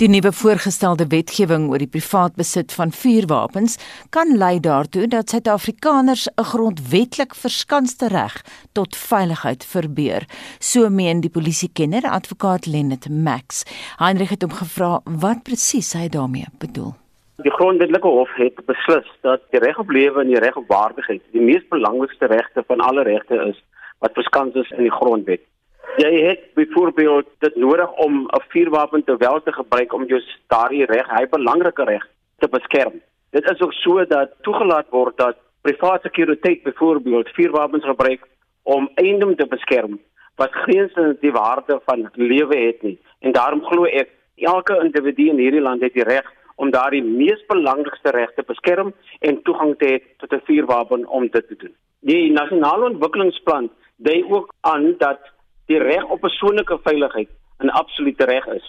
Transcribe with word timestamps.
Die 0.00 0.08
nuwe 0.08 0.30
voorgestelde 0.32 1.04
wetgewing 1.12 1.66
oor 1.68 1.82
die 1.82 1.90
privaat 1.92 2.32
besit 2.40 2.72
van 2.72 2.88
vuurwapens 2.96 3.74
kan 4.16 4.30
lei 4.40 4.54
daartoe 4.64 5.04
dat 5.12 5.28
Suid-Afrikaners 5.28 6.24
'n 6.28 6.46
grondwetlik 6.52 7.34
verskanste 7.34 8.08
reg 8.08 8.40
tot 8.72 8.96
veiligheid 8.96 9.64
verbeur, 9.64 10.24
so 10.58 10.88
meen 10.88 11.20
die 11.20 11.30
polisiekenner 11.30 12.08
advokaat 12.08 12.66
Lennet 12.66 13.10
Max. 13.10 13.64
Heinrich 13.98 14.30
het 14.30 14.42
hom 14.42 14.52
gevra 14.52 15.00
wat 15.04 15.42
presies 15.42 15.92
hy 15.92 16.08
daarmee 16.08 16.48
bedoel. 16.58 16.94
Die 17.42 17.52
grondwetlike 17.52 18.08
hof 18.08 18.32
het 18.34 18.56
beslis 18.64 19.08
dat 19.20 19.40
die 19.50 19.60
reg 19.60 19.78
op 19.78 19.90
lewe 19.90 20.20
en 20.20 20.28
die 20.28 20.40
reg 20.40 20.56
op 20.56 20.68
waardigheid 20.68 21.22
die 21.32 21.44
mees 21.44 21.68
belangrikste 21.68 22.26
regte 22.26 22.64
van 22.66 22.80
alle 22.80 23.02
regte 23.02 23.34
is 23.50 23.62
wat 23.98 24.12
verskans 24.14 24.54
is 24.54 24.70
in 24.70 24.82
die 24.82 24.96
grondwet. 24.96 25.44
Jy 25.96 26.10
het 26.26 26.40
byvoorbeeld 26.54 27.26
dit 27.38 27.56
nodig 27.56 27.92
om 27.92 28.26
'n 28.26 28.42
vuurwapen 28.48 29.04
te 29.04 29.16
wel 29.16 29.42
te 29.42 29.52
gebruik 29.52 29.92
om 29.92 30.04
jou 30.04 30.22
daardie 30.46 30.84
reg, 30.84 31.06
hy 31.08 31.28
belangrike 31.28 31.84
reg 31.84 32.08
te 32.38 32.48
beskerm. 32.48 33.00
Dit 33.30 33.50
is 33.50 33.60
ook 33.60 33.72
so 33.72 34.04
dat 34.04 34.30
toegelaat 34.42 34.88
word 34.90 35.16
dat 35.16 35.36
private 35.60 36.00
sekuriteit 36.02 36.62
byvoorbeeld 36.62 37.28
vuurwapens 37.28 37.84
gebruik 37.84 38.26
om 38.62 38.90
eiendom 38.94 39.36
te 39.36 39.46
beskerm 39.46 40.00
wat 40.36 40.48
geen 40.52 41.16
die 41.20 41.32
waarde 41.32 41.80
van 41.84 42.10
lewe 42.12 42.56
het 42.56 42.82
nie. 42.82 42.98
En 43.18 43.32
daarom 43.32 43.64
glo 43.64 43.84
ek 43.84 44.08
elke 44.36 44.80
individu 44.84 45.28
in 45.28 45.38
hierdie 45.38 45.60
land 45.60 45.82
het 45.82 45.92
die 45.92 46.04
reg 46.04 46.32
om 46.56 46.70
daardie 46.70 47.02
mees 47.02 47.44
belangrikste 47.46 48.10
reg 48.10 48.32
te 48.34 48.44
beskerm 48.46 48.94
en 49.18 49.42
toegang 49.42 49.76
te 49.78 49.86
hê 49.86 49.98
tot 50.16 50.32
'n 50.32 50.44
vuurwapen 50.44 51.06
om 51.06 51.28
dit 51.28 51.48
te 51.48 51.56
doen. 51.56 51.74
Die 52.00 52.32
nasionale 52.32 52.84
ontwikkelingsplan 52.84 53.70
dui 53.96 54.24
ook 54.28 54.54
aan 54.60 54.94
dat 54.98 55.20
die 55.70 55.78
reg 55.78 56.04
op 56.10 56.20
persoonlike 56.20 56.78
veiligheid 56.84 57.30
'n 57.60 57.68
absolute 57.82 58.24
reg 58.24 58.46
is. 58.46 58.66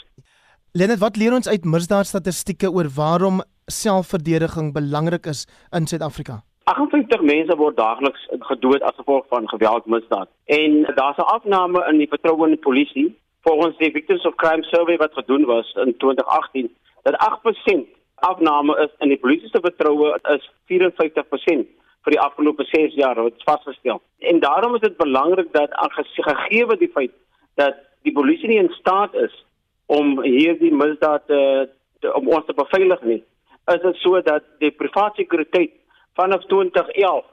Lenet, 0.72 1.00
wat 1.00 1.18
leer 1.18 1.34
ons 1.34 1.50
uit 1.50 1.66
misdaadstatistieke 1.66 2.72
oor 2.72 2.88
waarom 2.96 3.42
selfverdediging 3.66 4.74
belangrik 4.74 5.26
is 5.26 5.48
in 5.72 5.88
Suid-Afrika? 5.88 6.44
58 6.64 7.22
mense 7.22 7.56
word 7.58 7.78
daagliks 7.78 8.28
gedood 8.40 8.82
as 8.82 8.96
gevolg 8.96 9.26
van 9.28 9.50
geweldmisdaad. 9.50 10.30
En 10.46 10.72
daar's 10.96 11.18
'n 11.18 11.32
afname 11.38 11.86
in 11.92 11.98
die 11.98 12.08
vertroue 12.08 12.44
in 12.44 12.56
die 12.56 12.66
polisie 12.68 13.20
volgens 13.42 13.78
die 13.78 13.92
Victims 13.92 14.26
of 14.26 14.36
Crime 14.36 14.64
Survey 14.64 14.98
wat 14.98 15.14
gedoen 15.14 15.46
was 15.46 15.74
in 15.74 15.98
2018 15.98 16.70
dat 17.04 17.16
8% 17.18 17.88
afname 18.16 18.78
is 18.84 18.92
in 19.00 19.08
die 19.08 19.18
polisie 19.18 19.50
se 19.50 19.60
vertroue 19.62 20.20
is 20.36 20.52
54% 20.66 21.81
vir 22.04 22.16
die 22.16 22.22
afgelope 22.22 22.66
6 22.70 22.96
jaar 22.98 23.20
wat 23.22 23.44
vasgestel. 23.46 24.02
En 24.20 24.40
daarom 24.40 24.76
is 24.76 24.82
dit 24.82 24.98
belangrik 24.98 25.54
dat 25.54 25.70
gegee 26.16 26.78
die 26.78 26.92
feit 26.94 27.12
dat 27.56 27.76
die 28.02 28.14
polisie 28.14 28.48
nie 28.48 28.58
in 28.58 28.74
staat 28.80 29.14
is 29.14 29.46
om 29.86 30.22
hierdie 30.24 30.74
misdaad 30.74 31.28
te, 31.28 31.70
te 32.00 32.14
om 32.16 32.28
ons 32.28 32.46
te 32.46 32.54
beveilig 32.54 33.02
nie, 33.02 33.24
is 33.74 33.82
dit 33.82 33.96
so 34.02 34.22
dat 34.22 34.44
die 34.64 34.72
private 34.72 35.22
sekuriteit 35.22 35.72
vanaf 36.18 36.46
2011, 36.50 37.26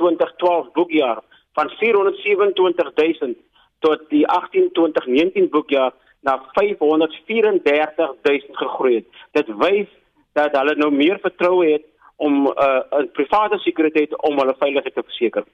2012 0.00 0.72
boekjaar 0.72 1.20
van 1.54 1.70
427000 1.80 3.36
tot 3.84 4.00
die 4.08 4.24
18-2019 4.26 5.50
boekjaar 5.50 5.92
na 6.24 6.40
534000 6.52 8.56
gegroei 8.56 8.94
het. 8.94 9.06
Dit 9.32 9.48
wys 9.60 9.88
dat 10.32 10.56
hulle 10.56 10.74
nou 10.80 10.92
meer 10.94 11.18
vertroue 11.22 11.72
het 11.72 11.84
om 12.16 12.46
'n 12.46 12.48
uh, 12.48 13.00
'n 13.00 13.10
private 13.12 13.58
sekuriteit 13.58 14.22
om 14.22 14.38
hulle 14.38 14.54
veiligheid 14.58 14.94
te 14.94 15.02
verseker. 15.02 15.44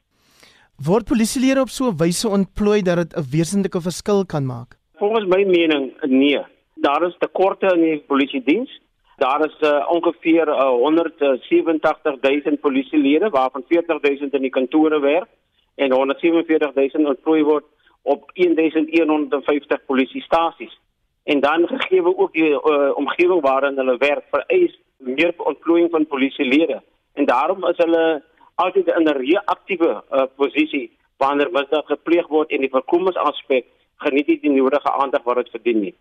Word 0.84 1.04
polisielede 1.04 1.60
op 1.60 1.68
so 1.68 1.90
'n 1.90 1.96
wyse 1.96 2.28
ontplooi 2.28 2.82
dat 2.82 2.96
dit 2.96 3.16
'n 3.16 3.24
wesentlike 3.30 3.80
verskil 3.80 4.26
kan 4.26 4.46
maak? 4.46 4.78
Volgens 4.94 5.26
my 5.26 5.44
mening 5.44 5.92
nee. 6.02 6.40
Daar 6.74 7.02
is 7.02 7.16
tekorte 7.18 7.66
in 7.66 7.82
die 7.82 8.02
polisie 8.06 8.42
diens. 8.42 8.80
Daar 9.16 9.44
is 9.44 9.56
uh, 9.60 9.86
ongeveer 9.88 10.48
uh, 10.48 10.56
187000 10.56 12.60
polisielede 12.60 13.28
waarvan 13.28 13.64
40000 13.68 14.34
in 14.34 14.40
die 14.40 14.50
kantore 14.50 15.00
werk 15.00 15.28
en 15.74 15.88
147000 15.88 17.06
ontplooi 17.06 17.42
word 17.42 17.64
op 18.02 18.30
1150 18.34 19.84
polisiestasies. 19.84 20.80
En 21.24 21.40
dan 21.40 21.66
gegee 21.66 22.16
ook 22.16 22.32
die 22.32 22.50
uh, 22.50 22.90
omgewing 22.94 23.40
waarin 23.40 23.76
hulle 23.76 23.96
werk 23.96 24.24
vereis 24.30 24.78
meer 25.00 25.34
ontplooiing 25.36 25.90
van 25.90 26.06
polisielede 26.06 26.82
en 27.12 27.26
daarom 27.26 27.64
is 27.68 27.76
hulle 27.76 28.22
altyd 28.54 28.88
in 28.96 29.08
'n 29.08 29.20
reaktiewe 29.26 30.02
uh, 30.10 30.22
posisie 30.36 30.90
wanneer 31.16 31.50
misdaad 31.52 31.86
gepleeg 31.86 32.26
word 32.28 32.50
en 32.50 32.60
die 32.60 32.70
voorkomingsaspek 32.70 33.66
geniet 33.96 34.26
nie 34.26 34.40
die 34.40 34.50
nodige 34.50 34.92
aandag 34.92 35.22
wat 35.22 35.36
dit 35.36 35.50
verdien 35.50 35.80
nie. 35.80 35.94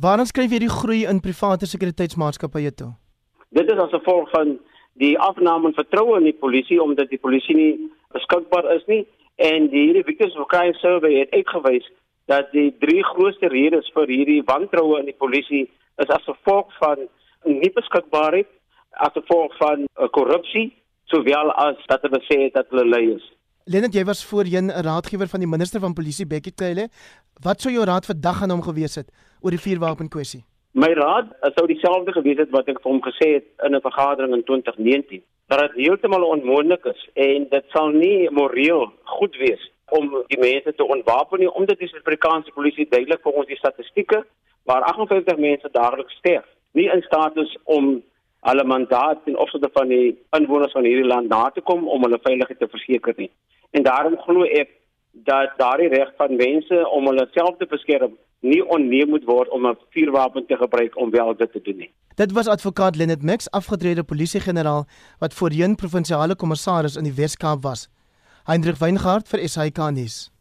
Waarom 0.00 0.26
skryf 0.28 0.52
jy 0.52 0.58
die 0.58 0.76
groei 0.78 1.04
in 1.08 1.20
private 1.20 1.66
sekuriteitsmaatskappye 1.66 2.74
toe? 2.74 2.92
Dit 3.48 3.70
is 3.72 3.78
as 3.78 3.90
gevolg 3.90 4.30
van 4.30 4.58
die 5.00 5.18
afname 5.18 5.62
van 5.62 5.78
vertroue 5.78 6.18
in 6.18 6.28
die 6.28 6.40
polisie 6.44 6.82
omdat 6.82 7.08
die 7.08 7.20
polisie 7.20 7.56
nie 7.56 7.90
beskikbaar 8.16 8.68
is 8.74 8.84
nie 8.86 9.06
en 9.36 9.68
die 9.72 9.86
hierdie 9.86 10.04
Victims 10.04 10.36
of 10.36 10.48
Crime 10.52 10.74
Survey 10.80 11.18
het 11.20 11.32
uitgewys 11.32 11.88
dat 12.26 12.52
die 12.52 12.70
drie 12.80 13.04
grootste 13.04 13.48
redes 13.48 13.90
vir 13.94 14.12
hierdie 14.12 14.42
wantroue 14.44 15.00
in 15.00 15.10
die 15.10 15.18
polisie 15.24 15.66
is 16.02 16.12
as 16.12 16.24
gevolg 16.28 16.72
van 16.80 17.06
nie 17.46 17.70
beskikbaarheid 17.74 18.48
as 19.06 19.14
gevolg 19.14 19.56
van 19.60 19.86
uh, 19.86 20.08
korrupsie 20.10 20.72
sowel 21.12 21.52
as 21.52 21.78
dat 21.86 22.02
hulle 22.02 22.20
sê 22.26 22.50
dat 22.54 22.66
hulle 22.70 22.86
lei 22.88 23.04
is. 23.14 23.24
Lenet, 23.66 23.94
jy 23.94 24.04
was 24.04 24.24
voorheen 24.24 24.70
'n 24.70 24.82
raadgewer 24.86 25.28
van 25.28 25.40
die 25.40 25.48
minister 25.54 25.80
van 25.80 25.94
polisie 25.94 26.26
Bekkie 26.26 26.52
Cele. 26.54 26.88
Wat 27.42 27.60
sou 27.60 27.72
jou 27.72 27.84
raad 27.84 28.06
vandag 28.06 28.42
aan 28.42 28.50
hom 28.50 28.62
gewees 28.62 28.94
het 28.94 29.08
oor 29.40 29.50
die 29.50 29.64
vuurwapen 29.66 30.08
kwessie? 30.08 30.44
My 30.72 30.92
raad 30.92 31.26
sou 31.54 31.66
dieselfde 31.66 32.12
gewees 32.12 32.38
het 32.38 32.50
wat 32.50 32.68
ek 32.68 32.80
vir 32.82 32.92
hom 32.92 33.02
gesê 33.02 33.28
het 33.38 33.46
in 33.66 33.74
'n 33.74 33.80
vergadering 33.80 34.34
in 34.34 34.44
2019 34.44 35.22
dat 35.46 35.58
dit 35.58 35.86
heeltemal 35.86 36.22
onmoontlik 36.22 36.84
is 36.84 37.08
en 37.14 37.46
dit 37.50 37.64
sal 37.74 37.88
nie 37.88 38.30
moreel 38.30 38.92
goed 39.04 39.36
wees 39.36 39.70
om 39.88 40.24
die 40.26 40.40
mense 40.40 40.74
te 40.74 40.86
ontwapen 40.86 41.38
nie 41.38 41.52
omdat 41.52 41.78
die 41.78 41.88
Suid-Afrikaanse 41.88 42.50
polisie 42.52 42.86
duidelik 42.90 43.22
vir 43.22 43.32
ons 43.32 43.46
die 43.46 43.56
statistieke 43.56 44.24
waar 44.64 44.82
58 44.82 45.38
mense 45.38 45.68
daagliks 45.72 46.18
sterf 46.18 46.46
nie 46.76 46.88
in 46.92 47.02
staat 47.06 47.36
is 47.40 47.56
om 47.64 47.96
hulle 48.46 48.64
mandaat 48.64 49.24
ten 49.24 49.38
opsigte 49.42 49.70
van 49.74 49.88
die 49.90 50.14
inwoners 50.38 50.74
van 50.76 50.86
hierdie 50.86 51.08
land 51.08 51.32
na 51.32 51.48
te 51.50 51.64
kom 51.70 51.88
om 51.88 52.04
hulle 52.06 52.20
veiligheid 52.22 52.60
te 52.60 52.68
verseker 52.70 53.16
nie. 53.16 53.30
En 53.74 53.86
daarom 53.86 54.18
glo 54.26 54.44
ek 54.44 54.70
dat 55.26 55.56
daardie 55.58 55.88
reg 55.88 56.12
van 56.20 56.36
mense 56.36 56.82
om 56.92 57.08
hulle 57.10 57.26
self 57.32 57.56
te 57.58 57.68
beskerm 57.70 58.14
nie 58.44 58.60
onneem 58.76 59.08
moet 59.08 59.24
word 59.24 59.48
om 59.48 59.66
'n 59.66 59.78
vuurwapen 59.90 60.46
te 60.46 60.56
gebruik 60.56 60.96
om 61.00 61.10
wel 61.10 61.36
dit 61.36 61.52
te 61.52 61.60
doen 61.62 61.76
nie. 61.76 61.90
Dit 62.14 62.32
was 62.32 62.48
advokaat 62.48 62.96
Lenet 62.96 63.22
Mix, 63.22 63.50
afgetrede 63.50 64.04
polisiegeneraal 64.04 64.84
wat 65.18 65.34
voorheen 65.34 65.74
provinsiale 65.74 66.36
kommissaris 66.36 66.96
in 66.96 67.04
die 67.04 67.16
Wes-Kaap 67.16 67.62
was. 67.62 67.88
Hendrik 68.44 68.76
Weingart 68.76 69.28
vir 69.28 69.48
SAK 69.48 69.90
nuus. 69.90 70.35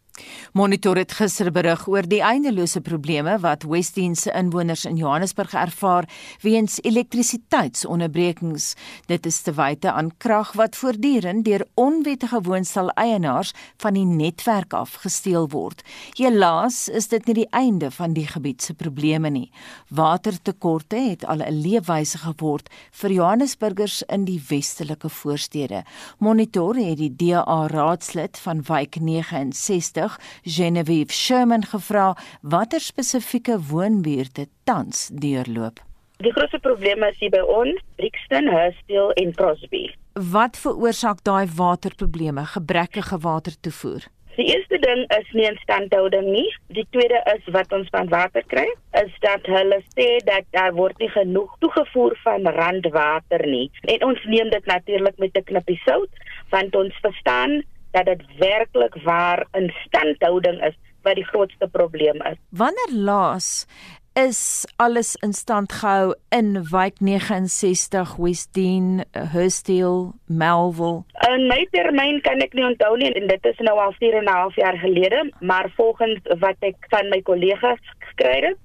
Monitor 0.55 0.95
het 0.95 1.11
gister 1.11 1.49
berig 1.51 1.81
oor 1.91 2.05
die 2.07 2.21
eindelose 2.23 2.79
probleme 2.81 3.33
wat 3.43 3.65
Westdene 3.67 4.15
se 4.15 4.31
inwoners 4.31 4.85
in 4.87 4.95
Johannesburg 4.95 5.53
ervaar 5.59 6.07
weens 6.41 6.77
elektrisiteitsonderbrekings. 6.83 8.73
Dit 9.11 9.25
is 9.25 9.41
te 9.43 9.51
wyte 9.57 9.91
aan 9.91 10.13
krag 10.17 10.53
wat 10.55 10.77
voortdurend 10.79 11.45
deur 11.45 11.65
onwettige 11.75 12.39
woonstel 12.41 12.89
eienaars 12.95 13.51
van 13.83 13.97
die 13.99 14.05
netwerk 14.05 14.73
af 14.73 14.93
gesteel 15.03 15.49
word. 15.51 15.83
Helaas 16.15 16.87
is 16.87 17.09
dit 17.11 17.27
nie 17.27 17.35
die 17.41 17.49
einde 17.51 17.91
van 17.91 18.15
die 18.15 18.27
gebied 18.27 18.63
se 18.63 18.73
probleme 18.73 19.29
nie. 19.29 19.51
Watertekorte 19.89 20.95
het 20.95 21.25
al 21.25 21.43
'n 21.43 21.61
leefwyse 21.61 22.17
geword 22.17 22.69
vir 22.91 23.11
Johannesburgers 23.11 24.01
in 24.07 24.25
die 24.25 24.41
westelike 24.47 25.09
voorstede. 25.09 25.83
Monitor 26.19 26.75
het 26.75 26.97
die 26.97 27.15
DA 27.15 27.67
raadslid 27.67 28.37
van 28.37 28.63
wijk 28.63 28.95
69 28.99 30.04
jeug 30.05 30.19
Genevieve 30.43 31.13
Sherman 31.13 31.65
gevra 31.65 32.15
watter 32.41 32.79
spesifieke 32.79 33.57
woonbuurte 33.69 34.47
tans 34.63 35.09
deurloop. 35.13 35.81
Die 36.23 36.31
grootste 36.31 36.59
probleem 36.59 37.03
is 37.03 37.17
hier 37.19 37.31
by 37.33 37.43
ons, 37.43 37.79
Brixton, 37.99 38.47
Hurstville 38.47 39.13
en 39.19 39.33
Crosby. 39.35 39.89
Wat 40.31 40.57
veroorsaak 40.57 41.23
daai 41.27 41.47
waterprobleme, 41.55 42.45
gebrekkige 42.53 43.17
watertoevoer? 43.19 44.05
Die 44.35 44.45
eerste 44.51 44.77
ding 44.83 45.03
is 45.15 45.27
nie 45.31 45.45
instandhouding 45.47 46.25
nie. 46.27 46.47
Die 46.75 46.85
tweede 46.91 47.21
is 47.33 47.43
wat 47.55 47.71
ons 47.75 47.87
van 47.91 48.09
water 48.11 48.43
kry, 48.51 48.65
is 48.99 49.11
dat 49.23 49.47
hulle 49.47 49.79
sê 49.95 50.07
dat 50.27 50.47
daar 50.55 50.73
word 50.75 50.99
nie 51.03 51.11
genoeg 51.11 51.53
toegevoer 51.63 52.17
van 52.23 52.47
randwater 52.57 53.45
nie. 53.47 53.69
En 53.91 54.03
ons 54.11 54.25
neem 54.31 54.51
dit 54.51 54.65
natuurlik 54.71 55.19
met 55.23 55.37
'n 55.39 55.47
knippie 55.51 55.79
sout, 55.85 56.11
want 56.51 56.75
ons 56.75 56.99
verstaan 57.03 57.63
dat 57.95 58.05
dit 58.11 58.23
werklik 58.39 58.95
waar 59.03 59.45
instandhouding 59.57 60.59
is 60.67 60.75
wat 61.05 61.15
die 61.15 61.27
grootste 61.31 61.67
probleem 61.71 62.21
is. 62.31 62.39
Wanneer 62.49 62.91
laas 62.91 63.67
is 64.15 64.65
alles 64.75 65.15
in 65.15 65.33
stand 65.33 65.73
gehou 65.73 66.13
in 66.29 66.69
wijk 66.71 66.99
69 66.99 68.15
Westdene 68.15 69.03
Hurstville 69.11 70.13
Melville 70.25 71.03
In 71.27 71.47
my 71.51 71.65
termyn 71.71 72.21
kan 72.23 72.39
ek 72.45 72.55
nie 72.55 72.63
onthou 72.63 72.93
nie 73.01 73.11
en 73.11 73.27
dit 73.27 73.49
is 73.51 73.59
nou 73.67 73.75
al 73.75 73.91
4 73.99 74.15
en 74.21 74.23
'n 74.23 74.37
half 74.37 74.55
jaar 74.55 74.77
gelede 74.79 75.19
maar 75.39 75.67
volgens 75.75 76.19
wat 76.39 76.55
ek 76.59 76.79
van 76.89 77.09
my 77.09 77.21
kollegas 77.21 77.83
gekry 78.07 78.39
het 78.47 78.57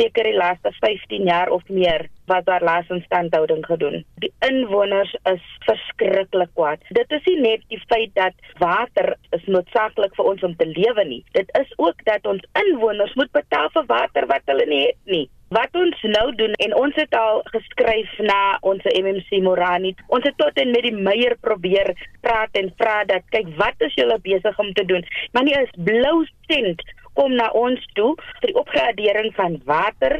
seker 0.00 0.24
die 0.24 0.36
laaste 0.36 0.72
15 0.80 1.28
jaar 1.28 1.52
of 1.52 1.62
meer 1.68 2.08
wat 2.30 2.46
daar 2.46 2.62
laas 2.62 2.88
instandhouding 2.88 3.64
gedoen. 3.66 4.04
Die 4.22 4.32
inwoners 4.48 5.12
is 5.32 5.42
verskriklik 5.66 6.52
kwaad. 6.54 6.84
Dit 6.88 7.10
is 7.16 7.26
nie 7.26 7.40
net 7.40 7.66
die 7.72 7.80
feit 7.90 8.14
dat 8.14 8.36
water 8.62 9.16
is 9.36 9.44
noodsaaklik 9.46 10.14
vir 10.18 10.30
ons 10.32 10.46
om 10.46 10.54
te 10.56 10.68
lewe 10.70 11.04
nie. 11.08 11.24
Dit 11.36 11.50
is 11.60 11.74
ook 11.76 12.04
dat 12.06 12.26
ons 12.32 12.46
inwoners 12.62 13.14
moet 13.18 13.32
betaal 13.36 13.68
vir 13.74 13.90
water 13.90 14.30
wat 14.30 14.46
hulle 14.52 14.66
nie 14.70 14.86
het 14.86 15.14
nie. 15.16 15.26
Wat 15.50 15.74
ons 15.74 16.02
nou 16.06 16.28
doen 16.38 16.52
en 16.62 16.74
ons 16.78 16.94
het 16.94 17.14
al 17.18 17.40
geskryf 17.50 18.10
na 18.22 18.58
ons 18.62 18.84
MMC 18.92 19.40
Morani. 19.42 19.90
Ons 20.14 20.28
het 20.28 20.36
tot 20.38 20.60
en 20.62 20.70
met 20.70 20.86
die 20.86 20.94
meier 20.94 21.34
probeer 21.42 21.90
praat 22.22 22.54
en 22.60 22.70
vra 22.78 23.00
dat 23.10 23.26
kyk 23.34 23.50
wat 23.58 23.82
is 23.82 23.98
julle 23.98 24.20
besig 24.22 24.62
om 24.62 24.70
te 24.78 24.86
doen? 24.86 25.02
Maar 25.34 25.48
nie 25.48 25.58
is 25.58 25.74
blou 25.90 26.22
sent 26.46 26.86
kom 27.20 27.34
na 27.36 27.50
ons 27.52 27.82
toe 27.98 28.14
vir 28.40 28.48
die 28.48 28.56
opgradering 28.56 29.34
van 29.36 29.58
water 29.68 30.16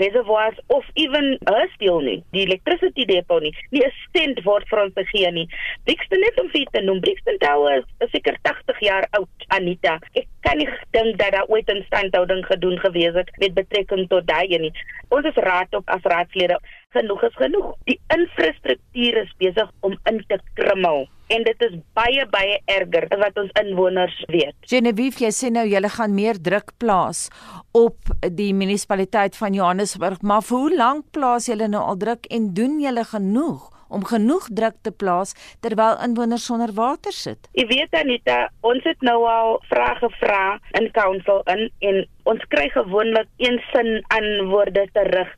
reservoirs 0.00 0.58
of 0.76 0.84
even 0.94 1.38
'n 1.52 1.68
steel 1.74 2.00
nie 2.00 2.18
die 2.36 2.44
electricity 2.46 3.04
depot 3.04 3.42
nie. 3.42 3.54
Nie 3.70 3.84
'n 3.86 3.92
sent 4.16 4.42
word 4.44 4.68
vir 4.68 4.82
ons 4.82 4.94
gegee 4.94 5.30
nie. 5.32 5.48
Brixton 5.84 6.20
net 6.20 6.40
om 6.40 6.48
vir 6.50 6.66
te 6.72 6.80
noem 6.80 7.00
Brixton 7.00 7.38
Tower 7.38 7.84
is 8.00 8.10
seker 8.10 8.36
80 8.42 8.80
jaar 8.80 9.06
oud 9.10 9.46
Anita. 9.48 9.98
Ek 10.14 10.26
kan 10.40 10.58
nie 10.58 10.68
dink 10.90 11.18
dat 11.18 11.32
daar 11.32 11.48
ooit 11.48 11.68
'n 11.70 11.84
standhouding 11.86 12.44
gedoen 12.46 12.78
gewees 12.78 13.14
het 13.14 13.30
met 13.38 13.54
betrekking 13.54 14.08
tot 14.08 14.26
daai 14.26 14.58
nie. 14.58 14.72
Ons 15.08 15.24
is 15.26 15.44
raad 15.48 15.74
op 15.74 15.88
as 15.88 16.02
raadslede. 16.02 16.58
Genoeg 16.90 17.22
is 17.22 17.34
genoeg. 17.34 17.74
Die 17.84 18.00
infrastruktuur 18.08 19.16
is 19.24 19.32
besig 19.38 19.70
om 19.80 19.98
in 20.04 20.24
te 20.28 20.38
krummel 20.54 21.08
en 21.32 21.46
dit 21.48 21.66
is 21.68 21.76
baie 21.96 22.26
baie 22.32 22.58
erger 22.70 23.08
as 23.10 23.22
wat 23.24 23.42
ons 23.42 23.52
inwoners 23.62 24.16
weet. 24.32 24.56
Genevieve, 24.68 25.24
jy 25.24 25.32
sê 25.34 25.52
nou 25.52 25.64
julle 25.68 25.90
gaan 25.92 26.16
meer 26.16 26.40
druk 26.40 26.74
plaas 26.82 27.28
op 27.76 28.12
die 28.22 28.52
munisipaliteit 28.56 29.36
van 29.38 29.56
Johannesburg, 29.56 30.22
maar 30.22 30.44
vir 30.46 30.58
hoe 30.58 30.76
lank 30.76 31.08
plaas 31.16 31.48
julle 31.48 31.70
nou 31.72 31.82
al 31.82 32.00
druk 32.00 32.28
en 32.30 32.52
doen 32.56 32.80
julle 32.82 33.06
genoeg? 33.08 33.70
om 33.92 34.04
genoeg 34.08 34.48
druk 34.56 34.78
te 34.86 34.92
plaas 35.02 35.34
terwyl 35.64 35.98
inwoners 36.04 36.46
sonder 36.48 36.72
water 36.76 37.12
sit. 37.12 37.48
Jy 37.58 37.66
weet 37.70 37.96
Anita, 38.00 38.38
ons 38.64 38.84
het 38.88 39.04
nou 39.04 39.18
al 39.28 39.58
vrae 39.68 39.98
gevra 40.00 40.44
in 40.80 40.88
council 40.96 41.42
in 41.52 41.68
en 41.84 42.02
ons 42.28 42.42
kry 42.52 42.68
gewoonlik 42.72 43.28
een 43.42 43.58
sin 43.72 43.90
antwoorde 44.14 44.86
terug. 44.92 45.30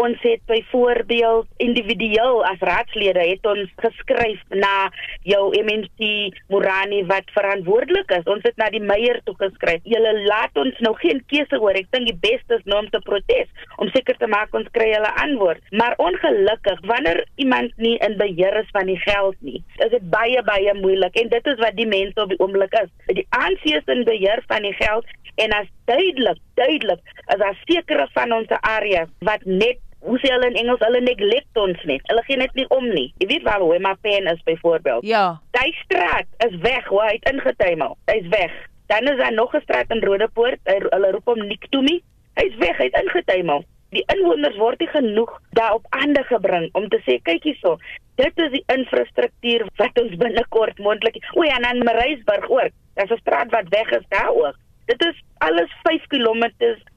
Ons 0.00 0.20
het 0.24 0.40
byvoorbeeld 0.48 1.46
individueel 1.56 2.44
as 2.48 2.62
raadslede 2.64 3.24
het 3.28 3.46
ons 3.46 3.72
geskryf 3.82 4.40
na 4.48 4.88
jou 5.28 5.50
MNC 5.56 6.32
Morani 6.52 7.02
wat 7.10 7.28
verantwoordelik 7.36 8.10
is. 8.16 8.28
Ons 8.30 8.46
het 8.48 8.56
na 8.60 8.70
die 8.72 8.82
meier 8.82 9.20
toe 9.24 9.34
geskryf. 9.40 9.84
Julle 9.84 10.14
laat 10.28 10.56
ons 10.60 10.78
nou 10.86 10.94
geen 11.02 11.20
keuse 11.32 11.60
oor. 11.60 11.76
Ek 11.76 11.90
dink 11.92 12.08
die 12.08 12.20
beste 12.22 12.60
is 12.60 12.66
nou 12.70 12.80
om 12.84 12.90
te 12.92 13.02
protes 13.04 13.50
om 13.80 13.88
seker 13.94 14.16
te 14.20 14.28
maak 14.30 14.54
ons 14.56 14.68
kry 14.76 14.90
hulle 14.92 15.12
antwoord. 15.22 15.62
Maar 15.76 15.96
ongelukkig 16.02 16.80
wanneer 16.88 17.24
iemand 17.40 17.76
nie 17.76 17.96
in 18.04 18.16
beheer 18.20 18.60
is 18.60 18.68
van 18.76 18.88
die 18.90 18.98
geld 19.04 19.36
nie, 19.44 19.60
is 19.80 19.92
dit 19.92 20.10
baie 20.12 20.42
baie 20.46 20.74
moeilik 20.80 21.16
en 21.20 21.32
dit 21.32 21.52
is 21.52 21.60
wat 21.62 21.76
die 21.78 21.88
mense 21.88 22.20
op 22.22 22.32
die 22.32 22.40
oomblik 22.40 22.74
is. 22.82 22.90
Die 23.12 23.26
ANC 23.36 23.64
is 23.64 23.92
in 23.92 24.04
beheer 24.08 24.44
van 24.48 24.66
die 24.66 24.76
geld 24.78 25.08
en 25.40 25.54
as 25.56 25.68
duidelik 25.88 26.29
duidelik 26.54 27.00
as 27.26 27.38
daar 27.38 27.58
sekere 27.64 28.08
van 28.14 28.32
ons 28.32 28.52
areas 28.60 29.08
wat 29.18 29.44
net 29.44 29.78
hoe 30.00 30.18
sê 30.18 30.30
hulle 30.32 30.48
in 30.48 30.58
Engels 30.62 30.80
hulle 30.80 31.00
neglect 31.04 31.58
ons 31.60 31.80
net. 31.84 32.04
Hulle 32.08 32.22
gee 32.24 32.36
net 32.40 32.54
nie 32.56 32.66
om 32.72 32.86
nie. 32.88 33.10
Jy 33.20 33.26
weet 33.34 33.42
waar 33.44 33.64
Wema 33.68 33.94
Pen 34.00 34.28
is 34.32 34.42
byvoorbeeld. 34.46 35.04
Ja. 35.06 35.40
Daai 35.56 35.72
straat 35.84 36.28
is 36.46 36.56
weg 36.64 36.86
hoe 36.88 37.02
hy 37.02 37.12
het 37.18 37.28
ingetuimel. 37.32 37.96
Hy's 38.08 38.28
weg. 38.32 38.54
Dan 38.88 39.10
is 39.12 39.18
daar 39.18 39.32
nog 39.32 39.54
'n 39.54 39.60
straat 39.60 39.90
in 39.90 40.02
Rodepoort 40.02 40.60
hulle 40.64 41.10
roep 41.10 41.26
hom 41.26 41.46
Niktumi 41.46 42.00
hy's 42.34 42.56
weg 42.56 42.76
hy't 42.76 42.96
ingetuimel. 43.02 43.64
Die 43.90 44.04
inwoners 44.14 44.56
word 44.56 44.78
nie 44.78 44.88
genoeg 44.88 45.32
daarop 45.58 45.86
aande 45.90 46.22
gebring 46.24 46.68
om 46.78 46.88
te 46.88 47.00
sê 47.06 47.18
kyk 47.22 47.42
hierso 47.42 47.78
dit 48.20 48.42
is 48.44 48.50
die 48.54 48.64
infrastruktuur 48.74 49.66
wat 49.80 50.00
ons 50.02 50.16
binnekort 50.22 50.78
moontlik 50.78 51.16
o 51.34 51.44
ja 51.46 51.56
en 51.58 51.62
dan 51.68 51.84
Mareisburg 51.88 52.50
ook. 52.50 52.72
Daar's 52.94 53.10
'n 53.10 53.22
straat 53.22 53.50
wat 53.50 53.68
weg 53.68 53.90
is 53.90 54.06
daar 54.08 54.34
ook 54.34 54.56
Dit 54.90 55.04
is 55.06 55.22
alles 55.38 55.70
5 55.82 56.06
km 56.06 56.50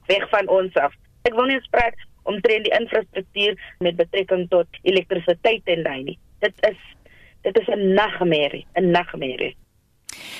weg 0.06 0.28
van 0.28 0.48
ons 0.48 0.74
af. 0.82 0.94
Ek 1.28 1.36
wil 1.38 1.46
nie 1.46 1.60
spreek 1.62 2.00
omtrent 2.26 2.66
die 2.66 2.74
infrastruktuur 2.74 3.54
met 3.86 3.98
betrekking 4.00 4.48
tot 4.50 4.80
elektrisiteit 4.82 5.70
en 5.70 5.84
daai 5.86 6.02
nie. 6.08 6.16
Dit 6.42 6.58
is 6.70 6.80
dit 7.46 7.58
is 7.60 7.68
'n 7.68 7.94
nagmerrie, 7.94 8.66
'n 8.74 8.90
nagmerrie. 8.90 9.54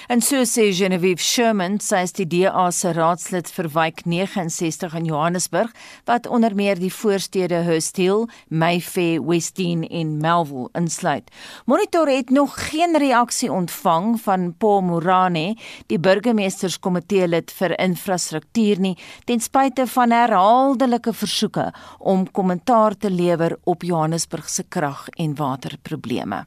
En 0.08 0.20
so 0.20 0.44
sê 0.44 0.68
Genevieve 0.72 1.22
Sherman, 1.22 1.78
sy 1.80 2.02
is 2.04 2.12
die 2.12 2.26
DA 2.28 2.66
se 2.70 2.92
raadslid 2.92 3.48
vir 3.56 3.68
Wyk 3.72 4.02
69 4.04 4.94
in 4.98 5.08
Johannesburg, 5.08 5.72
wat 6.04 6.26
onder 6.26 6.54
meer 6.54 6.78
die 6.80 6.92
voorstede 6.92 7.62
Hustel, 7.64 8.28
Mayfair, 8.48 9.22
Westdene 9.24 9.88
en 9.88 10.16
Melville 10.20 10.68
insluit. 10.76 11.30
Monitor 11.64 12.08
het 12.08 12.30
nog 12.30 12.54
geen 12.68 12.98
reaksie 12.98 13.52
ontvang 13.52 14.20
van 14.20 14.54
Paul 14.58 14.82
Morane, 14.82 15.56
die 15.88 15.98
burgemeesterskomitee 15.98 17.28
lid 17.28 17.52
vir 17.58 17.76
infrastruktuur 17.80 18.80
nie, 18.80 18.96
ten 19.24 19.40
spyte 19.40 19.88
van 19.96 20.12
herhaaldelike 20.12 21.12
versoeke 21.16 21.70
om 21.98 22.26
kommentaar 22.30 22.96
te 22.96 23.10
lewer 23.10 23.56
op 23.64 23.82
Johannesburg 23.82 24.48
se 24.48 24.64
krag- 24.68 25.08
en 25.16 25.34
waterprobleme. 25.34 26.44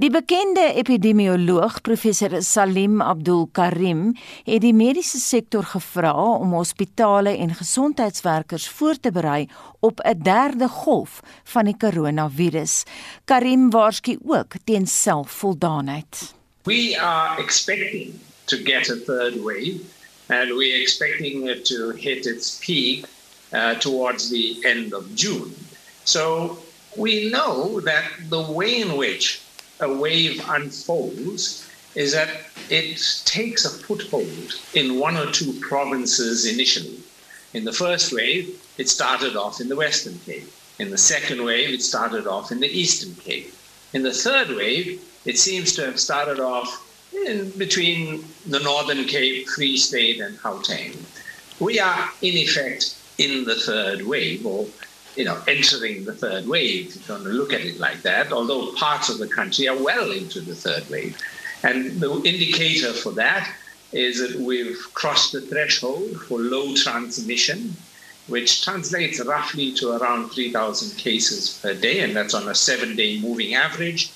Die 0.00 0.08
bekende 0.08 0.62
epidemioloog 0.80 1.82
professor 1.84 2.32
Salim 2.40 3.02
Abdul 3.04 3.42
Karim 3.52 4.14
het 4.46 4.62
die 4.64 4.72
mediese 4.72 5.18
sektor 5.20 5.66
gevra 5.74 6.14
om 6.16 6.54
hospitale 6.56 7.34
en 7.36 7.52
gesondheidswerkers 7.58 8.68
voor 8.78 8.96
te 8.96 9.12
berei 9.12 9.42
op 9.80 10.00
'n 10.00 10.22
derde 10.22 10.68
golf 10.68 11.20
van 11.44 11.64
die 11.64 11.76
koronavirus. 11.76 12.84
Karim 13.24 13.70
waarsku 13.70 14.16
ook 14.24 14.54
teen 14.64 14.86
selfvoldaanheid. 14.86 16.32
We 16.62 16.96
are 17.00 17.42
expecting 17.42 18.14
to 18.44 18.56
get 18.56 18.88
a 18.88 18.96
third 19.06 19.36
wave 19.42 19.84
and 20.26 20.48
we 20.56 20.64
are 20.72 20.80
expecting 20.80 21.50
it 21.50 21.64
to 21.64 21.90
hit 21.90 22.26
its 22.26 22.58
peak 22.64 23.04
uh, 23.52 23.70
towards 23.78 24.28
the 24.30 24.56
end 24.62 24.94
of 24.94 25.04
June. 25.14 25.52
So 26.04 26.56
we 26.96 27.28
know 27.28 27.80
that 27.84 28.04
the 28.30 28.52
way 28.52 28.80
in 28.80 28.96
which 28.96 29.48
a 29.80 29.92
wave 29.92 30.42
unfolds 30.48 31.68
is 31.94 32.12
that 32.12 32.28
it 32.68 33.22
takes 33.24 33.64
a 33.64 33.70
foothold 33.70 34.54
in 34.74 34.98
one 34.98 35.16
or 35.16 35.30
two 35.32 35.52
provinces 35.60 36.46
initially. 36.46 37.00
In 37.52 37.64
the 37.64 37.72
first 37.72 38.12
wave, 38.12 38.60
it 38.78 38.88
started 38.88 39.36
off 39.36 39.60
in 39.60 39.68
the 39.68 39.76
Western 39.76 40.18
Cape. 40.20 40.48
In 40.78 40.90
the 40.90 40.98
second 40.98 41.44
wave, 41.44 41.70
it 41.70 41.82
started 41.82 42.26
off 42.26 42.52
in 42.52 42.60
the 42.60 42.68
Eastern 42.68 43.14
Cape. 43.16 43.52
In 43.92 44.02
the 44.02 44.12
third 44.12 44.50
wave, 44.50 45.02
it 45.24 45.38
seems 45.38 45.74
to 45.74 45.84
have 45.84 45.98
started 45.98 46.38
off 46.38 46.86
in 47.12 47.50
between 47.58 48.24
the 48.46 48.60
Northern 48.60 49.04
Cape, 49.04 49.48
Free 49.48 49.76
State, 49.76 50.20
and 50.20 50.38
Gauteng. 50.38 50.96
We 51.58 51.80
are, 51.80 52.08
in 52.22 52.36
effect, 52.36 52.96
in 53.18 53.44
the 53.44 53.56
third 53.56 54.06
wave, 54.06 54.46
or 54.46 54.66
you 55.16 55.24
know, 55.24 55.40
entering 55.48 56.04
the 56.04 56.14
third 56.14 56.46
wave, 56.46 56.88
if 56.88 57.08
you're 57.08 57.18
going 57.18 57.28
to 57.28 57.34
look 57.34 57.52
at 57.52 57.60
it 57.60 57.78
like 57.78 58.02
that, 58.02 58.32
although 58.32 58.72
parts 58.72 59.08
of 59.08 59.18
the 59.18 59.26
country 59.26 59.68
are 59.68 59.76
well 59.76 60.10
into 60.10 60.40
the 60.40 60.54
third 60.54 60.88
wave. 60.88 61.16
And 61.62 62.00
the 62.00 62.10
indicator 62.24 62.92
for 62.92 63.12
that 63.12 63.52
is 63.92 64.20
that 64.20 64.40
we've 64.40 64.78
crossed 64.94 65.32
the 65.32 65.40
threshold 65.40 66.20
for 66.22 66.38
low 66.38 66.74
transmission, 66.74 67.74
which 68.28 68.62
translates 68.62 69.24
roughly 69.24 69.72
to 69.74 69.92
around 69.92 70.30
3,000 70.30 70.96
cases 70.96 71.58
per 71.60 71.74
day, 71.74 72.00
and 72.00 72.14
that's 72.14 72.34
on 72.34 72.48
a 72.48 72.54
seven 72.54 72.94
day 72.94 73.20
moving 73.20 73.54
average. 73.54 74.12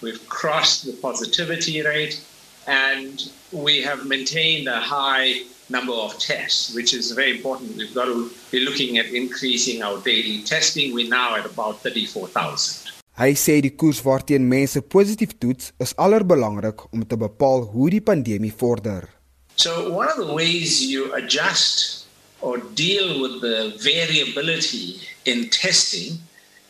We've 0.00 0.26
crossed 0.28 0.86
the 0.86 0.92
positivity 0.92 1.82
rate, 1.82 2.24
and 2.66 3.20
we 3.52 3.82
have 3.82 4.06
maintained 4.06 4.68
a 4.68 4.80
high 4.80 5.42
number 5.70 5.92
of 5.92 6.18
tests, 6.18 6.74
which 6.74 6.94
is 6.94 7.12
very 7.12 7.36
important. 7.36 7.76
We've 7.76 7.94
got 7.94 8.06
to 8.06 8.30
be 8.50 8.60
looking 8.60 8.98
at 8.98 9.06
increasing 9.06 9.82
our 9.82 9.98
daily 10.00 10.42
testing. 10.42 10.94
We're 10.94 11.08
now 11.08 11.36
at 11.36 11.46
about 11.46 11.82
34,000. 11.82 12.88
Hy 13.18 13.32
sê 13.34 13.56
die 13.58 13.72
koers 13.74 13.98
waarteen 14.06 14.44
mense 14.46 14.78
positief 14.94 15.32
toets 15.42 15.72
is 15.82 15.90
allerbelangrik 15.98 16.84
om 16.94 17.02
te 17.02 17.16
bepaal 17.18 17.64
hoe 17.72 17.88
die 17.90 18.00
pandemie 18.00 18.52
vorder. 18.54 19.08
So 19.56 19.90
one 19.90 20.06
of 20.06 20.20
the 20.22 20.32
ways 20.32 20.78
you 20.86 21.10
adjust 21.18 22.06
or 22.40 22.62
deal 22.78 23.20
with 23.20 23.40
the 23.40 23.74
variability 23.82 25.02
in 25.24 25.50
testing 25.50 26.20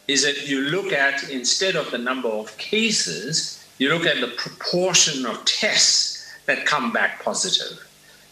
is 0.07 0.23
that 0.25 0.49
you 0.49 0.63
look 0.73 0.91
at 0.91 1.29
instead 1.29 1.77
of 1.77 1.91
the 1.91 1.99
number 1.99 2.31
of 2.31 2.57
cases, 2.57 3.63
you 3.77 3.91
look 3.91 4.07
at 4.07 4.21
the 4.21 4.33
proportion 4.41 5.27
of 5.27 5.45
tests 5.45 6.33
that 6.47 6.65
come 6.65 6.93
back 6.93 7.23
positive. 7.23 7.77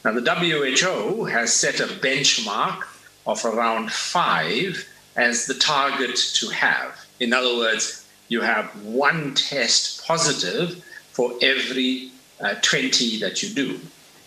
Now, 0.06 0.12
the 0.12 0.20
WHO 0.20 1.24
has 1.24 1.52
set 1.52 1.80
a 1.80 1.88
benchmark 1.88 2.84
of 3.26 3.44
around 3.44 3.90
five 3.90 4.88
as 5.16 5.46
the 5.46 5.54
target 5.54 6.14
to 6.34 6.48
have. 6.50 7.04
In 7.18 7.32
other 7.32 7.56
words, 7.56 8.06
you 8.28 8.40
have 8.40 8.66
one 8.84 9.34
test 9.34 10.06
positive 10.06 10.84
for 11.10 11.32
every 11.42 12.12
uh, 12.40 12.54
20 12.62 13.18
that 13.18 13.42
you 13.42 13.52
do. 13.52 13.80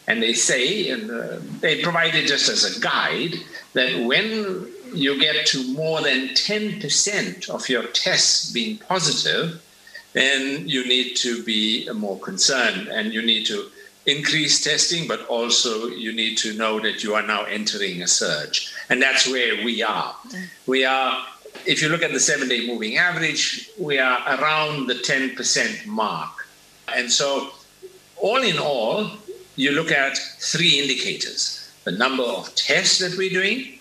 And 0.05 0.21
they 0.21 0.33
say, 0.33 0.89
and 0.89 1.09
uh, 1.09 1.37
they 1.61 1.81
provide 1.81 2.13
it 2.13 2.27
just 2.27 2.49
as 2.49 2.65
a 2.75 2.81
guide, 2.81 3.35
that 3.71 4.03
when 4.03 4.67
you 4.93 5.17
get 5.17 5.45
to 5.45 5.73
more 5.73 6.01
than 6.01 6.27
10% 6.29 7.49
of 7.49 7.69
your 7.69 7.83
tests 7.83 8.51
being 8.51 8.79
positive, 8.79 9.63
then 10.11 10.67
you 10.67 10.85
need 10.85 11.15
to 11.15 11.41
be 11.45 11.89
more 11.93 12.19
concerned 12.19 12.89
and 12.89 13.13
you 13.13 13.21
need 13.21 13.45
to 13.45 13.71
increase 14.09 14.63
testing, 14.63 15.07
but 15.07 15.25
also 15.27 15.87
you 15.87 16.11
need 16.11 16.37
to 16.39 16.53
know 16.53 16.79
that 16.79 17.03
you 17.03 17.15
are 17.15 17.25
now 17.25 17.43
entering 17.43 18.01
a 18.01 18.07
surge. 18.07 18.73
And 18.89 19.01
that's 19.01 19.27
where 19.27 19.63
we 19.63 19.83
are. 19.83 20.15
We 20.65 20.85
are, 20.85 21.25
if 21.65 21.81
you 21.81 21.89
look 21.89 22.03
at 22.03 22.11
the 22.11 22.19
seven 22.19 22.49
day 22.49 22.67
moving 22.67 22.97
average, 22.97 23.69
we 23.79 23.99
are 23.99 24.19
around 24.37 24.87
the 24.87 24.95
10% 24.95 25.85
mark. 25.85 26.47
And 26.95 27.11
so, 27.11 27.51
all 28.17 28.41
in 28.41 28.57
all, 28.57 29.11
you 29.55 29.71
look 29.71 29.91
at 29.91 30.17
three 30.17 30.79
indicators 30.79 31.55
the 31.85 31.91
number 31.91 32.23
of 32.23 32.53
tests 32.55 32.99
that 32.99 33.17
we're 33.17 33.29
doing, 33.29 33.79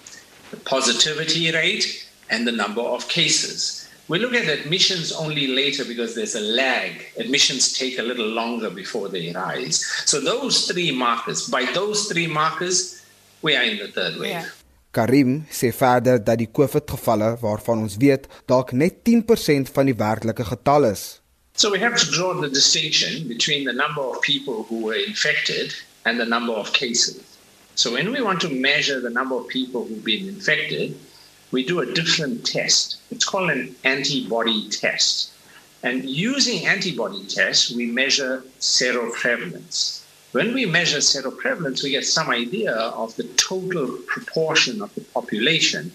the 0.51 0.57
positivity 0.57 1.51
rate, 1.53 2.09
and 2.31 2.47
the 2.47 2.53
number 2.53 2.81
of 2.81 3.09
cases. 3.09 3.78
We 4.09 4.19
look 4.19 4.35
at 4.35 4.49
admissions 4.49 5.13
only 5.13 5.49
later 5.49 5.85
because 5.85 6.15
there's 6.15 6.35
a 6.35 6.41
lag. 6.41 6.93
Admissions 7.19 7.73
take 7.77 7.99
a 7.99 8.03
little 8.03 8.29
longer 8.29 8.71
before 8.71 9.09
they 9.09 9.33
rise. 9.33 9.85
So, 10.07 10.21
those 10.21 10.67
three 10.67 10.91
markers, 10.93 11.47
by 11.49 11.67
those 11.75 12.07
three 12.07 12.27
markers, 12.27 13.05
we 13.43 13.55
are 13.55 13.63
in 13.63 13.77
the 13.77 13.89
third 13.89 14.17
wave. 14.17 14.31
Yeah. 14.31 14.49
Karim 14.91 15.45
sê 15.53 15.69
verder 15.77 16.17
dat 16.25 16.41
die 16.41 16.49
COVID-gevalle 16.49 17.37
waarvan 17.43 17.85
ons 17.85 17.99
weet 18.01 18.25
dalk 18.49 18.73
net 18.73 19.03
10% 19.05 19.69
van 19.77 19.87
die 19.87 19.95
werklike 19.95 20.47
getal 20.49 20.89
is. 20.89 21.21
So 21.53 21.71
we 21.71 21.79
have 21.79 21.97
to 22.01 22.09
draw 22.11 22.33
the 22.41 22.49
distinction 22.49 23.29
between 23.29 23.65
the 23.69 23.77
number 23.77 24.01
of 24.01 24.21
people 24.23 24.65
who 24.69 24.81
were 24.87 24.97
infected 24.97 25.75
and 26.07 26.19
the 26.19 26.25
number 26.25 26.55
of 26.55 26.73
cases. 26.73 27.21
So 27.75 27.93
when 27.93 28.11
we 28.11 28.23
want 28.23 28.41
to 28.41 28.49
measure 28.49 29.01
the 29.01 29.11
number 29.11 29.37
of 29.37 29.47
people 29.49 29.85
who've 29.85 30.05
been 30.05 30.27
infected, 30.29 30.97
we 31.51 31.65
do 31.65 31.81
a 31.81 31.93
different 31.93 32.47
test. 32.47 32.99
It's 33.11 33.25
called 33.25 33.51
an 33.51 33.75
antibody 33.85 34.69
test. 34.69 35.33
And 35.83 36.05
using 36.05 36.67
antibody 36.67 37.25
tests, 37.27 37.71
we 37.71 37.87
measure 37.87 38.43
seroprevalence. 38.59 40.03
When 40.33 40.53
we 40.53 40.67
measure 40.67 40.99
seroprevalence, 40.99 41.83
we 41.83 41.91
get 41.91 42.05
some 42.05 42.29
idea 42.31 42.75
of 42.75 43.17
the 43.17 43.25
total 43.25 43.99
proportion 44.07 44.83
of 44.83 44.95
the 44.95 45.01
population 45.01 45.93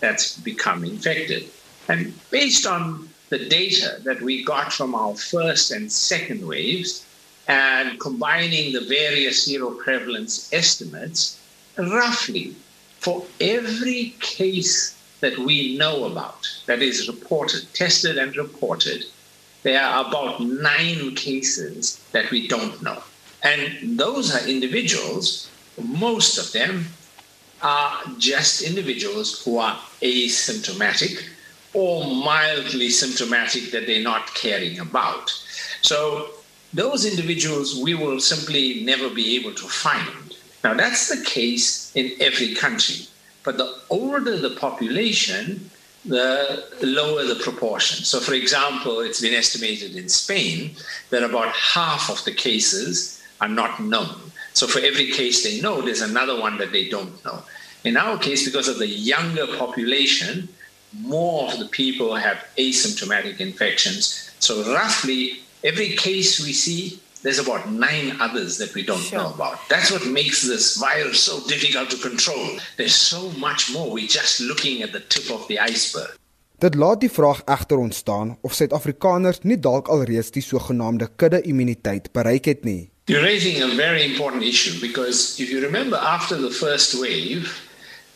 that's 0.00 0.38
become 0.38 0.84
infected. 0.84 1.48
And 1.88 2.12
based 2.30 2.66
on 2.66 3.08
the 3.30 3.48
data 3.48 3.98
that 4.04 4.20
we 4.20 4.44
got 4.44 4.72
from 4.72 4.94
our 4.94 5.16
first 5.16 5.70
and 5.70 5.90
second 5.90 6.46
waves, 6.46 7.04
and 7.48 7.98
combining 7.98 8.72
the 8.72 8.82
various 8.82 9.48
seroprevalence 9.48 10.52
estimates, 10.52 11.40
roughly 11.76 12.54
for 13.02 13.24
every 13.40 14.14
case 14.20 14.96
that 15.20 15.36
we 15.36 15.76
know 15.76 16.04
about 16.04 16.48
that 16.66 16.80
is 16.80 17.08
reported, 17.08 17.66
tested 17.74 18.16
and 18.16 18.36
reported, 18.36 19.04
there 19.64 19.82
are 19.82 20.06
about 20.06 20.40
nine 20.40 21.16
cases 21.16 22.00
that 22.12 22.30
we 22.30 22.46
don't 22.46 22.80
know. 22.80 23.02
And 23.42 23.98
those 23.98 24.32
are 24.32 24.48
individuals, 24.48 25.50
most 25.82 26.38
of 26.38 26.52
them 26.52 26.86
are 27.60 28.02
just 28.18 28.62
individuals 28.62 29.44
who 29.44 29.58
are 29.58 29.76
asymptomatic 30.00 31.24
or 31.74 32.04
mildly 32.06 32.88
symptomatic 32.88 33.72
that 33.72 33.88
they're 33.88 34.00
not 34.00 34.32
caring 34.34 34.78
about. 34.78 35.30
So 35.80 36.30
those 36.72 37.04
individuals 37.04 37.74
we 37.82 37.94
will 37.94 38.20
simply 38.20 38.84
never 38.84 39.10
be 39.10 39.34
able 39.36 39.54
to 39.54 39.66
find. 39.66 40.31
Now, 40.64 40.74
that's 40.74 41.08
the 41.08 41.24
case 41.24 41.94
in 41.94 42.12
every 42.20 42.54
country. 42.54 43.06
But 43.42 43.56
the 43.56 43.74
older 43.90 44.36
the 44.36 44.50
population, 44.50 45.70
the 46.04 46.64
lower 46.82 47.24
the 47.24 47.36
proportion. 47.36 48.04
So, 48.04 48.20
for 48.20 48.34
example, 48.34 49.00
it's 49.00 49.20
been 49.20 49.34
estimated 49.34 49.96
in 49.96 50.08
Spain 50.08 50.76
that 51.10 51.22
about 51.22 51.54
half 51.54 52.10
of 52.10 52.24
the 52.24 52.32
cases 52.32 53.22
are 53.40 53.48
not 53.48 53.80
known. 53.80 54.14
So, 54.54 54.66
for 54.66 54.78
every 54.78 55.10
case 55.10 55.42
they 55.42 55.60
know, 55.60 55.80
there's 55.80 56.02
another 56.02 56.40
one 56.40 56.58
that 56.58 56.72
they 56.72 56.88
don't 56.88 57.24
know. 57.24 57.42
In 57.84 57.96
our 57.96 58.16
case, 58.18 58.44
because 58.44 58.68
of 58.68 58.78
the 58.78 58.86
younger 58.86 59.46
population, 59.58 60.48
more 61.00 61.50
of 61.50 61.58
the 61.58 61.66
people 61.66 62.14
have 62.14 62.44
asymptomatic 62.56 63.40
infections. 63.40 64.30
So, 64.38 64.72
roughly 64.72 65.40
every 65.64 65.96
case 65.96 66.40
we 66.44 66.52
see, 66.52 67.00
there's 67.22 67.38
about 67.38 67.70
nine 67.70 68.20
others 68.20 68.58
that 68.58 68.74
we 68.74 68.82
don't 68.82 69.00
sure. 69.00 69.18
know 69.18 69.30
about. 69.34 69.58
That's 69.68 69.90
what 69.90 70.04
makes 70.06 70.42
this 70.42 70.76
virus 70.76 71.20
so 71.20 71.40
difficult 71.48 71.90
to 71.90 71.96
control. 71.96 72.58
There's 72.76 72.94
so 72.94 73.30
much 73.38 73.72
more. 73.72 73.90
We're 73.90 74.08
just 74.08 74.40
looking 74.40 74.82
at 74.82 74.92
the 74.92 75.00
tip 75.00 75.30
of 75.30 75.46
the 75.46 75.58
iceberg. 75.58 76.18
Dit 76.62 76.74
laat 76.74 77.00
die 77.00 77.10
vraag 77.10 77.40
egter 77.44 77.78
ontstaan 77.82 78.36
of 78.42 78.54
Suid-Afrikaners 78.54 79.40
nie 79.42 79.58
dalk 79.58 79.88
alreeds 79.90 80.30
die 80.30 80.42
sogenaamde 80.46 81.08
kudde-immuniteit 81.16 82.12
bereik 82.14 82.44
het 82.44 82.62
nie. 82.64 82.90
You're 83.10 83.24
raising 83.24 83.62
a 83.62 83.74
very 83.74 84.04
important 84.04 84.44
issue 84.46 84.78
because 84.80 85.40
if 85.42 85.50
you 85.50 85.60
remember 85.60 85.98
after 85.98 86.38
the 86.38 86.50
first 86.50 86.94
wave, 87.00 87.50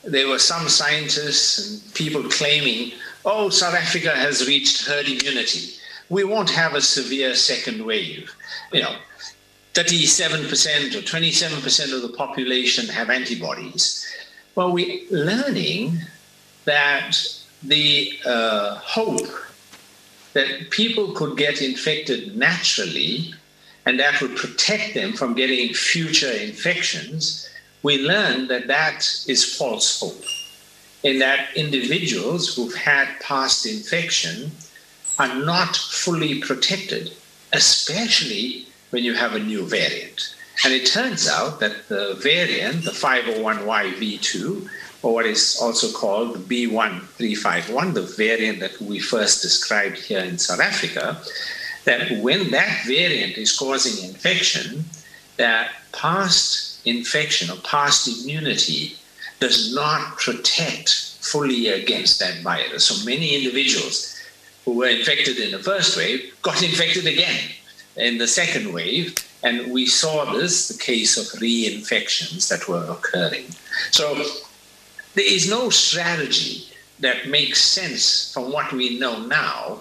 there 0.04 0.28
were 0.28 0.38
some 0.38 0.68
scientists 0.68 1.58
and 1.58 1.82
people 1.94 2.22
claiming, 2.30 2.92
"Oh, 3.24 3.50
South 3.50 3.74
Africa 3.74 4.14
has 4.14 4.46
reached 4.46 4.86
herd 4.86 5.08
immunity." 5.08 5.74
We 6.08 6.24
won't 6.24 6.50
have 6.50 6.74
a 6.74 6.80
severe 6.80 7.34
second 7.34 7.84
wave. 7.84 8.34
You 8.72 8.82
know, 8.82 8.96
37% 9.74 10.94
or 10.94 11.02
27% 11.02 11.94
of 11.94 12.02
the 12.02 12.16
population 12.16 12.86
have 12.88 13.10
antibodies. 13.10 14.06
Well, 14.54 14.72
we're 14.72 15.02
learning 15.10 15.98
that 16.64 17.16
the 17.62 18.18
uh, 18.24 18.76
hope 18.76 19.28
that 20.32 20.70
people 20.70 21.12
could 21.12 21.36
get 21.36 21.62
infected 21.62 22.36
naturally 22.36 23.34
and 23.86 24.00
that 24.00 24.20
would 24.20 24.36
protect 24.36 24.94
them 24.94 25.12
from 25.12 25.34
getting 25.34 25.72
future 25.72 26.30
infections, 26.30 27.48
we 27.82 28.06
learned 28.06 28.48
that 28.48 28.66
that 28.66 29.08
is 29.28 29.56
false 29.56 30.00
hope. 30.00 30.24
In 31.04 31.20
that 31.20 31.56
individuals 31.56 32.54
who've 32.54 32.74
had 32.74 33.08
past 33.20 33.64
infection 33.64 34.50
are 35.18 35.34
not 35.34 35.76
fully 35.76 36.40
protected, 36.40 37.12
especially 37.52 38.66
when 38.90 39.04
you 39.04 39.14
have 39.14 39.34
a 39.34 39.38
new 39.38 39.66
variant. 39.66 40.34
And 40.64 40.72
it 40.72 40.86
turns 40.86 41.28
out 41.28 41.60
that 41.60 41.88
the 41.88 42.14
variant, 42.20 42.84
the 42.84 42.90
501YV2, 42.90 44.68
or 45.02 45.14
what 45.14 45.26
is 45.26 45.58
also 45.60 45.92
called 45.96 46.34
the 46.34 46.66
B1351, 46.68 47.94
the 47.94 48.02
variant 48.02 48.60
that 48.60 48.80
we 48.80 48.98
first 48.98 49.42
described 49.42 49.98
here 49.98 50.20
in 50.20 50.38
South 50.38 50.60
Africa, 50.60 51.20
that 51.84 52.10
when 52.22 52.50
that 52.50 52.84
variant 52.86 53.36
is 53.36 53.56
causing 53.56 54.08
infection, 54.08 54.84
that 55.36 55.72
past 55.92 56.80
infection 56.86 57.50
or 57.50 57.60
past 57.62 58.08
immunity 58.08 58.96
does 59.40 59.74
not 59.74 60.16
protect 60.16 61.16
fully 61.20 61.68
against 61.68 62.18
that 62.20 62.42
virus. 62.42 62.84
So 62.84 63.04
many 63.04 63.36
individuals 63.36 64.15
who 64.66 64.72
were 64.72 64.88
infected 64.88 65.38
in 65.38 65.52
the 65.52 65.60
first 65.60 65.96
wave 65.96 66.34
got 66.42 66.62
infected 66.62 67.06
again 67.06 67.48
in 67.96 68.18
the 68.18 68.26
second 68.26 68.74
wave. 68.74 69.14
And 69.42 69.72
we 69.72 69.86
saw 69.86 70.32
this, 70.32 70.68
the 70.68 70.76
case 70.76 71.16
of 71.16 71.40
reinfections 71.40 72.48
that 72.48 72.68
were 72.68 72.84
occurring. 72.90 73.46
So 73.92 74.14
there 75.14 75.24
is 75.24 75.48
no 75.48 75.70
strategy 75.70 76.64
that 76.98 77.28
makes 77.28 77.62
sense 77.62 78.32
from 78.32 78.52
what 78.52 78.72
we 78.72 78.98
know 78.98 79.20
now 79.20 79.80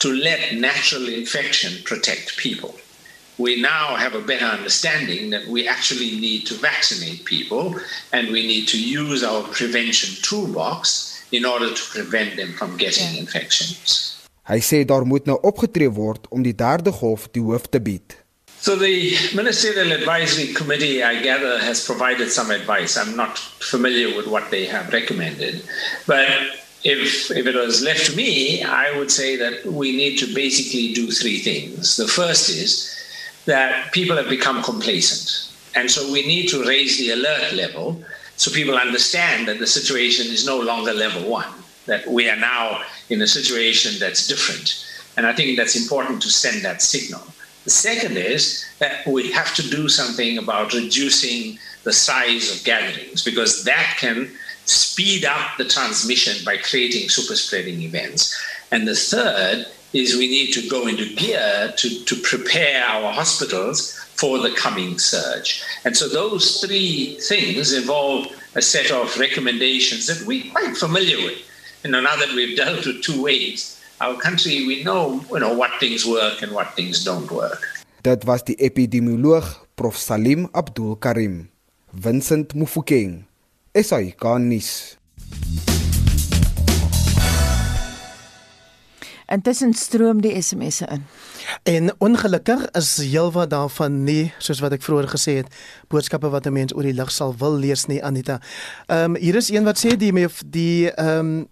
to 0.00 0.12
let 0.12 0.54
natural 0.54 1.08
infection 1.08 1.82
protect 1.84 2.36
people. 2.36 2.74
We 3.38 3.60
now 3.60 3.94
have 3.96 4.14
a 4.14 4.20
better 4.20 4.46
understanding 4.46 5.30
that 5.30 5.46
we 5.46 5.68
actually 5.68 6.18
need 6.18 6.46
to 6.46 6.54
vaccinate 6.54 7.24
people 7.26 7.76
and 8.12 8.28
we 8.28 8.46
need 8.46 8.66
to 8.68 8.82
use 8.82 9.22
our 9.22 9.42
prevention 9.42 10.20
toolbox 10.22 11.24
in 11.32 11.44
order 11.44 11.72
to 11.72 11.82
prevent 11.90 12.36
them 12.36 12.54
from 12.54 12.76
getting 12.76 13.14
yeah. 13.14 13.20
infections. 13.20 14.15
Hy 14.46 14.60
sê 14.62 14.84
daar 14.86 15.02
moet 15.02 15.26
nou 15.26 15.38
opgetree 15.42 15.90
word 15.90 16.28
om 16.30 16.44
die 16.46 16.54
derde 16.54 16.92
golf 16.94 17.26
die 17.34 17.42
hoof 17.42 17.66
te 17.66 17.80
bied. 17.82 18.14
So 18.60 18.76
the 18.76 19.16
Ministerial 19.34 19.92
Advisory 19.92 20.52
Committee, 20.54 21.02
I 21.02 21.20
gather, 21.22 21.58
has 21.58 21.84
provided 21.84 22.30
some 22.30 22.50
advice. 22.50 22.96
I'm 22.96 23.16
not 23.16 23.38
familiar 23.58 24.16
with 24.16 24.26
what 24.26 24.50
they 24.50 24.64
have 24.64 24.92
recommended. 24.92 25.62
But 26.06 26.30
if, 26.84 27.30
if 27.30 27.46
it 27.46 27.54
was 27.54 27.82
left 27.82 28.06
to 28.06 28.16
me, 28.16 28.62
I 28.62 28.96
would 28.96 29.10
say 29.10 29.36
that 29.36 29.66
we 29.66 29.96
need 29.96 30.16
to 30.18 30.32
basically 30.32 30.92
do 30.94 31.10
three 31.10 31.38
things. 31.38 31.96
The 31.96 32.08
first 32.08 32.48
is 32.48 32.94
that 33.46 33.92
people 33.92 34.16
have 34.16 34.28
become 34.28 34.62
complacent. 34.62 35.50
And 35.74 35.90
so 35.90 36.10
we 36.12 36.26
need 36.26 36.48
to 36.50 36.64
raise 36.64 36.98
the 36.98 37.10
alert 37.10 37.52
level 37.52 38.00
so 38.36 38.50
people 38.50 38.78
understand 38.78 39.48
that 39.48 39.58
the 39.58 39.66
situation 39.66 40.26
is 40.32 40.46
no 40.46 40.58
longer 40.58 40.92
level 40.92 41.28
one 41.28 41.52
that 41.86 42.06
we 42.06 42.28
are 42.28 42.36
now 42.36 42.82
in 43.08 43.22
a 43.22 43.26
situation 43.26 43.98
that's 43.98 44.26
different. 44.26 44.84
And 45.16 45.26
I 45.26 45.32
think 45.32 45.56
that's 45.56 45.80
important 45.80 46.22
to 46.22 46.28
send 46.28 46.64
that 46.64 46.82
signal. 46.82 47.22
The 47.64 47.70
second 47.70 48.16
is 48.16 48.64
that 48.78 49.06
we 49.06 49.32
have 49.32 49.54
to 49.56 49.62
do 49.62 49.88
something 49.88 50.38
about 50.38 50.72
reducing 50.72 51.58
the 51.84 51.92
size 51.92 52.54
of 52.54 52.64
gatherings 52.64 53.24
because 53.24 53.64
that 53.64 53.96
can 53.98 54.30
speed 54.66 55.24
up 55.24 55.56
the 55.56 55.64
transmission 55.64 56.44
by 56.44 56.56
creating 56.58 57.08
super 57.08 57.34
spreading 57.36 57.82
events. 57.82 58.36
And 58.70 58.86
the 58.86 58.94
third 58.94 59.66
is 59.92 60.16
we 60.16 60.28
need 60.28 60.52
to 60.52 60.68
go 60.68 60.86
into 60.86 61.14
gear 61.14 61.72
to, 61.76 62.04
to 62.04 62.16
prepare 62.16 62.84
our 62.84 63.12
hospitals 63.12 63.94
for 64.16 64.38
the 64.38 64.50
coming 64.50 64.98
surge. 64.98 65.62
And 65.84 65.96
so 65.96 66.08
those 66.08 66.60
three 66.60 67.18
things 67.20 67.72
involve 67.72 68.26
a 68.54 68.62
set 68.62 68.90
of 68.90 69.16
recommendations 69.18 70.06
that 70.06 70.26
we're 70.26 70.50
quite 70.50 70.76
familiar 70.76 71.16
with. 71.18 71.38
You 71.86 71.92
know, 71.92 72.02
now 72.02 72.18
that 72.18 72.34
we've 72.34 72.56
dealt 72.58 72.82
with 72.82 72.98
two 72.98 73.22
waves, 73.22 73.78
our 74.02 74.18
country 74.18 74.66
we 74.66 74.82
know 74.82 75.22
you 75.30 75.38
know 75.38 75.54
what 75.54 75.70
things 75.78 76.02
work 76.02 76.42
and 76.42 76.50
what 76.50 76.74
things 76.74 77.06
don't 77.06 77.30
work. 77.30 77.62
Dit 78.02 78.26
was 78.26 78.42
die 78.42 78.58
epidemioloog 78.58 79.46
Prof 79.78 79.94
Salim 79.94 80.50
Abdul 80.50 80.98
Karim. 80.98 81.46
Vincent 81.94 82.58
Mufokeng. 82.58 83.30
Esai 83.70 84.18
kanis. 84.18 84.98
Intussen 89.30 89.70
stroom 89.78 90.26
die 90.26 90.34
SMS'e 90.42 90.90
in. 90.90 91.06
En 91.62 91.94
ongelukkig 91.98 92.66
is 92.78 92.96
heelwat 92.98 93.50
daarvan 93.54 94.02
nie 94.06 94.32
soos 94.42 94.58
wat 94.62 94.74
ek 94.74 94.82
vroeër 94.82 95.06
gesê 95.14 95.38
het, 95.42 95.54
boodskappe 95.86 96.34
wat 96.34 96.50
'n 96.50 96.54
mens 96.54 96.74
oor 96.74 96.82
die 96.82 96.98
lig 96.98 97.10
sal 97.14 97.34
wil 97.38 97.54
lees 97.54 97.86
nie 97.86 98.02
Anita. 98.02 98.42
Ehm 98.86 99.14
um, 99.14 99.22
hier 99.22 99.38
is 99.38 99.54
een 99.54 99.62
wat 99.62 99.78
sê 99.78 99.94
die 99.94 100.10
die 100.50 100.90
ehm 100.90 101.18
um, 101.18 101.46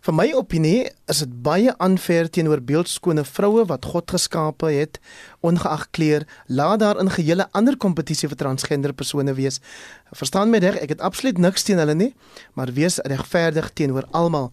Vir 0.00 0.14
my 0.16 0.30
opinie 0.32 0.86
is 1.12 1.18
dit 1.20 1.32
baie 1.44 1.74
aanver 1.84 2.30
teenoor 2.32 2.62
beeldskone 2.64 3.20
vroue 3.28 3.66
wat 3.68 3.84
God 3.84 4.08
geskape 4.14 4.70
het, 4.72 4.96
ongeag 5.44 5.82
kleur, 5.92 6.24
laat 6.48 6.80
daar 6.80 7.00
in 7.02 7.12
gehele 7.12 7.44
ander 7.52 7.76
kompetisie 7.76 8.30
vir 8.32 8.40
transgender 8.40 8.94
persone 8.96 9.34
wees. 9.36 9.60
Verstaan 10.16 10.48
my 10.48 10.62
reg, 10.64 10.78
ek 10.80 10.94
het 10.94 11.04
absoluut 11.04 11.36
niks 11.36 11.68
teen 11.68 11.82
hulle 11.82 11.98
nie, 11.98 12.14
maar 12.56 12.72
wees 12.72 12.96
regverdig 13.12 13.68
teenoor 13.76 14.08
almal 14.16 14.48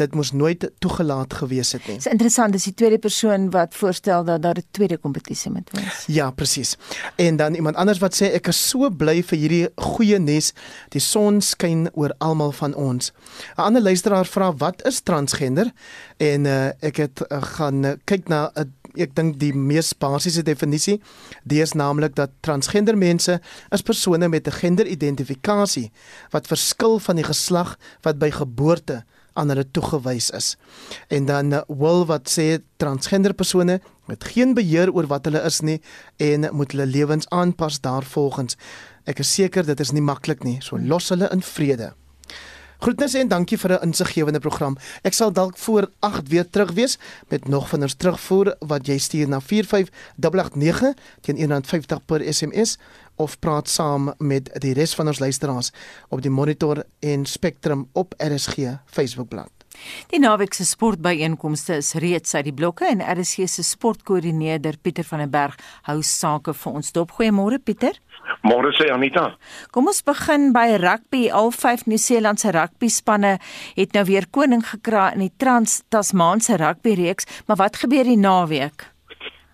dit 0.00 0.14
moes 0.14 0.32
nooit 0.32 0.70
toegelaat 0.78 1.34
gewees 1.34 1.72
het 1.72 1.86
nie. 1.86 1.96
Dis 2.00 2.10
interessant, 2.10 2.52
dis 2.52 2.64
die 2.64 2.74
tweede 2.74 2.98
persoon 2.98 3.50
wat 3.50 3.74
voorstel 3.74 4.24
dat 4.24 4.42
daar 4.42 4.58
'n 4.58 4.66
tweede 4.70 4.96
kompetisie 4.96 5.50
moet 5.50 5.70
wees. 5.72 6.04
Ja, 6.06 6.30
presies. 6.30 6.76
En 7.16 7.36
dan 7.36 7.54
iemand 7.54 7.76
anders 7.76 7.98
wat 7.98 8.14
sê 8.14 8.32
ek 8.32 8.46
is 8.46 8.68
so 8.68 8.90
bly 8.90 9.22
vir 9.22 9.38
hierdie 9.38 9.68
goeie 9.76 10.18
nes. 10.18 10.52
Die 10.88 11.00
son 11.00 11.40
skyn 11.40 11.90
oor 11.92 12.14
almal 12.18 12.52
van 12.52 12.74
ons. 12.74 13.12
'n 13.56 13.60
Ander 13.60 13.82
luisteraar 13.82 14.26
vra 14.26 14.54
wat 14.56 14.86
is 14.86 15.00
transgender? 15.00 15.72
En 16.16 16.44
uh, 16.44 16.66
ek 16.80 16.96
het 16.96 17.22
uh, 17.28 17.42
gaan 17.42 17.84
uh, 17.84 17.92
kyk 18.04 18.28
na 18.28 18.50
'n 18.54 18.60
uh, 18.60 18.64
ek 19.00 19.14
dink 19.16 19.38
die 19.40 19.52
mees 19.56 19.92
basiese 19.96 20.42
definisie, 20.44 20.98
dit 21.48 21.62
is 21.64 21.74
naamlik 21.78 22.14
dat 22.18 22.32
transgender 22.44 22.96
mense 22.98 23.38
is 23.72 23.82
persone 23.82 24.28
met 24.28 24.46
'n 24.46 24.52
genderidentifikasie 24.52 25.90
wat 26.30 26.46
verskil 26.46 26.98
van 26.98 27.16
die 27.16 27.24
geslag 27.24 27.78
wat 28.02 28.18
by 28.18 28.30
geboorte 28.30 29.04
aan 29.32 29.52
hulle 29.52 29.64
toegewys 29.70 30.30
is. 30.30 30.56
En 31.08 31.26
dan 31.26 31.52
uh, 31.52 31.62
wil 31.68 32.06
wat 32.06 32.30
sê 32.30 32.58
transgender 32.76 33.34
persone 33.34 33.80
met 34.10 34.24
geen 34.24 34.54
beheer 34.54 34.92
oor 34.92 35.06
wat 35.06 35.24
hulle 35.24 35.42
is 35.46 35.60
nie 35.60 35.80
en 36.16 36.48
moet 36.52 36.72
hulle 36.72 36.86
lewens 36.86 37.28
aanpas 37.30 37.80
daarvolgens. 37.80 38.58
Ek 39.04 39.22
is 39.22 39.34
seker 39.34 39.66
dit 39.66 39.80
is 39.80 39.92
nie 39.92 40.04
maklik 40.04 40.44
nie. 40.44 40.58
So 40.60 40.78
los 40.78 41.08
hulle 41.14 41.30
in 41.32 41.42
vrede. 41.42 41.92
Groetnisse 42.82 43.20
en 43.22 43.28
dankie 43.30 43.58
vir 43.58 43.72
'n 43.72 43.82
insiggewende 43.86 44.40
program. 44.40 44.76
Ek 45.02 45.12
sal 45.12 45.32
dalk 45.32 45.58
voor 45.58 45.90
8 46.00 46.28
weer 46.28 46.50
terug 46.50 46.72
wees 46.72 46.98
met 47.28 47.48
nog 47.48 47.68
van 47.68 47.82
ons 47.82 47.94
terugvoer 47.94 48.56
wat 48.58 48.86
jy 48.86 48.98
stuur 48.98 49.28
na 49.28 49.40
45889 49.40 50.94
teen 51.20 51.36
150 51.36 52.04
per 52.04 52.34
SMS 52.34 52.78
of 53.16 53.38
praat 53.38 53.68
saam 53.68 54.14
met 54.18 54.50
die 54.60 54.72
res 54.72 54.94
van 54.94 55.06
ons 55.06 55.18
luisteraars 55.18 55.70
op 56.08 56.22
die 56.22 56.30
Monitor 56.30 56.84
en 56.98 57.26
Spectrum 57.26 57.88
op 57.92 58.14
RSG 58.18 58.56
Facebookblad. 58.86 59.61
Die 60.12 60.20
naweek 60.20 60.54
se 60.54 60.66
sportbyeenkomste 60.68 61.78
is 61.80 61.94
reeds 62.02 62.34
uit 62.34 62.46
die 62.50 62.54
blokke 62.56 62.86
en 62.90 63.02
RSG 63.02 63.48
se 63.48 63.64
sportkoördineerder 63.66 64.78
Pieter 64.82 65.06
van 65.08 65.24
den 65.24 65.32
Berg 65.32 65.58
hou 65.88 66.00
sake 66.02 66.54
vir 66.54 66.78
ons 66.80 66.92
dop. 66.92 67.14
Goeiemôre 67.18 67.58
Pieter. 67.58 67.98
Môre 68.46 68.70
sê 68.76 68.88
Anita. 68.92 69.32
Kom 69.74 69.90
ons 69.90 70.02
begin 70.06 70.50
by 70.54 70.76
rugby. 70.82 71.26
Al 71.30 71.50
vyf 71.54 71.86
Nieu-Seelandse 71.86 72.52
rugby 72.54 72.90
spanne 72.90 73.36
het 73.76 73.96
nou 73.96 74.06
weer 74.08 74.28
koning 74.30 74.64
gekra 74.66 75.10
in 75.16 75.26
die 75.26 75.34
Trans-Tasmaanse 75.42 76.58
rugby 76.62 76.96
reeks, 76.98 77.28
maar 77.46 77.60
wat 77.62 77.82
gebeur 77.82 78.08
die 78.08 78.18
naweek? 78.18 78.91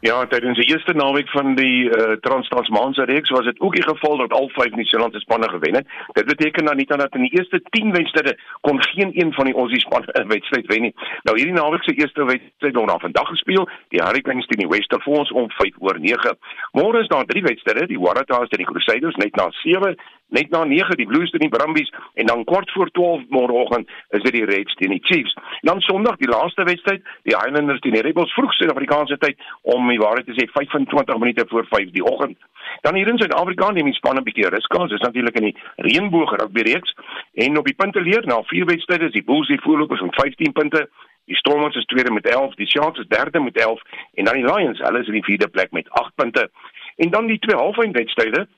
Ja, 0.01 0.27
tydens 0.31 0.55
die 0.55 0.69
eerste 0.71 0.93
naweek 0.95 1.31
van 1.35 1.57
die 1.59 1.89
uh, 1.91 2.13
Trans-Tasmaanse 2.23 3.03
reeks 3.11 3.31
was 3.35 3.45
dit 3.45 3.61
ook 3.61 3.75
die 3.75 3.83
geval 3.83 4.17
dat 4.17 4.33
al 4.33 4.47
vyf 4.55 4.75
Nieu-Seelandse 4.75 5.21
spanne 5.21 5.49
gewen 5.51 5.75
het. 5.75 5.87
Dit 6.13 6.27
beteken 6.27 6.65
dan 6.65 6.77
nie 6.77 6.87
dat 6.87 7.15
in 7.15 7.27
die 7.27 7.35
eerste 7.39 7.61
10 7.71 7.91
wedstryde 7.93 8.39
kon 8.61 8.83
geen 8.83 9.11
een 9.15 9.33
van 9.33 9.45
die 9.45 9.55
Aussie 9.55 9.81
spanne 9.81 10.07
'n 10.13 10.29
wedstryd 10.29 10.67
wen 10.67 10.83
nie. 10.83 10.95
Nou 11.23 11.37
hierdie 11.37 11.55
naweek 11.55 11.83
se 11.83 11.95
eerste 11.95 12.25
wedstryd 12.25 12.75
word 12.77 12.89
dan 12.89 13.01
vandag 13.01 13.29
gespeel, 13.29 13.69
die 13.89 14.03
Hurricanes 14.03 14.47
teen 14.47 14.63
die 14.63 14.69
Western 14.69 15.33
om 15.33 15.51
5 15.51 15.75
oor 15.79 15.99
9. 16.01 16.39
Môre 16.73 17.01
is 17.01 17.09
daar 17.09 17.25
drie 17.25 17.43
wedstryde, 17.43 17.87
die 17.87 18.01
Waratahs 18.01 18.49
teen 18.49 18.65
die 18.65 18.73
Crusaders 18.73 19.17
net 19.17 19.35
na 19.37 19.51
7 19.51 19.97
net 20.29 20.51
na 20.51 20.65
9 20.65 20.97
die 20.97 21.07
Blues 21.07 21.31
teen 21.31 21.45
die 21.47 21.53
Brumbies 21.53 21.93
en 22.15 22.27
dan 22.27 22.45
kwart 22.45 22.71
voor 22.71 22.91
12 22.91 23.25
môreoggend 23.29 23.89
is 24.17 24.23
dit 24.23 24.33
die 24.33 24.45
Reds 24.45 24.75
teen 24.75 24.91
die 24.91 25.03
Chiefs. 25.03 25.35
Dan 25.61 25.81
Sondag 25.81 26.17
die 26.17 26.29
laaste 26.29 26.65
wedstryd, 26.69 27.03
die 27.23 27.37
Highlanders 27.37 27.81
teen 27.81 27.97
die 27.97 28.05
Rebels 28.05 28.33
vroeg 28.37 28.53
Suid-Afrikaanse 28.53 29.19
tyd 29.19 29.41
om 29.63 29.89
die 29.89 30.01
waarheid 30.01 30.29
te 30.29 30.37
sê 30.37 30.49
25 30.53 31.19
minute 31.19 31.47
voor 31.49 31.67
5 31.71 31.91
die 31.97 32.05
oggend. 32.05 32.39
Dan 32.85 32.95
hier 32.95 33.09
in 33.09 33.19
Suid-Afrika 33.19 33.71
neem 33.71 33.89
die 33.91 33.97
span 33.97 34.19
'n 34.19 34.25
bietjie 34.25 34.51
kans. 34.69 34.91
Dis 34.91 35.01
natuurlik 35.01 35.37
in 35.37 35.49
die 35.51 35.57
reënboog 35.77 36.37
rugby 36.41 36.63
reeks 36.63 36.95
en 37.35 37.59
op 37.59 37.65
die 37.65 37.75
punte 37.75 38.01
leer 38.01 38.27
na 38.27 38.43
vier 38.43 38.65
wedstryde 38.65 39.07
is 39.07 39.13
die 39.13 39.25
Bulls 39.25 39.49
die 39.49 39.61
voorlopers 39.61 40.01
met 40.01 40.15
15 40.15 40.53
punte. 40.53 40.89
Die 41.25 41.37
Stormers 41.37 41.77
is 41.77 41.85
tweede 41.85 42.13
met 42.13 42.27
11, 42.27 42.55
die 42.55 42.67
Sharks 42.67 42.99
is 42.99 43.07
derde 43.09 43.41
met 43.41 43.57
11 43.57 43.83
en 44.15 44.25
dan 44.25 44.35
die 44.35 44.45
Lions, 44.45 44.79
hulle 44.79 45.01
is 45.01 45.07
in 45.07 45.13
die 45.13 45.25
vierde 45.25 45.49
plek 45.49 45.71
met 45.73 45.91
8 45.91 46.15
punte. 46.15 46.51
En 46.97 47.11
dan 47.11 47.27
die 47.27 47.39
twee 47.39 47.57
halfeindwedstryde 47.57 48.49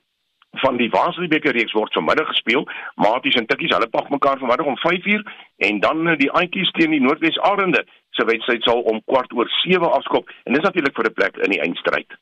van 0.53 0.77
die 0.77 0.91
Waasribeker 0.91 1.53
reeks 1.53 1.73
word 1.73 1.93
vanmiddag 1.93 2.27
gespeel. 2.27 2.67
Maties 2.95 3.39
en 3.39 3.47
Tikkies, 3.47 3.75
hulle 3.75 3.89
pak 3.89 4.11
mekaar 4.11 4.39
vanmiddag 4.39 4.67
om 4.67 4.79
5uur 4.79 5.23
en 5.69 5.81
dan 5.81 6.09
eh, 6.09 6.19
die 6.19 6.33
Aantjies 6.33 6.71
teen 6.71 6.91
die 6.91 7.01
Noordwes 7.01 7.39
Arende. 7.39 7.85
Se 8.11 8.25
wedstryd 8.25 8.63
sal 8.63 8.83
om 8.91 9.03
kwart 9.05 9.33
oor 9.33 9.49
7 9.63 9.93
afskop 9.93 10.31
en 10.45 10.53
dis 10.53 10.65
natuurlik 10.67 10.97
vir 10.97 11.11
'n 11.11 11.15
plek 11.15 11.37
in 11.37 11.51
die 11.51 11.63
eindstryd. 11.63 12.19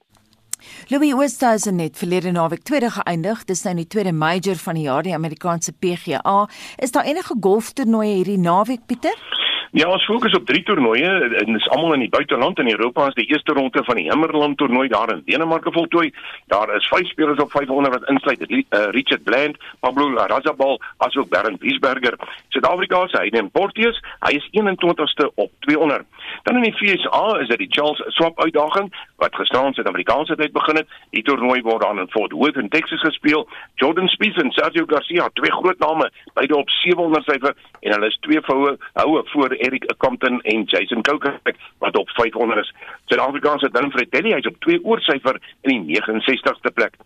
Louis 0.88 1.14
Oosthuizen 1.14 1.76
net 1.76 1.96
verlede 1.96 2.30
naweek 2.30 2.62
tweede 2.62 2.90
geëindig. 2.90 3.44
Dis 3.44 3.62
nou 3.64 3.74
die 3.74 3.86
tweede 3.86 4.12
major 4.12 4.56
van 4.56 4.74
die 4.74 4.82
jaar, 4.82 5.02
die 5.02 5.14
Amerikaanse 5.14 5.72
PGA. 5.72 6.48
Is 6.76 6.92
daar 6.92 7.04
enige 7.04 7.34
golftoernooie 7.40 8.14
hierdie 8.14 8.38
naweek, 8.38 8.86
Pieter? 8.86 9.18
Ja, 9.76 9.84
ons 9.92 10.04
fokus 10.08 10.32
op 10.32 10.46
drie 10.48 10.62
toernooie 10.64 11.04
en 11.04 11.32
dit 11.34 11.56
is 11.56 11.66
almal 11.68 11.92
in 11.98 12.06
die 12.06 12.08
buiteland 12.08 12.58
in 12.58 12.70
Europa. 12.70 13.04
Ons 13.04 13.16
die 13.18 13.26
eerste 13.28 13.52
ronde 13.52 13.82
van 13.84 13.98
die 14.00 14.06
Himmerland 14.08 14.56
toernooi 14.56 14.88
daar 14.88 15.10
in 15.12 15.20
Denemarke 15.26 15.72
voltooi. 15.72 16.08
Daar 16.48 16.72
is 16.76 16.88
vyf 16.88 17.10
spelers 17.10 17.42
op 17.42 17.50
500 17.52 17.94
wat 17.98 18.08
insluit. 18.08 18.46
Uh, 18.48 18.62
Richard 18.96 19.22
Bland, 19.24 19.58
Pablo 19.80 20.08
Larrazabal, 20.12 20.80
asook 20.96 21.28
Bernd 21.28 21.60
Wiesberger. 21.60 22.16
Suid-Afrika 22.48 23.06
se 23.08 23.16
Hayden 23.16 23.50
Porteous, 23.50 24.00
hy 24.24 24.38
is 24.40 24.48
21ste 24.56 25.28
op 25.34 25.52
200. 25.60 26.06
Dan 26.42 26.56
in 26.56 26.62
die 26.62 26.72
FSA 26.72 27.38
is 27.42 27.48
dit 27.52 27.58
die 27.58 27.68
Charles 27.70 28.00
Swap 28.16 28.40
uitdaging 28.40 28.88
wat 29.20 29.36
gisteraan 29.36 29.76
Suid-Afrikaanse 29.76 30.36
tyd 30.36 30.52
begin 30.52 30.80
het. 30.80 30.88
Die 31.12 31.22
toernooi 31.22 31.60
word 31.62 31.84
dan 31.84 32.00
in 32.00 32.08
Fort 32.16 32.32
Worth 32.32 32.56
in 32.56 32.72
Texas 32.72 33.04
gespeel. 33.04 33.44
Jordan 33.74 34.08
Spieth 34.08 34.40
en 34.40 34.52
Sergio 34.56 34.88
Garcia, 34.88 35.28
twee 35.34 35.52
groot 35.52 35.78
name, 35.78 36.08
beide 36.32 36.56
op 36.56 36.70
700 36.80 37.28
syfer 37.28 37.54
en 37.80 37.92
hulle 37.92 38.08
is 38.08 38.18
twee 38.24 38.40
voue 38.48 38.76
houe 38.92 39.22
voor 39.34 39.57
Eric 39.66 39.86
Compton 39.98 40.40
en 40.40 40.64
Jason 40.64 41.02
Kokrak 41.02 41.54
wat 41.78 41.96
op 41.96 42.10
500 42.10 42.60
is. 42.60 42.72
Suid-Afrikaanse 43.06 43.70
Dylan 43.70 43.94
Fratelli 43.94 44.34
hy's 44.34 44.50
op 44.50 44.60
2 44.66 44.84
oor 44.84 45.00
syfer 45.00 45.40
in 45.60 45.86
die 45.86 46.00
69ste 46.00 46.74
plek. 46.74 46.98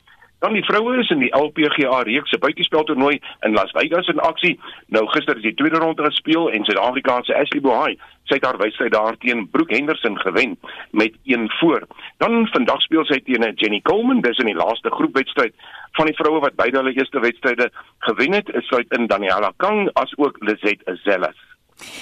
Dan 0.43 0.57
die 0.59 0.65
vroue 0.67 0.97
is 0.99 1.11
in 1.15 1.21
die 1.23 1.31
LPGA 1.39 2.01
reeks 2.03 2.33
se 2.35 2.39
buitespeltoernooi 2.43 3.21
in 3.47 3.53
Las 3.55 3.71
Vegas 3.77 4.09
in 4.11 4.19
aksie. 4.27 4.57
Nou 4.91 5.05
gister 5.13 5.39
is 5.39 5.45
die 5.47 5.55
tweede 5.55 5.79
ronde 5.79 6.03
gespeel 6.09 6.51
en 6.51 6.67
Suid-Afrikaanse 6.67 7.37
Ashley 7.39 7.63
Bohai 7.63 7.95
sy 8.27 8.39
het 8.39 8.47
haar 8.47 8.59
wedstryd 8.59 8.93
daar 8.95 9.17
teen 9.23 9.45
Brooke 9.51 9.75
Henderson 9.75 10.19
gewen 10.19 10.57
met 10.91 11.15
1 11.25 11.51
voor. 11.61 11.87
Dan 12.23 12.47
vandag 12.51 12.83
speel 12.83 13.05
sy 13.05 13.21
teen 13.27 13.47
Jenny 13.55 13.81
Coleman, 13.87 14.23
dis 14.27 14.43
in 14.43 14.51
die 14.51 14.59
laaste 14.59 14.91
groepwedstryd 14.91 15.55
van 15.99 16.11
die 16.11 16.17
vroue 16.17 16.41
wat 16.41 16.59
beide 16.59 16.81
hulle 16.81 16.95
eerste 16.97 17.21
wedstryde 17.21 17.71
gewen 18.09 18.33
het, 18.33 18.51
is 18.57 18.67
sy 18.73 18.83
in 18.97 19.07
Daniela 19.07 19.53
Kang 19.63 19.91
as 20.01 20.15
ook 20.17 20.39
Lizette 20.41 20.99
Zellas. 21.05 21.52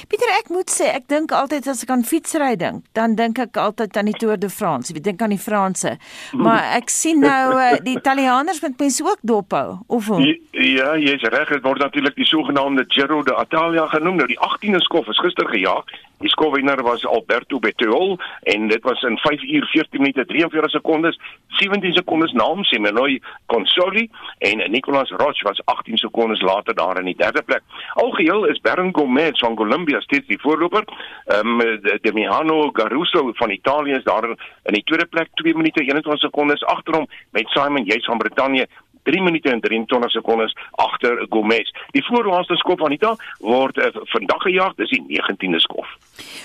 Pieter, 0.08 0.30
ek 0.38 0.50
moet 0.52 0.70
sê, 0.72 0.90
ek 0.94 1.08
dink 1.12 1.32
altyd 1.36 1.68
as 1.70 1.84
ek 1.84 1.92
aan 1.94 2.04
fietsry 2.06 2.56
dink, 2.60 2.84
dan 2.96 3.16
dink 3.18 3.38
ek 3.42 3.56
altyd 3.60 3.96
aan 3.96 4.10
die 4.10 4.16
Tour 4.18 4.38
de 4.40 4.50
France. 4.50 4.94
Ek 4.94 5.02
dink 5.04 5.22
aan 5.22 5.34
die 5.34 5.40
Franse. 5.40 5.96
Maar 6.32 6.76
ek 6.78 6.92
sien 6.92 7.20
nou 7.24 7.56
eh, 7.58 7.78
die 7.84 7.96
Italianers 7.98 8.62
met 8.64 8.78
mense 8.80 9.04
ook 9.04 9.22
dophou, 9.22 9.80
of 9.88 10.12
hoe? 10.12 10.20
Ja, 10.52 10.94
jy's 11.00 11.24
reg, 11.32 11.48
dit 11.48 11.66
word 11.66 11.82
natuurlik 11.84 12.16
die 12.18 12.28
sogenaamde 12.28 12.84
Giro 12.88 13.22
d'Italia 13.26 13.86
genoem. 13.94 14.20
Nou 14.20 14.30
die 14.30 14.40
18de 14.40 14.82
skof 14.86 15.08
is 15.12 15.20
gister 15.22 15.48
gejaag 15.50 15.88
Die 16.20 16.28
skofwenner 16.28 16.82
was 16.84 17.06
Alberto 17.06 17.58
Bettiol 17.58 18.18
en 18.52 18.68
dit 18.68 18.82
was 18.82 19.02
in 19.02 19.16
5 19.18 19.42
uur 19.42 19.66
14 19.66 20.00
minute 20.00 20.24
43 20.26 20.70
sekondes, 20.70 21.20
17 21.46 21.92
sekondes 21.92 22.32
na 22.32 22.44
hom 22.44 22.60
Simonoi 22.64 23.22
Consoli 23.46 24.10
en 24.38 24.70
Nicolas 24.70 25.10
Roche 25.10 25.44
was 25.48 25.62
18 25.64 25.96
sekondes 25.96 26.42
later 26.44 26.74
daar 26.74 26.98
in 26.98 27.08
die 27.08 27.16
derde 27.16 27.42
plek. 27.42 27.62
Algeheel 27.94 28.44
is 28.44 28.60
Bern 28.60 28.92
Gomez 28.92 29.38
van 29.38 29.54
Colombia 29.54 29.69
steeds 29.98 30.26
die 30.26 30.40
voorloper. 30.40 30.84
Ehm 31.26 31.60
um, 31.60 31.80
Demiano 32.02 32.70
Garuso 32.72 33.32
van 33.34 33.50
Italië 33.50 33.92
is 33.92 34.04
daar 34.04 34.28
in 34.28 34.72
die 34.72 34.84
tweede 34.84 35.06
plek 35.06 35.28
2 35.34 35.54
minute 35.54 35.80
21 35.80 36.18
sekondes 36.18 36.64
agter 36.64 36.94
hom 36.94 37.08
met 37.30 37.48
Simon 37.48 37.84
Yates 37.84 38.04
van 38.04 38.18
Brittanje 38.18 38.68
3 39.02 39.22
minute 39.22 39.50
en 39.50 39.60
23 39.60 40.10
sekondes 40.10 40.56
agter 40.70 41.26
Gomez. 41.28 41.70
Die 41.94 42.04
voorlaaste 42.04 42.56
skop 42.60 42.84
Anita 42.84 43.14
word 43.38 43.78
uh, 43.80 43.90
vandag 44.12 44.44
gejaag, 44.46 44.76
dis 44.80 44.92
die 44.92 45.02
19de 45.08 45.60
skop. 45.64 45.88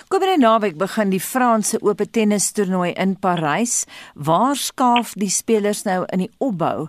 Komende 0.07 0.37
naweek 0.39 0.79
begin 0.79 1.11
die 1.13 1.21
Franse 1.23 1.81
Ope 1.83 2.07
tennis 2.09 2.51
toernooi 2.55 2.93
in 2.93 3.17
Parys. 3.19 3.83
Waar 4.13 4.55
skaaf 4.55 5.15
die 5.19 5.31
spelers 5.33 5.83
nou 5.87 6.03
in 6.13 6.25
die 6.25 6.31
opbou 6.39 6.87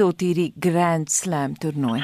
tot 0.00 0.22
hierdie 0.24 0.52
Grand 0.60 1.10
Slam 1.10 1.58
toernooi? 1.60 2.00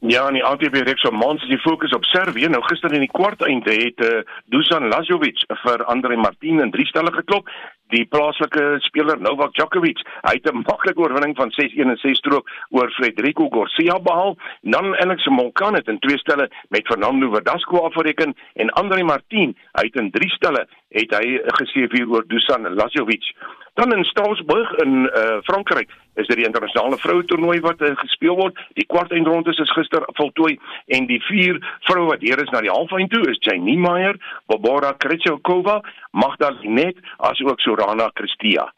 Ja, 0.00 0.26
en 0.26 0.32
die 0.32 0.44
ATP 0.44 0.74
reeks 0.74 1.04
van 1.04 1.16
maande 1.16 1.42
is 1.42 1.48
die 1.48 1.58
fokus 1.60 1.92
op 1.92 2.04
Servië. 2.04 2.48
Nou 2.48 2.62
gister 2.64 2.92
in 2.92 3.04
die 3.04 3.12
kwarteinde 3.12 3.74
het 3.82 4.00
uh, 4.00 4.22
Dusan 4.48 4.88
Lajovic 4.88 5.44
vir 5.62 5.84
Andre 5.84 6.16
Martin 6.16 6.60
in 6.64 6.70
drie 6.72 6.86
stelle 6.88 7.12
geklop 7.12 7.50
die 7.90 8.04
plaaslike 8.06 8.64
speler 8.86 9.20
Novak 9.20 9.54
Djokovic. 9.54 10.00
Hy 10.26 10.34
het 10.38 10.50
'n 10.52 10.64
maklike 10.66 11.00
oorwinning 11.00 11.36
van 11.36 11.50
6-1 11.50 11.90
en 11.90 11.98
6-strook 11.98 12.48
oor 12.70 12.90
Federico 12.90 13.48
Garcia 13.48 13.98
behaal. 14.00 14.36
Dan 14.62 14.96
Alex 14.96 15.26
Molcan 15.26 15.74
het 15.74 15.88
in 15.88 15.98
twee 15.98 16.18
stelle 16.18 16.50
met 16.68 16.86
Fernando 16.86 17.30
Verdasco 17.30 17.78
afgereken 17.78 18.34
en 18.54 18.70
Andre 18.70 19.04
Martin, 19.04 19.56
het 19.72 19.94
in 19.94 20.10
drie 20.10 20.30
stelle 20.30 20.66
het 20.88 21.10
hy 21.14 21.40
geseef 21.44 21.90
hier 21.92 22.08
oor 22.08 22.24
Dusan 22.26 22.74
Lajovic. 22.74 23.34
Dan 23.74 23.92
in 23.96 24.04
Strasbourg 24.04 24.72
in 24.72 25.10
uh, 25.16 25.38
Frankryk 25.42 25.90
is 26.14 26.26
dit 26.26 26.36
die 26.36 26.44
internasionale 26.44 26.98
vroue 26.98 27.24
toernooi 27.24 27.60
wat 27.64 27.80
uh, 27.80 27.92
gespeel 27.96 28.36
word. 28.36 28.58
Die 28.76 28.86
kwartfinale 28.90 29.54
is 29.54 29.72
gister 29.76 30.04
voltooi 30.18 30.58
en 30.96 31.06
die 31.06 31.20
vier 31.28 31.60
vroue 31.86 32.10
wat 32.10 32.24
hier 32.24 32.42
is 32.42 32.50
na 32.50 32.60
die 32.64 32.72
halffinale 32.72 33.08
toe 33.08 33.22
is 33.30 33.40
Jenny 33.46 33.76
Meyer, 33.80 34.18
Barbara 34.50 34.92
Krejcikova, 34.98 35.78
Magda 36.10 36.50
Linet 36.58 36.98
asook 37.30 37.62
Sorana 37.80 38.10
Cristia. 38.12 38.74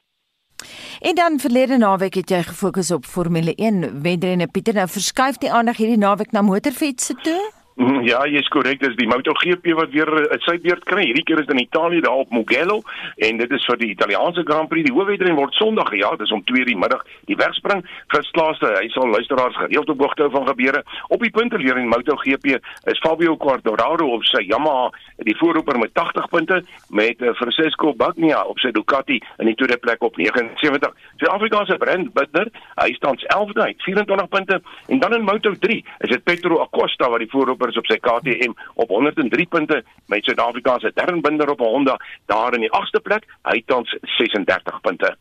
En 1.01 1.15
dan 1.15 1.38
verlede 1.38 1.77
naweek 1.77 2.15
het 2.15 2.31
jy 2.31 2.43
gefokus 2.47 2.91
op 2.95 3.07
Formule 3.07 3.55
1 3.55 4.03
wedrenne. 4.03 4.47
Pieter, 4.47 4.75
nou 4.75 4.87
verskuif 4.88 5.41
die 5.43 5.51
aandag 5.51 5.77
hierdie 5.83 5.99
naweek 5.99 6.31
na 6.31 6.43
motorfietsse 6.47 7.15
toe? 7.27 7.41
Mhm, 7.83 8.05
ja, 8.07 8.21
jy 8.31 8.38
is 8.38 8.49
korrek, 8.55 8.79
dis 8.79 8.95
die 8.95 9.09
MotoGP 9.11 9.73
wat 9.75 9.90
weer 9.90 10.07
'n 10.07 10.27
uh, 10.31 10.37
sy 10.47 10.55
beurt 10.62 10.85
kry. 10.87 11.03
Hierdie 11.03 11.25
keer 11.27 11.40
is 11.40 11.47
dit 11.47 11.57
in 11.57 11.64
Italië 11.64 12.01
daar 12.01 12.21
op 12.23 12.31
Mugello 12.31 12.83
en 13.16 13.37
dit 13.37 13.51
is 13.51 13.64
vir 13.66 13.77
die 13.77 13.90
Italiaanse 13.90 14.45
Grand 14.47 14.68
Prix. 14.68 14.87
Die 14.87 14.95
hoofwedren 14.95 15.35
word 15.35 15.55
Sondag 15.55 15.88
gejaag, 15.90 16.16
dis 16.18 16.31
om 16.31 16.45
2:00 16.45 16.64
die 16.64 16.77
middag. 16.77 17.03
Die 17.27 17.37
wegspring 17.37 17.83
vir 17.83 18.23
Slaaste, 18.23 18.71
hy 18.79 18.88
sal 18.88 19.09
luisteraars 19.09 19.57
gereeld 19.57 19.88
op 19.88 19.99
hoogte 19.99 20.31
van 20.31 20.47
gebeure. 20.47 20.85
Op 21.09 21.21
die 21.21 21.31
punteleer 21.31 21.77
in 21.77 21.88
MotoGP 21.88 22.47
is 22.85 23.03
Fabio 23.03 23.37
Quartararo 23.37 24.07
op 24.14 24.23
sy 24.25 24.45
Yamaha 24.47 24.92
die 25.16 25.37
voorloper 25.37 25.79
met 25.79 25.95
80 25.95 26.29
punte 26.29 26.62
met 26.88 27.21
uh, 27.21 27.35
Francesco 27.35 27.95
Bagnaia 27.95 28.42
op 28.42 28.59
sy 28.59 28.71
Ducati 28.71 29.21
in 29.38 29.47
die 29.47 29.55
tweede 29.55 29.77
plek 29.77 30.03
op 30.03 30.16
79. 30.16 30.95
Suid-Afrika 31.16 31.64
se 31.64 31.77
Brent 31.77 32.12
Bittner, 32.14 32.49
hy 32.79 32.92
staan 32.92 33.18
11de 33.18 33.61
uit 33.61 33.83
24 33.83 34.29
punte 34.29 34.62
en 34.87 34.99
dan 34.99 35.14
in 35.14 35.27
Moto3 35.27 35.83
is 35.99 36.11
dit 36.11 36.25
Petro 36.25 36.61
Acosta 36.62 37.11
wat 37.11 37.18
die 37.18 37.31
voorloper 37.31 37.72
kopers 37.73 37.81
op 37.81 37.87
sy 37.87 37.99
KTM 38.01 38.53
op 38.81 38.89
103 38.89 39.47
punte 39.47 39.83
met 40.07 40.25
Suid-Afrika 40.25 40.79
se 40.79 40.93
Darren 40.95 41.23
Binder 41.23 41.51
op 41.51 41.61
'n 41.61 41.65
Honda 41.65 41.97
daar 42.27 42.55
in 42.55 42.61
die 42.61 42.71
8ste 42.71 43.01
plek, 43.03 43.25
hy 43.45 43.63
tans 43.67 43.97
36 44.19 44.81
punte. 44.81 45.17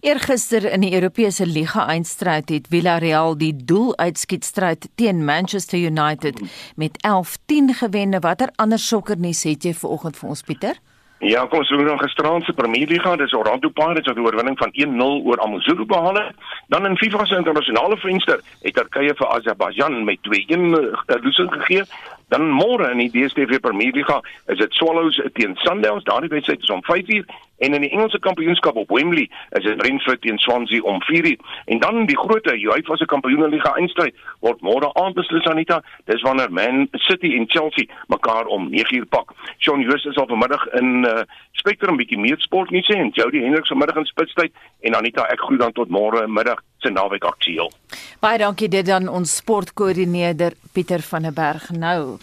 Eergister 0.00 0.72
in 0.72 0.80
die 0.80 0.94
Europese 0.94 1.46
Liga 1.46 1.86
eindstryd 1.86 2.48
het 2.48 2.66
Villarreal 2.68 3.36
die 3.38 3.56
doeluitskietstryd 3.64 4.88
teen 4.94 5.24
Manchester 5.24 5.78
United 5.78 6.40
met 6.76 6.98
11-10 7.06 7.74
gewen. 7.74 8.20
Watter 8.20 8.48
ander 8.56 8.78
sokkernuus 8.78 9.42
het 9.42 9.64
jy 9.64 9.74
vir 9.74 9.90
oggend 9.90 10.16
vir 10.16 10.28
ons 10.28 10.42
Pieter? 10.42 10.76
Ja, 11.18 11.46
kom 11.50 11.58
ons 11.58 11.68
doen 11.68 11.84
dan 11.84 11.98
gisteraand 11.98 12.44
se 12.44 12.52
Premier 12.52 12.86
Liga, 12.86 13.16
dis 13.16 13.34
Orlando 13.34 13.68
Pirates 13.68 14.06
wat 14.06 14.16
'n 14.16 14.26
oorwinning 14.26 14.58
van 14.58 14.70
1-0 14.72 15.22
oor 15.26 15.40
Amazulu 15.40 15.84
behaal 15.84 16.14
het. 16.14 16.32
Dan 16.68 16.86
in 16.86 16.96
FIFA 16.96 17.24
se 17.24 17.36
internasionale 17.36 17.96
venster 17.96 18.40
het 18.62 18.74
Turkye 18.74 19.14
vir 19.14 19.28
Azerbaijan 19.28 20.04
met 20.04 20.18
2-1 20.22 20.60
uh, 20.60 21.22
losing 21.22 21.52
gegee. 21.52 21.82
Dan 22.28 22.50
môre 22.52 22.90
in 22.92 23.00
die 23.00 23.10
DStv 23.12 23.60
Premier 23.64 23.92
Liga 23.96 24.20
is 24.52 24.58
dit 24.60 24.72
Swallows 24.76 25.16
teen 25.32 25.56
Sundowns. 25.64 26.04
Daardie 26.04 26.28
wedstryd 26.28 26.62
is 26.62 26.70
om 26.70 26.82
5:00 26.84 27.24
en 27.58 27.74
in 27.74 27.80
die 27.80 27.90
Engelse 27.90 28.18
Kampioenskap 28.18 28.76
op 28.76 28.88
Wembley 28.88 29.30
is 29.50 29.64
dit 29.64 29.76
Brentford 29.76 30.20
teen 30.20 30.38
Swansea 30.38 30.80
om 30.80 31.02
4:00. 31.02 31.40
En 31.64 31.78
dan 31.78 32.06
die 32.06 32.18
groot 32.18 32.46
UEFA 32.46 32.96
se 32.96 33.06
Kampioenliga 33.06 33.74
eindstryd 33.74 34.14
word 34.40 34.60
môre 34.60 34.92
aand 34.92 35.14
beslis 35.14 35.46
Anita. 35.46 35.82
Dis 36.04 36.22
wanneer 36.22 36.52
Man 36.52 36.88
City 36.92 37.34
en 37.36 37.48
Chelsea 37.48 37.86
mekaar 38.06 38.46
om 38.46 38.68
9:00 38.72 39.08
pak. 39.08 39.32
Shaun 39.58 39.80
Joost 39.80 40.06
is 40.06 40.16
al 40.16 40.26
vanmiddag 40.26 40.66
in 40.66 41.04
uh, 41.04 41.22
Spectrum 41.52 41.96
bietjie 41.96 42.18
meer 42.18 42.38
sport 42.38 42.70
nie 42.70 42.84
sê 42.86 42.94
en 42.98 43.10
Jody 43.10 43.40
Hendricks 43.42 43.68
vanmiddag 43.68 43.96
in 43.96 44.04
spitstyd 44.04 44.52
en 44.80 44.94
Anita 44.94 45.24
ek 45.32 45.40
groet 45.40 45.60
dan 45.60 45.72
tot 45.72 45.88
môre 45.88 46.26
middag 46.28 46.62
se 46.78 46.90
naweek 46.90 47.24
aktueel. 47.24 47.72
Baie 48.20 48.38
dankie 48.38 48.68
dit 48.68 48.86
dan 48.86 49.08
ons 49.08 49.36
sportkoördineerder 49.36 50.54
Pieter 50.72 51.02
van 51.02 51.22
der 51.22 51.32
Berg 51.32 51.70
nou 51.70 52.18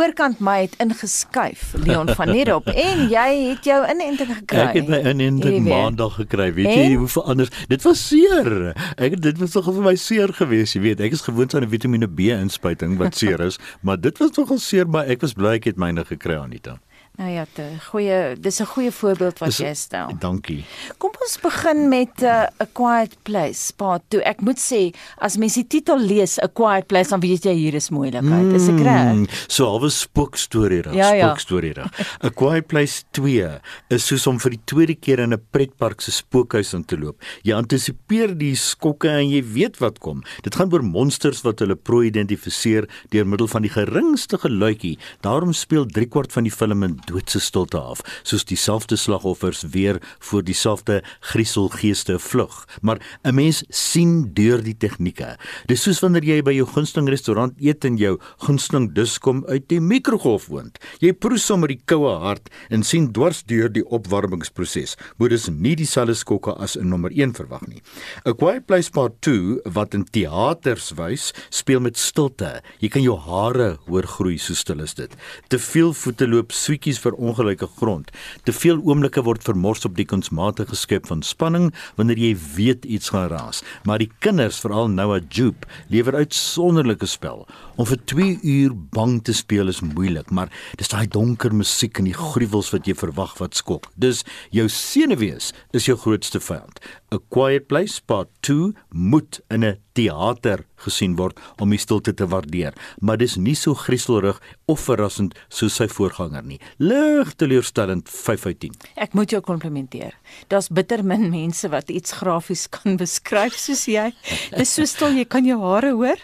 oorkant 0.00 0.40
my 0.40 0.56
het 0.64 0.74
ingeskuif 0.80 1.74
Leon 1.84 2.08
van 2.16 2.30
Nierop 2.32 2.68
en 2.86 3.02
jy 3.10 3.26
het 3.50 3.66
jou 3.68 3.78
inenting 3.84 4.30
gekry. 4.38 4.64
Ek 4.64 4.78
het 4.80 4.90
my 4.90 5.00
inenting 5.12 5.66
maandag 5.66 6.16
gekry. 6.22 6.50
Weet 6.56 6.70
en? 6.70 6.78
jy 6.78 6.98
hoe 7.02 7.08
verander? 7.10 7.50
Dit 7.72 7.84
was 7.86 8.02
seer. 8.08 8.50
Ek 8.96 9.18
dit 9.20 9.40
was 9.42 9.56
tog 9.56 9.68
vir 9.68 9.84
my 9.90 9.96
seer 10.00 10.32
geweest, 10.36 10.78
jy 10.78 10.84
weet. 10.88 11.02
Ek 11.04 11.16
is 11.16 11.24
gewoond 11.26 11.54
aan 11.54 11.66
'n 11.66 11.72
Vitamiene 11.72 12.08
B 12.08 12.30
inspuiting 12.36 12.96
wat 13.00 13.18
seer 13.18 13.40
is, 13.44 13.58
maar 13.84 14.00
dit 14.00 14.16
was 14.18 14.32
nogal 14.38 14.58
seer, 14.58 14.88
maar 14.88 15.10
ek 15.10 15.26
was 15.26 15.36
bly 15.36 15.58
ek 15.60 15.72
het 15.72 15.76
myne 15.80 16.04
gekry 16.06 16.38
Anita. 16.40 16.78
Nou 17.20 17.32
ja, 17.32 17.44
'n 17.44 17.80
goeie 17.90 18.40
dis 18.40 18.60
'n 18.60 18.64
goeie 18.64 18.90
voorbeeld 18.90 19.38
wat 19.38 19.56
jy 19.56 19.74
stel. 19.74 20.08
Dankie. 20.18 20.64
Kom 20.96 21.10
ons 21.20 21.36
begin 21.40 21.88
met 21.88 22.08
'n 22.20 22.24
uh, 22.24 22.62
A 22.62 22.66
Quiet 22.72 23.16
Place 23.22 23.72
part 23.76 24.02
2. 24.08 24.22
Ek 24.22 24.40
moet 24.40 24.58
sê 24.58 24.94
as 25.18 25.36
mens 25.36 25.54
die 25.54 25.66
titel 25.66 25.98
lees 25.98 26.38
A 26.42 26.48
Quiet 26.48 26.86
Place 26.86 27.10
dan 27.10 27.20
weet 27.20 27.44
jy 27.44 27.52
hier 27.52 27.74
is 27.74 27.90
moeilikheid. 27.90 28.50
Dis 28.50 28.68
ek 28.68 28.80
reg. 28.80 29.12
Mm, 29.12 29.26
so 29.46 29.78
'n 29.78 29.90
spookstorie 29.90 30.80
reg, 30.80 30.94
ja, 30.94 31.12
ja. 31.12 31.26
spookstorie 31.26 31.72
reg. 31.72 31.92
A 32.24 32.30
Quiet 32.30 32.66
Place 32.66 33.04
2 33.10 33.60
is 33.90 34.06
soos 34.06 34.26
om 34.26 34.38
vir 34.38 34.50
die 34.50 34.64
tweede 34.64 34.94
keer 34.94 35.18
in 35.18 35.34
'n 35.34 35.42
pretpark 35.50 36.00
se 36.00 36.10
spookhuis 36.10 36.72
in 36.72 36.84
te 36.84 36.96
loop. 36.96 37.20
Jy 37.42 37.52
antisipeer 37.52 38.38
die 38.38 38.54
skokke 38.54 39.08
en 39.08 39.28
jy 39.28 39.42
weet 39.44 39.76
wat 39.78 39.98
kom. 39.98 40.22
Dit 40.42 40.54
gaan 40.54 40.72
oor 40.72 40.82
monsters 40.82 41.42
wat 41.42 41.58
hulle 41.58 41.76
prooi 41.76 42.06
identifiseer 42.06 42.88
deur 43.10 43.26
middel 43.26 43.46
van 43.46 43.62
die 43.62 43.70
geringste 43.70 44.38
geluidjie. 44.38 44.98
Daarom 45.20 45.52
speel 45.52 45.84
3 45.86 46.06
kwart 46.06 46.32
van 46.32 46.44
die 46.44 46.52
film 46.52 46.82
in 46.82 46.96
doodse 47.10 47.40
stilte 47.42 47.80
af, 47.80 48.02
soos 48.22 48.46
dieselfde 48.48 48.96
slagoffers 48.96 49.64
weer 49.74 50.00
voor 50.30 50.44
dieselfde 50.46 51.00
grieselgeeste 51.32 52.18
vlug. 52.18 52.66
Maar 52.82 53.00
'n 53.24 53.34
mens 53.34 53.64
sien 53.68 54.30
deur 54.34 54.62
die 54.62 54.76
tegnieke. 54.76 55.36
Dis 55.66 55.82
soos 55.82 56.00
wanneer 56.00 56.24
jy 56.24 56.42
by 56.42 56.52
jou 56.52 56.66
gunsteling 56.66 57.08
restaurant 57.08 57.54
eet 57.60 57.84
en 57.84 57.96
jou 57.96 58.18
gunsteling 58.38 58.92
dis 58.94 59.18
kom 59.18 59.44
uit 59.48 59.68
die 59.68 59.80
mikrogolf 59.80 60.46
woond. 60.46 60.78
Jy 61.00 61.12
proe 61.12 61.38
sommer 61.38 61.68
die 61.68 61.80
koue 61.84 62.18
hart 62.18 62.48
en 62.70 62.82
sien 62.82 63.12
dwars 63.12 63.42
deur 63.42 63.68
die 63.68 63.84
opwarmingsproses. 63.84 64.96
Moet 65.18 65.30
dis 65.30 65.48
nie 65.48 65.76
dieselfde 65.76 66.14
skokke 66.14 66.54
as 66.58 66.76
in 66.76 66.88
nommer 66.88 67.10
1 67.10 67.34
verwag 67.34 67.66
nie. 67.66 67.82
A 68.26 68.32
Quiet 68.32 68.66
Place 68.66 68.90
Part 68.90 69.20
2 69.22 69.60
wat 69.64 69.94
in 69.94 70.04
teaters 70.04 70.92
wys, 70.98 71.32
speel 71.50 71.80
met 71.80 71.98
stilte. 71.98 72.60
Jy 72.80 72.88
kan 72.88 73.02
jou 73.02 73.16
hare 73.18 73.78
hoor 73.88 74.06
groei 74.06 74.38
so 74.38 74.54
stil 74.54 74.80
is 74.84 74.94
dit. 74.94 75.12
Te 75.48 75.58
veel 75.58 75.92
voete 75.96 76.28
loop 76.28 76.52
sweetjies 76.52 76.99
vir 77.00 77.16
ongelyke 77.16 77.68
grond. 77.78 78.10
Te 78.44 78.52
veel 78.52 78.80
oomblikke 78.84 79.24
word 79.26 79.44
vermors 79.46 79.84
op 79.88 79.96
die 79.96 80.06
kunsmatige 80.08 80.76
skep 80.76 81.08
van 81.10 81.22
spanning 81.26 81.70
wanneer 81.96 82.20
jy 82.20 82.34
weet 82.56 82.84
iets 82.84 83.12
gaan 83.14 83.28
raas. 83.32 83.62
Maar 83.84 84.04
die 84.04 84.10
kinders, 84.24 84.60
veral 84.62 84.88
Noah 84.92 85.20
Jupe, 85.28 85.68
lewer 85.88 86.20
uit 86.20 86.34
sonderlike 86.34 87.06
spel. 87.06 87.46
Om 87.76 87.88
vir 87.90 88.00
2 88.14 88.38
uur 88.42 88.76
bang 88.94 89.18
te 89.24 89.34
speel 89.36 89.72
is 89.72 89.82
moeilik, 89.84 90.30
maar 90.30 90.52
dis 90.78 90.90
daai 90.92 91.06
donker 91.10 91.54
musiek 91.54 91.98
en 91.98 92.08
die 92.10 92.16
gruwels 92.16 92.72
wat 92.74 92.88
jy 92.88 92.96
verwag 92.98 93.36
wat 93.40 93.58
skok. 93.58 93.90
Dis 93.96 94.24
jou 94.54 94.68
senuwees 94.68 95.52
is 95.76 95.88
jou 95.88 95.96
grootste 96.00 96.40
vyand. 96.40 96.80
A 97.14 97.18
Quiet 97.28 97.68
Place 97.68 98.00
Part 98.06 98.30
2 98.46 98.72
moet 98.90 99.40
in 99.50 99.64
'n 99.64 99.78
teater 99.92 100.64
gesien 100.80 101.16
word 101.18 101.38
om 101.60 101.72
die 101.72 101.80
stilte 101.80 102.14
te 102.16 102.26
waardeer, 102.30 102.74
maar 103.00 103.18
dis 103.20 103.36
nie 103.36 103.56
so 103.58 103.74
grieselrig 103.76 104.40
of 104.70 104.80
verrassend 104.86 105.36
soos 105.52 105.76
sy 105.80 105.88
voorganger 105.90 106.44
nie. 106.46 106.58
Lig 106.78 107.34
teleurstellend 107.40 108.08
5 108.08 108.46
uit 108.46 108.60
10. 108.66 108.78
Ek 109.06 109.16
moet 109.18 109.34
jou 109.34 109.40
komplimenteer. 109.44 110.14
Daar's 110.52 110.70
bitter 110.72 111.04
min 111.04 111.28
mense 111.32 111.68
wat 111.72 111.90
iets 111.92 112.16
grafies 112.20 112.66
kan 112.72 112.96
beskryf 113.00 113.56
soos 113.58 113.86
jy. 113.90 114.10
Dis 114.56 114.74
so 114.76 114.88
stil 114.88 115.18
jy 115.18 115.26
kan 115.28 115.46
jou 115.48 115.58
hare 115.64 115.92
hoor. 115.96 116.20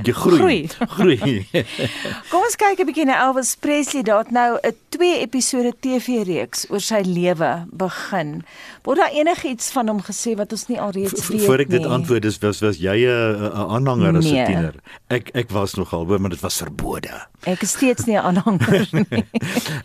Jy 0.00 0.14
groei. 0.16 0.62
Groei. 0.96 1.16
groei. 1.20 1.64
Kom 2.30 2.44
ons 2.46 2.58
kyk 2.58 2.80
'n 2.80 2.88
bietjie 2.88 3.06
na 3.06 3.20
Elvis 3.26 3.54
Presley. 3.60 4.02
Daar 4.02 4.24
het 4.24 4.32
nou 4.34 4.58
'n 4.58 4.74
twee 4.90 5.20
episode 5.20 5.72
TV-reeks 5.80 6.66
oor 6.70 6.80
sy 6.80 7.02
lewe 7.06 7.66
begin. 7.72 8.42
Word 8.82 8.96
daar 8.96 9.12
enigiets 9.12 9.68
van 9.74 9.90
hom 9.92 9.98
gesê 10.00 10.32
wat 10.38 10.52
ons 10.56 10.66
nie 10.70 10.78
alreeds 10.80 11.26
weet 11.28 11.36
nie? 11.36 11.46
Voor 11.46 11.60
ek 11.60 11.68
dit 11.68 11.84
antwoord, 11.84 12.24
dis 12.24 12.38
was 12.40 12.62
was 12.64 12.78
jy 12.80 13.04
'n 13.04 13.52
aanhanger 13.76 14.16
as 14.16 14.24
'n 14.24 14.32
nee. 14.32 14.46
tiener? 14.46 14.74
Ek 15.08 15.30
ek 15.34 15.50
was 15.50 15.74
nogal, 15.74 16.06
maar 16.18 16.30
dit 16.30 16.40
was 16.40 16.56
verbode. 16.56 17.12
Ek 17.44 17.62
is 17.62 17.72
steeds 17.76 18.04
nie 18.04 18.16
'n 18.16 18.24
aanhanger 18.24 18.88
nie. 18.96 19.24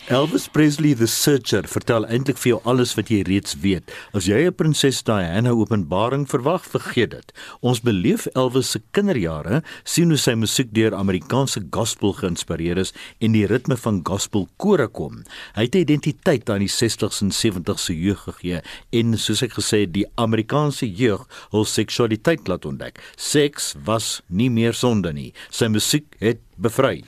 Elvis 0.08 0.48
Presley 0.48 0.94
the 0.94 1.08
Searcher 1.08 1.68
vertel 1.68 2.06
eintlik 2.08 2.38
vir 2.38 2.50
jou 2.50 2.62
alles 2.64 2.96
wat 2.96 3.10
jy 3.10 3.22
reeds 3.24 3.56
weet. 3.60 3.92
As 4.14 4.26
jy 4.28 4.48
'n 4.48 4.56
prinses 4.56 5.04
Diana 5.04 5.52
openbaring 5.52 6.28
verwag, 6.28 6.64
vergeet 6.64 7.12
dit. 7.12 7.34
Ons 7.62 7.82
beleef 7.82 8.28
Elvis 8.36 8.72
se 8.72 8.82
kinderjare, 8.92 9.64
sien 9.84 10.10
hoe 10.10 10.18
sy 10.18 10.36
musiek 10.36 10.72
deur 10.74 10.96
Amerikaanse 10.96 11.68
gospel 11.72 12.14
geïnspireer 12.14 12.78
is 12.78 12.94
en 13.20 13.32
die 13.32 13.46
ritme 13.46 13.76
van 13.78 14.02
gospel 14.04 14.48
kore 14.58 14.88
kom. 14.88 15.24
Hy 15.56 15.64
het 15.64 15.76
'n 15.76 15.84
identiteit 15.84 16.50
aan 16.50 16.60
die 16.60 16.72
60s 16.72 17.22
en 17.22 17.32
70s 17.32 17.84
se 17.86 17.94
jeug 17.94 18.24
gegee 18.24 18.62
en 18.96 19.18
soos 19.20 19.44
ek 19.46 19.58
gesê 19.60 19.84
het, 19.84 19.94
die 19.96 20.08
Amerikaanse 20.22 20.88
jeug 20.88 21.26
hul 21.54 21.68
seksualiteit 21.70 22.48
laat 22.52 22.68
ontdek. 22.70 23.02
Seks 23.20 23.74
was 23.88 24.20
nie 24.28 24.50
meer 24.54 24.76
sonde 24.78 25.14
nie. 25.16 25.32
Sy 25.52 25.70
musiek 25.72 26.08
het 26.24 26.44
bevry. 26.56 27.02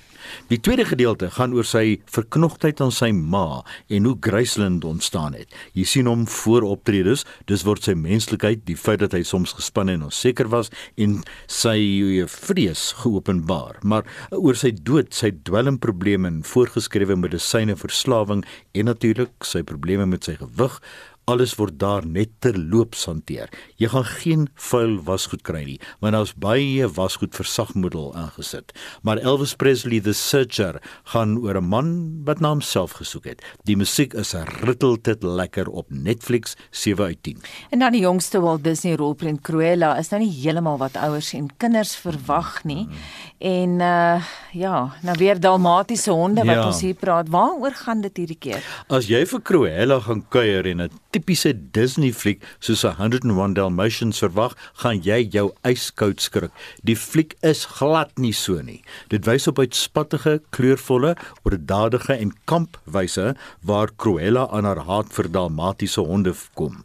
Die 0.51 0.59
tweede 0.59 0.83
gedeelte 0.87 1.29
gaan 1.31 1.53
oor 1.55 1.65
sy 1.67 1.99
verknogtheid 2.11 2.81
aan 2.83 2.91
sy 2.91 3.09
ma 3.15 3.61
en 3.93 4.07
hoe 4.09 4.15
Graceland 4.23 4.85
ontstaan 4.87 5.37
het. 5.37 5.53
Jy 5.77 5.85
sien 5.87 6.09
hom 6.09 6.25
voor 6.27 6.65
optredes, 6.67 7.23
dis 7.47 7.63
word 7.67 7.87
sy 7.87 7.95
menslikheid, 7.97 8.65
die 8.67 8.77
feit 8.79 9.01
dat 9.03 9.15
hy 9.15 9.23
soms 9.27 9.55
gespanne 9.57 9.95
en 9.97 10.07
onseker 10.09 10.51
was 10.51 10.71
en 10.99 11.19
sy 11.47 11.77
vrees 12.31 12.89
geopenbaar. 13.03 13.79
Maar 13.87 14.07
oor 14.35 14.57
sy 14.59 14.73
dood, 14.75 15.13
sy 15.15 15.31
dwelmprobleme 15.47 16.27
en 16.27 16.41
voorgeskrewe 16.47 17.17
medisyne 17.19 17.77
verslawing 17.79 18.43
en 18.75 18.91
natuurlik 18.91 19.47
sy 19.47 19.63
probleme 19.67 20.09
met 20.09 20.27
sy 20.27 20.37
gewig 20.41 20.81
alles 21.27 21.57
word 21.59 21.75
daar 21.75 22.05
net 22.07 22.29
terloops 22.39 23.03
hanteer. 23.09 23.51
Jy 23.75 23.89
gaan 23.91 24.05
geen 24.07 24.43
vuil 24.69 24.93
wasgoed 25.03 25.43
kry 25.47 25.63
nie, 25.67 25.79
want 25.99 26.15
daar's 26.15 26.31
baie 26.39 26.87
wasgoed 26.95 27.35
versagmiddel 27.35 28.13
ingesit. 28.15 28.71
Maar 29.03 29.19
Elvis 29.19 29.57
Presley 29.59 29.99
the 30.03 30.13
Searcher 30.15 30.79
gaan 31.11 31.35
oor 31.43 31.59
'n 31.59 31.67
man 31.67 31.89
wat 32.23 32.39
na 32.39 32.49
homself 32.49 32.91
gesoek 33.03 33.25
het. 33.25 33.43
Die 33.65 33.75
musiek 33.75 34.13
is 34.13 34.33
'n 34.33 34.47
ritteltit 34.63 35.23
lekker 35.23 35.67
op 35.67 35.87
Netflix 35.89 36.55
7 36.71 37.05
uit 37.05 37.23
10. 37.23 37.37
En 37.71 37.79
dan 37.79 37.91
die 37.91 38.01
jongste 38.01 38.39
Walt 38.39 38.63
Disney 38.63 38.95
rolprent 38.95 39.41
Cruella 39.41 39.97
is 39.97 40.09
nou 40.09 40.21
nie 40.21 40.31
heeltemal 40.31 40.77
wat 40.77 40.95
ouers 40.95 41.33
en 41.33 41.49
kinders 41.57 41.95
verwag 41.95 42.63
nie. 42.63 42.87
En 43.39 43.79
uh 43.79 44.23
ja, 44.51 44.93
nou 45.01 45.17
weer 45.17 45.39
dalmatiese 45.39 46.11
honde 46.11 46.43
wat 46.45 46.55
ja. 46.55 46.65
ons 46.65 46.81
hier 46.81 46.95
praat. 46.95 47.29
Waaroor 47.29 47.73
gaan 47.73 48.01
dit 48.01 48.17
hierdie 48.17 48.39
keer? 48.39 48.63
As 48.87 49.07
jy 49.07 49.25
vir 49.25 49.41
Cruella 49.41 49.99
gaan 49.99 50.23
kuier 50.29 50.65
en 50.65 50.81
'n 50.81 50.89
tipiese 51.17 51.53
Disney 51.73 52.11
fliek 52.13 52.43
soos 52.61 52.83
101 52.85 53.55
Dalmatians 53.57 54.19
verwag, 54.21 54.53
gaan 54.81 55.01
jy 55.01 55.23
jou 55.33 55.47
yskoud 55.65 56.21
skrik. 56.21 56.53
Die 56.85 56.97
fliek 56.97 57.33
is 57.45 57.65
glad 57.79 58.13
nie 58.21 58.33
so 58.37 58.61
nie. 58.61 58.83
Dit 59.09 59.25
wys 59.25 59.49
op 59.49 59.61
uitspattige, 59.63 60.37
kleurvolle, 60.53 61.15
oordadige 61.47 62.17
en 62.17 62.35
kampwyse 62.49 63.33
waar 63.65 63.93
Cruella 63.97 64.45
aan 64.53 64.69
haar 64.69 64.83
haat 64.85 65.13
vir 65.15 65.31
Dalmatiese 65.33 66.05
honde 66.05 66.35
kom. 66.53 66.83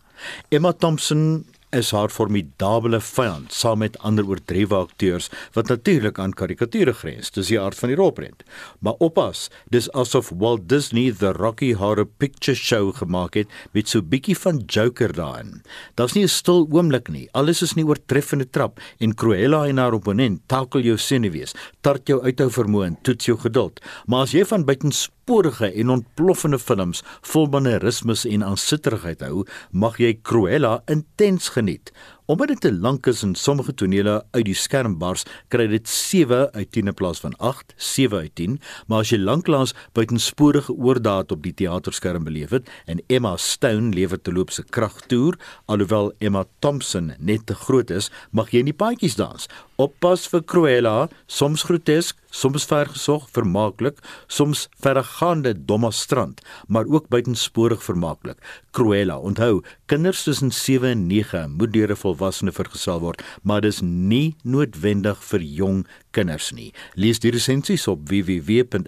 Emma 0.55 0.73
Thompson 0.73 1.45
is 1.73 1.91
haar 1.97 2.13
formidable 2.13 2.99
vyand 3.01 3.53
saam 3.57 3.81
met 3.81 3.97
ander 4.05 4.27
oordrewe 4.29 4.77
akteurs 4.77 5.29
wat 5.57 5.71
natuurlik 5.73 6.19
aan 6.21 6.35
karikature 6.37 6.93
grens. 6.93 7.31
Dis 7.33 7.49
die 7.49 7.61
aard 7.61 7.79
van 7.79 7.93
die 7.93 7.97
rolprent. 7.97 8.45
Maar 8.85 9.01
oppas, 9.01 9.47
dis 9.73 9.89
asof 9.97 10.31
Walt 10.43 10.69
Disney 10.69 11.13
the 11.13 11.33
Rocky 11.33 11.73
Horror 11.75 12.07
Picture 12.07 12.57
Show 12.59 12.93
gemaak 12.97 13.39
het 13.41 13.49
met 13.73 13.89
so 13.89 14.05
bietjie 14.05 14.37
van 14.37 14.63
Joker 14.67 15.13
daarin. 15.17 15.63
Daar's 15.97 16.15
nie 16.15 16.25
'n 16.25 16.29
stil 16.29 16.69
oomblik 16.71 17.09
nie. 17.09 17.29
Alles 17.33 17.63
is 17.63 17.75
nie 17.75 17.85
oortreffende 17.85 18.51
trap 18.51 18.81
en 18.99 19.15
Cruella 19.15 19.67
en 19.67 19.79
haar 19.79 19.95
opponent 19.95 20.41
takel 20.47 20.81
jou 20.81 20.97
senuwees, 20.99 21.55
tart 21.81 22.07
jou 22.07 22.23
uithou 22.23 22.51
vermoë 22.51 22.87
en 22.87 22.99
toets 23.03 23.25
jou 23.25 23.39
geduld. 23.39 23.81
Maar 24.07 24.23
as 24.23 24.33
jy 24.33 24.45
van 24.45 24.65
buitens 24.65 25.09
buitensporige 25.23 25.73
en 25.81 25.91
ontploffende 25.91 26.59
films 26.59 27.03
vol 27.23 27.47
manierismes 27.47 28.25
en 28.27 28.43
aansitterigheid 28.45 29.21
hou, 29.23 29.45
mag 29.71 29.99
jy 29.99 30.19
Cruella 30.23 30.83
intens 30.87 31.49
geniet. 31.49 31.62
geniet 31.63 31.93
Omdat 32.33 32.49
dit 32.49 32.61
te 32.61 32.73
lank 32.73 33.07
is 33.07 33.21
en 33.23 33.35
sommige 33.37 33.75
tonele 33.77 34.15
uit 34.31 34.47
die 34.49 34.57
skerm 34.57 34.95
bars, 34.97 35.27
kry 35.53 35.67
dit 35.69 35.89
7 35.89 36.47
uit 36.55 36.71
10 36.73 36.89
in 36.89 36.95
plaas 36.97 37.19
van 37.21 37.35
8, 37.37 37.75
7 37.77 38.23
uit 38.25 38.33
10. 38.41 38.55
Maar 38.89 39.05
as 39.05 39.11
jy 39.13 39.19
lanklaas 39.21 39.75
buitensporige 39.93 40.73
oordaat 40.73 41.35
op 41.37 41.43
die 41.45 41.53
teaterskerm 41.53 42.25
beleef 42.25 42.55
het 42.57 42.71
en 42.89 43.03
Emma 43.13 43.35
Stone 43.37 43.93
lewer 43.93 44.17
te 44.17 44.33
loop 44.33 44.49
se 44.49 44.65
kragtoer, 44.65 45.37
alhoewel 45.69 46.15
Emma 46.25 46.47
Thompson 46.65 47.13
net 47.19 47.45
te 47.51 47.59
groot 47.67 47.93
is, 47.93 48.09
mag 48.33 48.49
jy 48.57 48.65
nie 48.65 48.77
paadjies 48.81 49.19
dans. 49.21 49.45
Oppas 49.83 50.25
vir 50.31 50.41
Cruella, 50.49 50.97
soms 51.27 51.67
grotesk, 51.69 52.17
soms 52.33 52.65
vergesog, 52.69 53.27
vermaaklik, 53.35 53.99
soms 54.31 54.69
verregaande 54.81 55.53
dommastrand, 55.69 56.41
maar 56.69 56.89
ook 56.89 57.09
buitensporig 57.13 57.83
vermaaklik. 57.85 58.39
Cruella, 58.73 59.19
onthou, 59.19 59.63
kinders 59.91 60.23
tussen 60.25 60.53
7 60.53 60.89
en 60.89 61.07
9 61.07 61.57
moet 61.59 61.73
deur 61.73 61.91
'n 61.91 61.97
volwassene 62.23 62.53
vergesel 62.55 63.01
word, 63.03 63.23
maar 63.43 63.61
dis 63.65 63.81
nie 63.83 64.37
noodwendig 64.45 65.19
vir 65.31 65.43
jong 65.43 65.87
kinders 66.15 66.53
nie. 66.55 66.73
Lees 66.95 67.19
die 67.23 67.33
resensies 67.35 67.89
op 67.91 68.09
www.rsg.co.za 68.11 68.87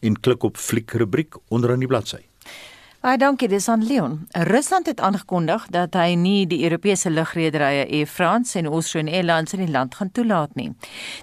en 0.00 0.20
klik 0.20 0.42
op 0.44 0.56
fliekrubriek 0.60 1.36
onderaan 1.48 1.80
die 1.80 1.88
bladsy. 1.90 2.29
Baie 3.00 3.16
dankie, 3.16 3.48
dis 3.48 3.64
aan 3.72 3.80
Leon. 3.80 4.18
Rusland 4.44 4.84
het 4.86 4.98
aangekondig 5.00 5.62
dat 5.72 5.94
hy 5.96 6.18
nie 6.20 6.42
die 6.44 6.58
Europese 6.66 7.08
lugrederye 7.08 7.86
Air 7.88 8.08
France 8.12 8.58
en 8.60 8.66
Austrian 8.68 9.08
Airlines 9.08 9.54
in 9.56 9.62
die 9.62 9.72
land 9.72 9.94
gaan 9.96 10.10
toelaat 10.12 10.52
nie. 10.52 10.66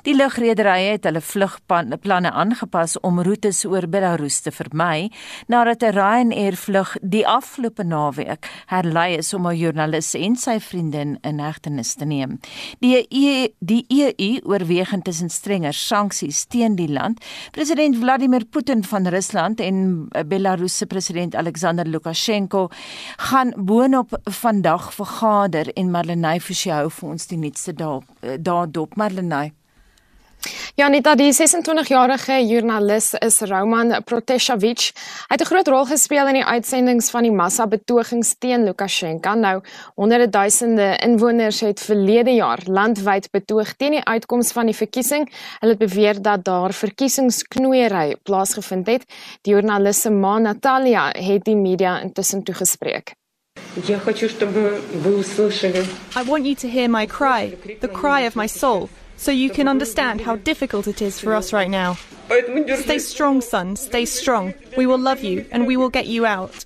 Die 0.01 0.15
lugrederye 0.17 0.95
het 0.95 1.05
hulle 1.05 1.21
vlugplanne 1.21 2.31
aangepas 2.31 2.95
om 3.05 3.21
roetes 3.21 3.61
oor 3.69 3.85
Belarus 3.93 4.39
te 4.41 4.49
vermy 4.51 5.11
nadat 5.45 5.83
'n 5.83 5.93
Ryanair 5.93 6.57
vlug 6.57 6.95
die 7.01 7.27
afgelope 7.27 7.83
naweek 7.83 8.49
herlei 8.73 9.17
is 9.17 9.33
om 9.33 9.45
'n 9.45 9.55
joernalis 9.55 10.15
en 10.15 10.35
sy 10.35 10.59
vriendin 10.59 11.19
in 11.21 11.39
hegtenis 11.39 11.93
te 11.93 12.05
neem. 12.05 12.39
Die 12.79 13.05
EU, 13.05 13.47
die 13.59 13.85
EU 13.87 14.39
oorweeg 14.49 14.93
intussen 14.93 15.29
strenger 15.29 15.73
sanksies 15.73 16.45
teen 16.45 16.75
die 16.75 16.89
land. 16.89 17.23
President 17.51 17.95
Vladimir 17.97 18.45
Putin 18.45 18.83
van 18.83 19.07
Rusland 19.07 19.59
en 19.59 20.09
Belarus 20.25 20.77
se 20.77 20.85
president 20.85 21.35
Alexander 21.35 21.66
Alexander 21.67 21.91
Lukasjenko 21.91 22.69
gaan 23.17 23.53
boonop 23.57 24.13
vandag 24.23 24.93
vergader 24.93 25.67
en 25.75 25.91
Marlenae 25.91 26.39
Forsie 26.39 26.71
hou 26.71 26.87
vir 26.89 27.09
ons 27.09 27.27
die 27.27 27.39
nuutste 27.41 27.73
daar 27.75 28.05
daar 28.39 28.71
dop. 28.71 28.95
Marlenae 28.95 29.51
Janita, 30.77 31.15
die 31.17 31.31
26-jarige 31.33 32.35
joernalis 32.45 33.07
is 33.25 33.39
Roman 33.49 33.95
Protesevich. 34.05 34.91
Hy 35.25 35.33
het 35.33 35.41
'n 35.41 35.49
groot 35.49 35.67
rol 35.67 35.85
gespeel 35.85 36.27
in 36.27 36.37
die 36.37 36.45
uitsendings 36.45 37.09
van 37.09 37.23
die 37.23 37.31
massa-betogings 37.31 38.35
teen 38.37 38.63
Lukasjenko. 38.63 39.33
Nou, 39.33 39.61
honderde 39.95 40.29
duisende 40.29 40.97
inwoners 41.01 41.59
het 41.59 41.79
verlede 41.79 42.31
jaar 42.31 42.59
landwyd 42.65 43.31
betoog 43.31 43.73
teen 43.75 43.91
die 43.91 44.03
uitkoms 44.03 44.51
van 44.51 44.65
die 44.65 44.75
verkiesing. 44.75 45.29
Hulle 45.59 45.71
het 45.71 45.79
beweer 45.79 46.21
dat 46.21 46.43
daar 46.43 46.73
verkiesingsknoeiery 46.73 48.15
plaasgevind 48.23 48.87
het. 48.87 49.03
Die 49.41 49.53
joernalis 49.53 50.01
se 50.01 50.09
ma 50.09 50.37
Natalia 50.37 51.07
het 51.07 51.43
die 51.43 51.55
media 51.55 52.01
intussen 52.01 52.43
toegespreek. 52.43 53.15
I 56.15 56.23
want 56.23 56.45
you 56.45 56.55
to 56.55 56.67
hear 56.67 56.89
my 56.89 57.07
cry, 57.07 57.57
the 57.79 57.89
cry 57.89 58.25
of 58.27 58.35
my 58.35 58.47
soul 58.47 58.89
so 59.17 59.31
you 59.31 59.49
can 59.49 59.67
understand 59.67 60.21
how 60.21 60.37
difficult 60.37 60.87
it 60.87 61.01
is 61.01 61.19
for 61.19 61.33
us 61.33 61.51
right 61.51 61.69
now. 61.69 61.97
Stay 62.75 62.99
strong, 62.99 63.41
son, 63.41 63.75
stay 63.75 64.05
strong. 64.05 64.53
We 64.77 64.85
will 64.85 64.99
love 64.99 65.23
you 65.23 65.45
and 65.51 65.67
we 65.67 65.77
will 65.77 65.89
get 65.89 66.05
you 66.07 66.25
out. 66.25 66.65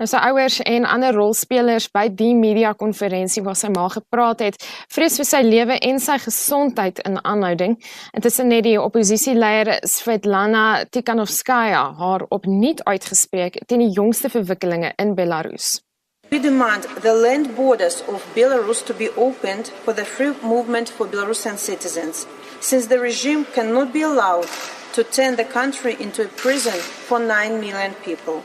Nou 0.00 0.08
sy 0.08 0.18
ouers 0.32 0.56
en 0.66 0.86
ander 0.88 1.14
rolspelers 1.14 1.84
by 1.92 2.08
die 2.16 2.32
media 2.34 2.72
konferensie 2.74 3.42
waar 3.44 3.58
sy 3.58 3.68
ma 3.70 3.84
gepraat 3.92 4.40
het, 4.42 4.56
vrees 4.90 5.18
vir 5.20 5.28
sy 5.28 5.42
lewe 5.46 5.76
en 5.84 6.00
sy 6.02 6.16
gesondheid 6.24 6.98
in 7.06 7.20
aanhouding. 7.20 7.76
Intussen 8.16 8.50
het 8.56 8.66
die 8.66 8.78
oppositieleier 8.80 9.76
Svetlana 9.86 10.82
Tikhanovskaya 10.90 11.84
haar 12.00 12.26
opnuut 12.34 12.82
uitgespreek 12.88 13.62
teen 13.68 13.86
die 13.86 13.92
jongste 13.94 14.32
verwikkelinge 14.32 14.94
in 14.98 15.14
Belarus. 15.14 15.76
We 16.32 16.38
demand 16.38 16.84
the 17.02 17.12
land 17.12 17.54
borders 17.54 18.00
of 18.08 18.24
Belarus 18.34 18.82
to 18.86 18.94
be 18.94 19.10
opened 19.10 19.68
for 19.84 19.92
the 19.92 20.06
free 20.06 20.32
movement 20.42 20.88
for 20.88 21.06
Belarusian 21.06 21.58
citizens, 21.58 22.26
since 22.58 22.86
the 22.86 22.98
regime 22.98 23.44
cannot 23.44 23.92
be 23.92 24.00
allowed 24.00 24.48
to 24.94 25.04
turn 25.04 25.36
the 25.36 25.44
country 25.44 25.94
into 26.00 26.24
a 26.24 26.28
prison 26.28 26.80
for 26.80 27.18
9 27.18 27.60
million 27.60 27.92
people. 28.02 28.44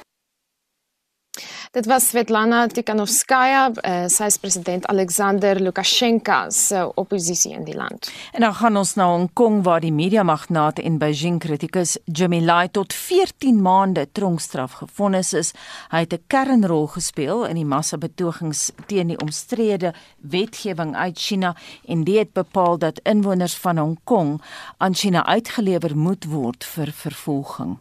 Dit 1.77 1.85
was 1.85 2.07
Svetlana 2.09 2.63
Tikhanovskaya, 2.73 3.67
uh, 3.69 4.07
sy 4.09 4.25
is 4.31 4.39
president 4.41 4.87
Alexander 4.89 5.59
Lukasjenko 5.61 6.47
se 6.49 6.79
oppositie 6.97 7.51
in 7.53 7.67
die 7.67 7.75
land. 7.77 8.09
En 8.33 8.41
dan 8.41 8.55
gaan 8.57 8.79
ons 8.81 8.95
na 8.97 9.05
Hong 9.11 9.27
Kong 9.37 9.59
waar 9.61 9.83
die 9.85 9.93
mediamagnaat 9.93 10.81
en 10.81 10.97
Beijing 10.97 11.37
kritikus 11.43 11.99
Jimmy 12.09 12.41
Lai 12.41 12.71
tot 12.73 12.97
14 12.97 13.61
maande 13.61 14.07
tronkstraf 14.09 14.79
gefonnis 14.81 15.35
is. 15.37 15.53
Hy 15.93 16.01
het 16.07 16.17
'n 16.17 16.23
kernrol 16.27 16.87
gespeel 16.97 17.45
in 17.45 17.61
die 17.61 17.69
massabetogings 17.75 18.71
teen 18.87 19.13
die 19.13 19.21
omstrede 19.21 19.93
wetgewing 20.17 20.95
uit 20.95 21.19
China 21.19 21.55
en 21.85 22.03
dit 22.03 22.17
het 22.17 22.33
bepaal 22.33 22.77
dat 22.77 22.99
inwoners 23.03 23.55
van 23.55 23.77
Hong 23.77 23.99
Kong 24.03 24.41
aan 24.77 24.95
China 24.95 25.25
uitgelewer 25.25 25.97
moet 25.97 26.25
word 26.25 26.65
vir 26.65 26.91
vervolging. 26.91 27.77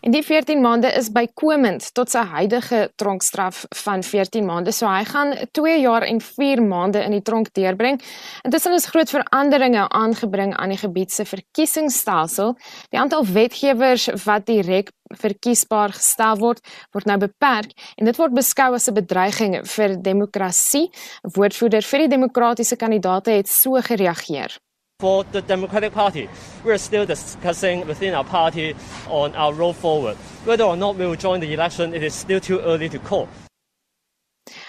En 0.00 0.10
die 0.10 0.22
14 0.22 0.60
maande 0.60 0.90
is 0.98 1.10
bykomend 1.12 1.88
tot 1.94 2.10
sy 2.10 2.22
huidige 2.32 2.90
tronkstraf 2.96 3.64
van 3.82 4.02
14 4.02 4.44
maande. 4.46 4.72
So 4.72 4.88
hy 4.88 5.04
gaan 5.04 5.34
2 5.52 5.78
jaar 5.80 6.06
en 6.06 6.20
4 6.20 6.62
maande 6.62 7.02
in 7.04 7.16
die 7.16 7.22
tronk 7.22 7.52
deurbring. 7.54 8.00
Intussen 8.42 8.76
is 8.76 8.86
groot 8.86 9.10
veranderinge 9.10 9.88
aangebring 9.88 10.54
aan 10.56 10.74
die 10.74 10.80
gebied 10.80 11.12
se 11.12 11.24
verkiesingsstelsel. 11.24 12.56
Die 12.90 13.00
aantal 13.00 13.26
wetgewers 13.26 14.08
wat 14.24 14.46
direk 14.46 14.92
verkiesbaar 15.14 15.94
gestel 15.94 16.38
word, 16.40 16.62
word 16.94 17.06
nou 17.06 17.18
beperk 17.22 17.74
en 17.96 18.08
dit 18.08 18.18
word 18.18 18.34
beskou 18.34 18.74
as 18.74 18.88
'n 18.88 18.94
bedreiging 18.94 19.60
vir 19.62 19.96
demokrasie. 20.02 20.90
'n 21.24 21.30
Woordvoerder 21.34 21.82
vir 21.82 21.98
die 21.98 22.14
demokratiese 22.16 22.76
kandidaate 22.76 23.30
het 23.30 23.48
so 23.48 23.80
gereageer. 23.80 24.65
For 24.98 25.24
the 25.24 25.42
Democratic 25.42 25.92
Party, 25.92 26.26
we're 26.64 26.78
still 26.78 27.04
discussing 27.04 27.86
within 27.86 28.14
our 28.14 28.24
party 28.24 28.74
on 29.10 29.34
our 29.34 29.52
road 29.52 29.76
forward. 29.76 30.16
Whether 30.46 30.64
or 30.64 30.74
not 30.74 30.96
we 30.96 31.06
will 31.06 31.16
join 31.16 31.40
the 31.40 31.52
election, 31.52 31.92
it 31.92 32.02
is 32.02 32.14
still 32.14 32.40
too 32.40 32.60
early 32.60 32.88
to 32.88 32.98
call. 32.98 33.28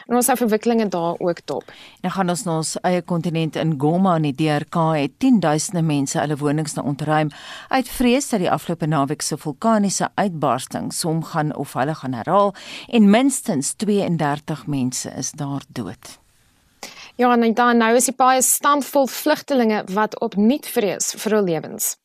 En 0.05 0.15
ons 0.15 0.27
het 0.27 0.37
verwikkelinge 0.37 0.87
daar 0.87 1.15
ook 1.19 1.39
dop. 1.45 1.71
Nou 2.01 2.13
gaan 2.13 2.29
ons 2.29 2.43
na 2.43 2.57
ons 2.57 2.73
eie 2.81 3.01
kontinent 3.01 3.55
in 3.55 3.73
Goma 3.79 4.17
in 4.19 4.27
die 4.27 4.35
DRK 4.35 4.75
het 4.97 5.15
10000 5.23 5.79
mense 5.79 6.19
hulle 6.19 6.39
wonings 6.43 6.75
nou 6.75 6.87
ontruim 6.91 7.31
uit 7.71 7.87
vrees 7.87 8.27
dat 8.29 8.43
die 8.43 8.51
afgelope 8.51 8.87
naweek 8.87 9.23
se 9.23 9.39
vulkaniese 9.39 10.11
uitbarsting 10.19 10.91
som 10.91 11.23
gaan 11.23 11.55
of 11.55 11.79
hulle 11.79 11.95
gaan 11.95 12.19
herhaal 12.19 12.55
en 12.87 13.09
minstens 13.09 13.75
32 13.79 14.67
mense 14.67 15.11
is 15.15 15.31
daar 15.31 15.63
dood. 15.71 16.17
Ja, 17.17 17.31
en 17.33 17.53
dan 17.53 17.77
nou 17.81 17.95
is 17.97 18.05
die 18.05 18.15
baie 18.15 18.41
stampvol 18.45 19.07
vlugtelinge 19.09 19.83
wat 19.93 20.19
opnuut 20.21 20.67
vrees 20.69 21.15
vir 21.17 21.33
hul 21.37 21.47
lewens. 21.49 21.95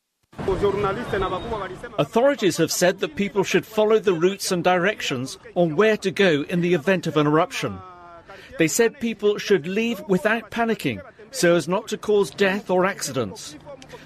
Authorities 1.99 2.57
have 2.57 2.73
said 2.73 3.01
that 3.01 3.15
people 3.15 3.45
should 3.45 3.67
follow 3.67 3.99
the 3.99 4.15
routes 4.15 4.51
and 4.51 4.65
directions 4.65 5.39
on 5.55 5.77
where 5.77 5.99
to 5.99 6.11
go 6.11 6.45
in 6.49 6.63
the 6.63 6.73
event 6.73 7.07
of 7.07 7.17
an 7.17 7.27
eruption. 7.27 7.77
They 8.57 8.69
said 8.69 9.01
people 9.01 9.39
should 9.39 9.67
leave 9.67 10.03
without 10.09 10.51
panicking 10.51 11.03
so 11.33 11.57
as 11.57 11.67
not 11.67 11.89
to 11.89 11.99
cause 11.99 12.31
death 12.31 12.71
or 12.71 12.87
accidents. 12.87 13.57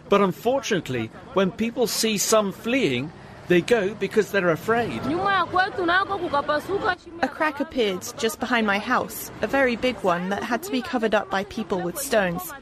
But 0.08 0.22
unfortunately, 0.22 1.10
when 1.34 1.50
people 1.50 1.86
see 1.86 2.18
some 2.18 2.52
fleeing, 2.52 3.12
They 3.48 3.60
go 3.60 3.94
because 3.94 4.30
they're 4.30 4.50
afraid. 4.50 5.00
A 7.22 7.28
crack 7.28 7.60
appeared 7.60 8.04
just 8.18 8.40
behind 8.40 8.66
my 8.66 8.78
house, 8.78 9.30
a 9.42 9.46
very 9.46 9.76
big 9.76 9.96
one 9.98 10.30
that 10.30 10.42
had 10.42 10.62
to 10.64 10.72
be 10.72 10.82
covered 10.82 11.14
up 11.14 11.30
by 11.30 11.44
people 11.44 11.80
with 11.80 11.98
stones. 11.98 12.52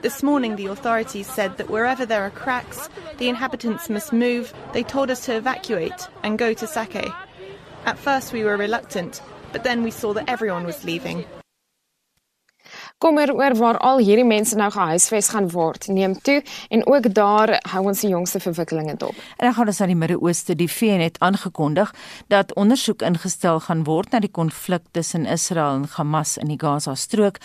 This 0.00 0.22
morning, 0.22 0.56
the 0.56 0.66
authorities 0.66 1.28
said 1.28 1.58
that 1.58 1.70
wherever 1.70 2.04
there 2.04 2.24
are 2.24 2.30
cracks, 2.30 2.88
the 3.18 3.28
inhabitants 3.28 3.88
must 3.88 4.12
move. 4.12 4.52
They 4.72 4.82
told 4.82 5.10
us 5.10 5.24
to 5.26 5.36
evacuate 5.36 6.08
and 6.24 6.38
go 6.38 6.54
to 6.54 6.66
Sake. 6.66 7.12
At 7.84 7.98
first, 7.98 8.32
we 8.32 8.42
were 8.42 8.56
reluctant, 8.56 9.22
but 9.52 9.62
then 9.62 9.84
we 9.84 9.92
saw 9.92 10.12
that 10.14 10.28
everyone 10.28 10.64
was 10.64 10.84
leaving. 10.84 11.24
Kommer 13.02 13.32
oor 13.34 13.56
waar 13.58 13.78
al 13.82 13.98
hierdie 13.98 14.26
mense 14.26 14.56
nou 14.58 14.68
gehuisves 14.70 15.32
gaan 15.34 15.48
word 15.50 15.88
neem 15.90 16.14
toe 16.22 16.38
en 16.70 16.84
ook 16.86 17.08
daar 17.14 17.56
hou 17.72 17.82
ons 17.90 18.02
die 18.04 18.12
jongste 18.12 18.40
verwikkelinge 18.42 18.94
dop. 19.00 19.16
En 19.38 19.48
dan 19.48 19.56
gaan 19.56 19.72
ons 19.72 19.80
na 19.82 19.88
die 19.90 19.98
Midde-Ooste. 19.98 20.54
Die 20.58 20.70
VN 20.70 21.02
het 21.02 21.18
aangekondig 21.18 21.90
dat 22.30 22.54
ondersoek 22.54 23.02
ingestel 23.02 23.60
gaan 23.66 23.82
word 23.88 24.12
na 24.14 24.20
die 24.22 24.30
konflik 24.30 24.84
tussen 24.94 25.26
Israel 25.26 25.82
en 25.82 25.88
Hamas 25.96 26.36
in 26.38 26.52
die 26.52 26.60
Gaza-strook. 26.60 27.40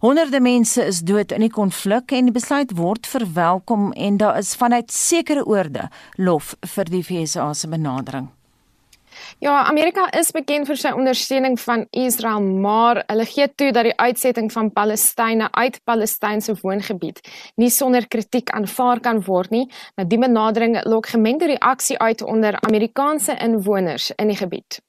Honderde 0.00 0.40
mense 0.40 0.84
is 0.84 1.02
dood 1.04 1.32
in 1.32 1.44
die 1.44 1.52
konflik 1.52 2.12
en 2.12 2.30
die 2.30 2.36
besluit 2.36 2.72
word 2.76 3.06
verwelkom 3.08 3.92
en 3.92 4.16
daar 4.22 4.38
is 4.40 4.54
vanuit 4.56 4.92
sekere 4.92 5.44
oorde 5.44 5.90
lof 6.16 6.54
vir 6.76 6.88
die 6.88 7.04
VSA 7.04 7.52
se 7.52 7.68
benadering. 7.68 8.32
Ja, 9.38 9.64
Amerika 9.64 10.06
is 10.18 10.30
bekend 10.34 10.66
vir 10.66 10.78
sy 10.80 10.92
ondersteuning 10.94 11.58
van 11.60 11.86
Israel, 11.90 12.40
maar 12.42 13.02
hulle 13.06 13.26
gee 13.28 13.48
toe 13.54 13.70
dat 13.72 13.88
die 13.88 13.96
uitsetting 13.96 14.52
van 14.52 14.70
Palestynë 14.72 15.50
uit 15.52 15.80
Palestynse 15.84 16.56
woongebied 16.62 17.20
nie 17.60 17.70
sonder 17.70 18.06
kritiek 18.08 18.50
aanvaar 18.50 19.00
kan 19.00 19.22
word 19.26 19.50
nie. 19.50 19.66
Nou 19.98 20.06
die 20.08 20.18
benadering 20.18 20.78
lok 20.84 21.12
gemengde 21.12 21.46
reaksie 21.54 21.98
uit 21.98 22.22
onder 22.22 22.58
Amerikaanse 22.60 23.36
inwoners 23.40 24.10
in 24.16 24.32
die 24.32 24.36
gebied. 24.36 24.80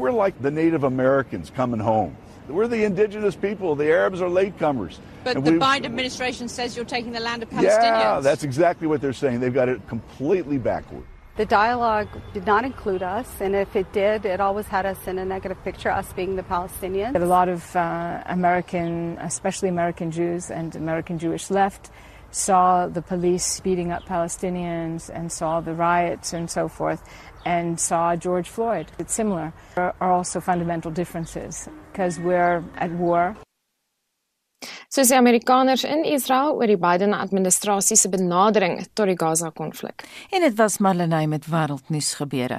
We're 0.00 0.12
like 0.12 0.36
the 0.42 0.50
Native 0.50 0.84
Americans 0.84 1.50
coming 1.50 1.80
home. 1.80 2.16
We're 2.48 2.66
the 2.66 2.84
indigenous 2.84 3.36
people. 3.36 3.76
The 3.76 3.92
Arabs 3.92 4.20
are 4.20 4.28
latecomers. 4.28 4.98
But 5.24 5.36
and 5.36 5.44
the 5.44 5.52
Biden 5.52 5.84
administration 5.84 6.48
says 6.48 6.74
you're 6.76 6.84
taking 6.84 7.12
the 7.12 7.20
land 7.20 7.42
of 7.42 7.50
Palestinians. 7.50 8.00
Yeah, 8.00 8.20
that's 8.20 8.42
exactly 8.42 8.88
what 8.88 9.00
they're 9.00 9.12
saying. 9.12 9.40
They've 9.40 9.54
got 9.54 9.68
it 9.68 9.86
completely 9.88 10.58
backward. 10.58 11.04
The 11.34 11.46
dialogue 11.46 12.08
did 12.34 12.44
not 12.44 12.62
include 12.62 13.02
us, 13.02 13.40
and 13.40 13.54
if 13.54 13.74
it 13.74 13.90
did, 13.94 14.26
it 14.26 14.38
always 14.38 14.66
had 14.66 14.84
us 14.84 14.98
in 15.06 15.16
a 15.16 15.24
negative 15.24 15.56
picture, 15.64 15.90
us 15.90 16.12
being 16.12 16.36
the 16.36 16.42
Palestinians. 16.42 17.16
A 17.16 17.24
lot 17.24 17.48
of 17.48 17.74
uh, 17.74 18.22
American, 18.26 19.16
especially 19.16 19.70
American 19.70 20.10
Jews 20.10 20.50
and 20.50 20.76
American 20.76 21.18
Jewish 21.18 21.50
left, 21.50 21.90
saw 22.32 22.86
the 22.86 23.00
police 23.00 23.60
beating 23.60 23.92
up 23.92 24.02
Palestinians 24.04 25.08
and 25.08 25.32
saw 25.32 25.62
the 25.62 25.72
riots 25.72 26.34
and 26.34 26.50
so 26.50 26.68
forth, 26.68 27.02
and 27.46 27.80
saw 27.80 28.14
George 28.14 28.50
Floyd. 28.50 28.92
It's 28.98 29.14
similar. 29.14 29.54
There 29.74 29.94
are 30.02 30.12
also 30.12 30.38
fundamental 30.38 30.90
differences 30.90 31.66
because 31.90 32.20
we're 32.20 32.62
at 32.76 32.90
war. 32.92 33.34
Soos 34.92 35.08
die 35.08 35.16
Amerikaners 35.16 35.86
in 35.88 36.02
Israel 36.04 36.58
oor 36.58 36.68
die 36.68 36.76
Biden 36.76 37.14
administrasie 37.16 37.96
se 37.96 38.10
benadering 38.12 38.74
tot 38.92 39.08
die 39.08 39.16
Gaza-konflik. 39.16 40.04
En 40.28 40.44
dit 40.44 40.56
was 40.58 40.76
Marlenae 40.84 41.28
met 41.32 41.48
wêreldnuus 41.48 42.10
gebeure. 42.18 42.58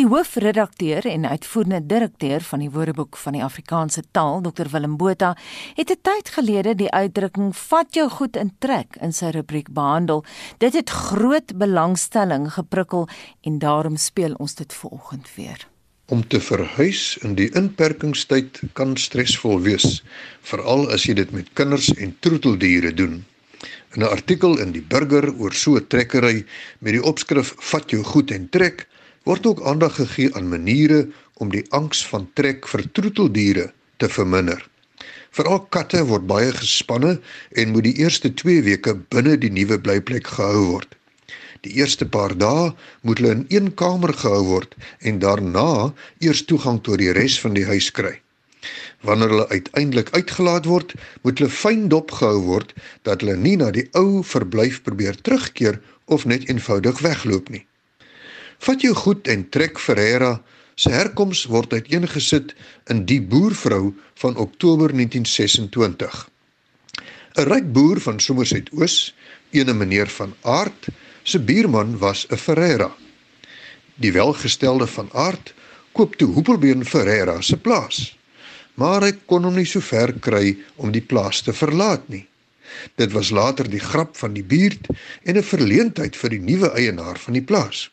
Die 0.00 0.06
hoofredakteur 0.08 1.04
en 1.10 1.28
uitvoerende 1.28 1.82
direkteur 1.86 2.46
van 2.48 2.64
die 2.64 2.70
Woordeboek 2.72 3.18
van 3.20 3.36
die 3.36 3.44
Afrikaanse 3.44 4.04
taal, 4.16 4.40
Dr 4.46 4.72
Willem 4.72 4.96
Botha, 4.96 5.34
het 5.76 5.90
'n 5.90 6.00
tyd 6.00 6.28
gelede 6.28 6.74
die 6.74 6.90
uitdrukking 6.90 7.52
"vat 7.56 7.94
jou 7.94 8.08
goed 8.08 8.36
in 8.36 8.56
trek" 8.58 8.96
in 9.00 9.12
sy 9.12 9.26
rubriek 9.26 9.68
behandel. 9.72 10.24
Dit 10.58 10.72
het 10.72 10.90
groot 10.90 11.56
belangstelling 11.56 12.52
geprikkel 12.52 13.08
en 13.42 13.58
daarom 13.58 13.96
speel 13.96 14.34
ons 14.38 14.54
dit 14.54 14.72
vanoggend 14.72 15.34
weer. 15.34 15.73
Om 16.06 16.26
te 16.28 16.36
verhuis 16.36 17.16
in 17.24 17.32
die 17.38 17.46
inperkingstyd 17.56 18.58
kan 18.76 18.90
stresvol 19.00 19.62
wees, 19.64 20.02
veral 20.44 20.82
as 20.92 21.06
jy 21.08 21.14
dit 21.16 21.30
met 21.32 21.46
kinders 21.56 21.86
en 21.96 22.10
troeteldiere 22.20 22.90
doen. 22.92 23.22
In 23.96 24.02
'n 24.02 24.12
artikel 24.12 24.58
in 24.60 24.74
die 24.74 24.84
Burger 24.84 25.32
oor 25.32 25.54
so 25.56 25.78
'n 25.80 25.86
trekkery 25.88 26.44
met 26.80 26.92
die 26.92 27.02
opskrif 27.02 27.54
"Vat 27.70 27.90
jou 27.90 28.02
goed 28.02 28.30
en 28.30 28.48
trek", 28.48 28.86
word 29.24 29.46
ook 29.46 29.64
aandag 29.64 29.96
gegee 29.96 30.34
aan 30.34 30.48
maniere 30.48 31.08
om 31.40 31.48
die 31.48 31.64
angs 31.70 32.06
van 32.06 32.28
trek 32.34 32.68
vir 32.68 32.84
troeteldiere 32.92 33.72
te 33.96 34.08
verminder. 34.08 34.60
Veral 35.30 35.60
katte 35.60 36.04
word 36.04 36.26
baie 36.26 36.52
gespanne 36.52 37.20
en 37.50 37.72
moet 37.72 37.84
die 37.84 37.96
eerste 38.04 38.34
2 38.34 38.62
weke 38.62 38.94
binne 38.94 39.38
die 39.38 39.50
nuwe 39.50 39.80
blyplek 39.80 40.26
gehou 40.26 40.64
word. 40.66 40.96
Die 41.64 41.78
eerste 41.80 42.04
paar 42.04 42.34
dae 42.36 42.72
moet 43.02 43.20
hulle 43.20 43.32
in 43.38 43.44
een 43.48 43.70
kamer 43.80 44.12
gehou 44.12 44.42
word 44.50 44.74
en 45.00 45.18
daarna 45.22 45.94
eers 46.20 46.44
toegang 46.44 46.82
tot 46.84 47.00
die 47.00 47.12
res 47.16 47.38
van 47.40 47.56
die 47.56 47.64
huis 47.64 47.88
kry. 47.96 48.18
Wanneer 49.04 49.32
hulle 49.32 49.48
uiteindelik 49.48 50.10
uitgelaat 50.16 50.64
word, 50.68 50.94
moet 51.22 51.40
hulle 51.40 51.52
fyn 51.52 51.88
dop 51.92 52.12
gehou 52.18 52.40
word 52.48 52.72
dat 53.08 53.24
hulle 53.24 53.36
nie 53.36 53.56
na 53.60 53.70
die 53.72 53.86
ou 54.00 54.22
verblyf 54.24 54.82
probeer 54.84 55.16
terugkeer 55.20 55.80
of 56.04 56.24
net 56.28 56.48
eenvoudig 56.48 57.00
wegloop 57.04 57.48
nie. 57.52 57.64
Vat 58.64 58.84
jou 58.84 58.94
goed 58.96 59.28
en 59.28 59.48
trek 59.52 59.80
Ferreira 59.80 60.38
se 60.76 60.90
herkoms 60.92 61.44
word 61.52 61.72
uiteengesit 61.72 62.54
in 62.92 63.04
die 63.08 63.20
boervrou 63.22 63.94
van 64.20 64.36
Oktober 64.36 64.92
1926. 64.92 66.28
'n 67.34 67.48
Ryk 67.50 67.72
boer 67.72 68.00
van 68.00 68.20
Somerset 68.20 68.70
Oos, 68.72 69.14
ene 69.50 69.74
meneer 69.74 70.08
van 70.08 70.34
Aard, 70.42 70.88
se 71.24 71.40
buurman 71.40 71.98
was 71.98 72.26
'n 72.30 72.36
Ferreira. 72.36 72.90
Die 73.94 74.12
welgestelde 74.12 74.86
van 74.86 75.08
aard 75.12 75.54
koop 75.92 76.14
toe 76.16 76.28
Hoepelbeen 76.28 76.84
Ferreira 76.84 77.40
se 77.40 77.56
plaas. 77.56 78.14
maar 78.74 79.04
hy 79.06 79.12
kon 79.30 79.44
hom 79.46 79.58
nie 79.58 79.68
so 79.68 79.82
ver 79.84 80.12
kry 80.22 80.54
om 80.82 80.92
die 80.94 81.04
plaas 81.04 81.42
te 81.46 81.54
verlaat 81.54 82.06
nie. 82.10 82.24
Dit 82.98 83.12
was 83.14 83.30
later 83.30 83.68
die 83.70 83.82
grap 83.82 84.16
van 84.18 84.34
die 84.34 84.42
buurt 84.42 84.88
en 85.22 85.36
'n 85.38 85.42
verleentheid 85.42 86.16
vir 86.16 86.30
die 86.30 86.42
nuwe 86.42 86.70
eienaar 86.74 87.18
van 87.18 87.34
die 87.38 87.42
plaas. 87.50 87.90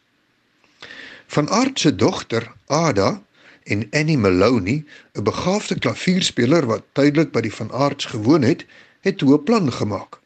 Van 1.28 1.50
Aard 1.50 1.80
se 1.80 1.96
dogter, 1.96 2.52
Ada, 2.68 3.22
en 3.64 3.88
Annie 3.92 4.18
Maloney, 4.18 4.84
'n 5.14 5.24
begaafde 5.24 5.80
klavierspeler 5.80 6.66
wat 6.66 6.84
tydelik 6.94 7.32
by 7.32 7.42
die 7.42 7.54
Van 7.54 7.72
Aarts 7.72 8.06
gewoon 8.06 8.42
het, 8.42 8.66
het 9.02 9.18
toe 9.18 9.34
'n 9.38 9.44
plan 9.44 9.72
gemaak. 9.72 10.20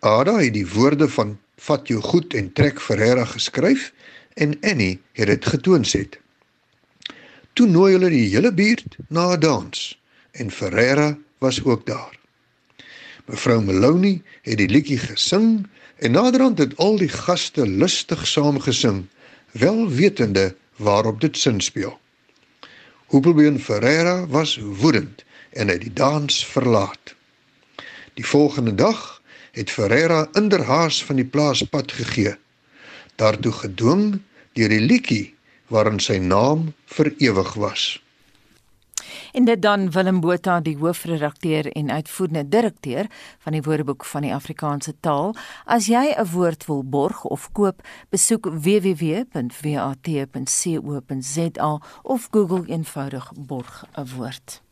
Ada 0.00 0.38
het 0.38 0.52
die 0.52 0.68
woorde 0.68 1.08
van 1.08 1.38
"Vat 1.58 1.88
jou 1.88 2.00
goed 2.00 2.34
en 2.34 2.52
trek 2.52 2.80
Ferreira" 2.80 3.24
geskryf 3.24 3.92
en 4.34 4.58
Annie 4.60 5.00
het 5.12 5.26
dit 5.26 5.46
getoonset. 5.46 6.18
Toe 7.52 7.66
nooi 7.66 7.92
hulle 7.92 8.10
die 8.14 8.28
hele 8.30 8.52
buurt 8.54 8.96
na 9.08 9.34
'n 9.34 9.40
dans 9.40 9.98
en 10.30 10.50
Ferreira 10.50 11.18
was 11.38 11.64
ook 11.64 11.86
daar. 11.86 12.18
Mevrou 13.26 13.60
Maloney 13.64 14.22
het 14.42 14.58
die 14.58 14.68
liedjie 14.68 14.98
gesing 14.98 15.66
en 15.96 16.10
naderhand 16.10 16.58
het 16.58 16.76
al 16.76 16.96
die 16.96 17.08
gaste 17.08 17.66
lustig 17.66 18.26
saamgesing, 18.26 19.06
wel 19.52 19.88
wetende 19.90 20.56
waarop 20.76 21.20
dit 21.20 21.36
sin 21.36 21.60
speel. 21.60 21.98
Hoepelbeen 23.06 23.60
Ferreira 23.60 24.26
was 24.26 24.58
woedend 24.62 25.24
en 25.50 25.68
het 25.68 25.80
die 25.80 25.92
dans 25.92 26.46
verlaat. 26.46 27.14
Die 28.14 28.26
volgende 28.26 28.74
dag 28.74 29.17
het 29.58 29.70
Ferreira 29.74 30.26
inderhaas 30.38 31.02
van 31.04 31.18
die 31.18 31.26
plaas 31.26 31.64
pad 31.66 31.92
gegee, 31.92 32.36
daartoe 33.18 33.52
gedwing 33.52 34.20
deur 34.54 34.70
die 34.70 34.84
liedjie 34.84 35.34
waarin 35.68 35.98
sy 36.00 36.18
naam 36.22 36.72
vir 36.94 37.10
ewig 37.18 37.54
was. 37.58 37.98
En 39.32 39.44
dit 39.44 39.62
dan 39.62 39.90
Willem 39.90 40.20
Botha, 40.20 40.60
die 40.60 40.76
hoofredakteur 40.78 41.66
en 41.72 41.90
uitvoerende 41.90 42.48
direkteur 42.48 43.06
van 43.38 43.52
die 43.52 43.62
Woordeboek 43.62 44.04
van 44.04 44.22
die 44.24 44.34
Afrikaanse 44.34 44.94
taal. 45.00 45.34
As 45.64 45.86
jy 45.86 46.14
'n 46.16 46.30
woord 46.32 46.66
wil 46.66 46.84
borg 46.84 47.24
of 47.24 47.52
koop, 47.52 47.86
besoek 48.08 48.48
www.wat.co.za 48.50 49.28
of 52.02 52.28
Google 52.30 52.64
eenvoudig 52.66 53.32
borg 53.36 53.84
'n 53.94 54.06
woord. 54.16 54.62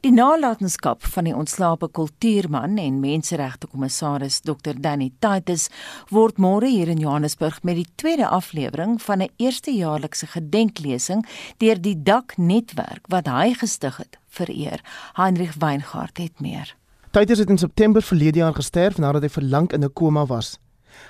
Die 0.00 0.12
nalatenskap 0.12 1.04
van 1.14 1.24
die 1.28 1.34
ontslape 1.34 1.88
kultuurman 1.88 2.76
en 2.78 3.00
menseregte 3.00 3.66
kommissaris 3.66 4.40
Dr 4.46 4.76
Danny 4.78 5.10
Titus 5.18 5.68
word 6.10 6.38
môre 6.42 6.68
hier 6.70 6.88
in 6.92 7.02
Johannesburg 7.02 7.62
met 7.62 7.80
die 7.80 7.88
tweede 7.94 8.28
aflewering 8.28 8.98
van 9.02 9.22
'n 9.22 9.30
eerstejaarlikse 9.36 10.26
gedenklesing 10.26 11.26
deur 11.58 11.80
die 11.80 12.02
Dak 12.02 12.36
netwerk 12.36 13.06
wat 13.08 13.26
hy 13.26 13.54
gestig 13.54 13.96
het 13.96 14.18
vereer. 14.28 14.80
Heinrich 15.12 15.54
Weingart 15.58 16.18
het 16.18 16.40
meer. 16.40 16.76
Titus 17.10 17.38
het 17.38 17.50
in 17.50 17.58
September 17.58 18.02
verlede 18.02 18.38
jaar 18.38 18.54
gesterf 18.54 18.98
nadat 18.98 19.22
hy 19.22 19.28
vir 19.28 19.42
lank 19.42 19.72
in 19.72 19.84
'n 19.84 19.92
koma 19.92 20.26
was. 20.26 20.58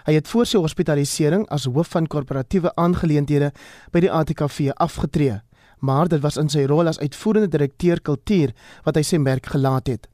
Hy 0.04 0.14
het 0.14 0.28
voor 0.28 0.46
sy 0.46 0.58
hospitalisering 0.58 1.48
as 1.48 1.64
hoof 1.64 1.88
van 1.88 2.06
korporatiewe 2.06 2.74
aangeleenthede 2.74 3.52
by 3.92 4.00
die 4.00 4.12
ATKV 4.12 4.70
afgetree 4.74 5.40
maar 5.80 6.08
dit 6.08 6.20
was 6.20 6.36
in 6.36 6.48
sy 6.48 6.66
rol 6.66 6.88
as 6.88 6.98
uitvoerende 6.98 7.48
direkteur 7.48 8.00
kultuur 8.00 8.52
wat 8.84 8.96
hy 8.96 9.02
sy 9.02 9.18
merk 9.18 9.46
gelaat 9.46 9.86
het. 9.86 10.06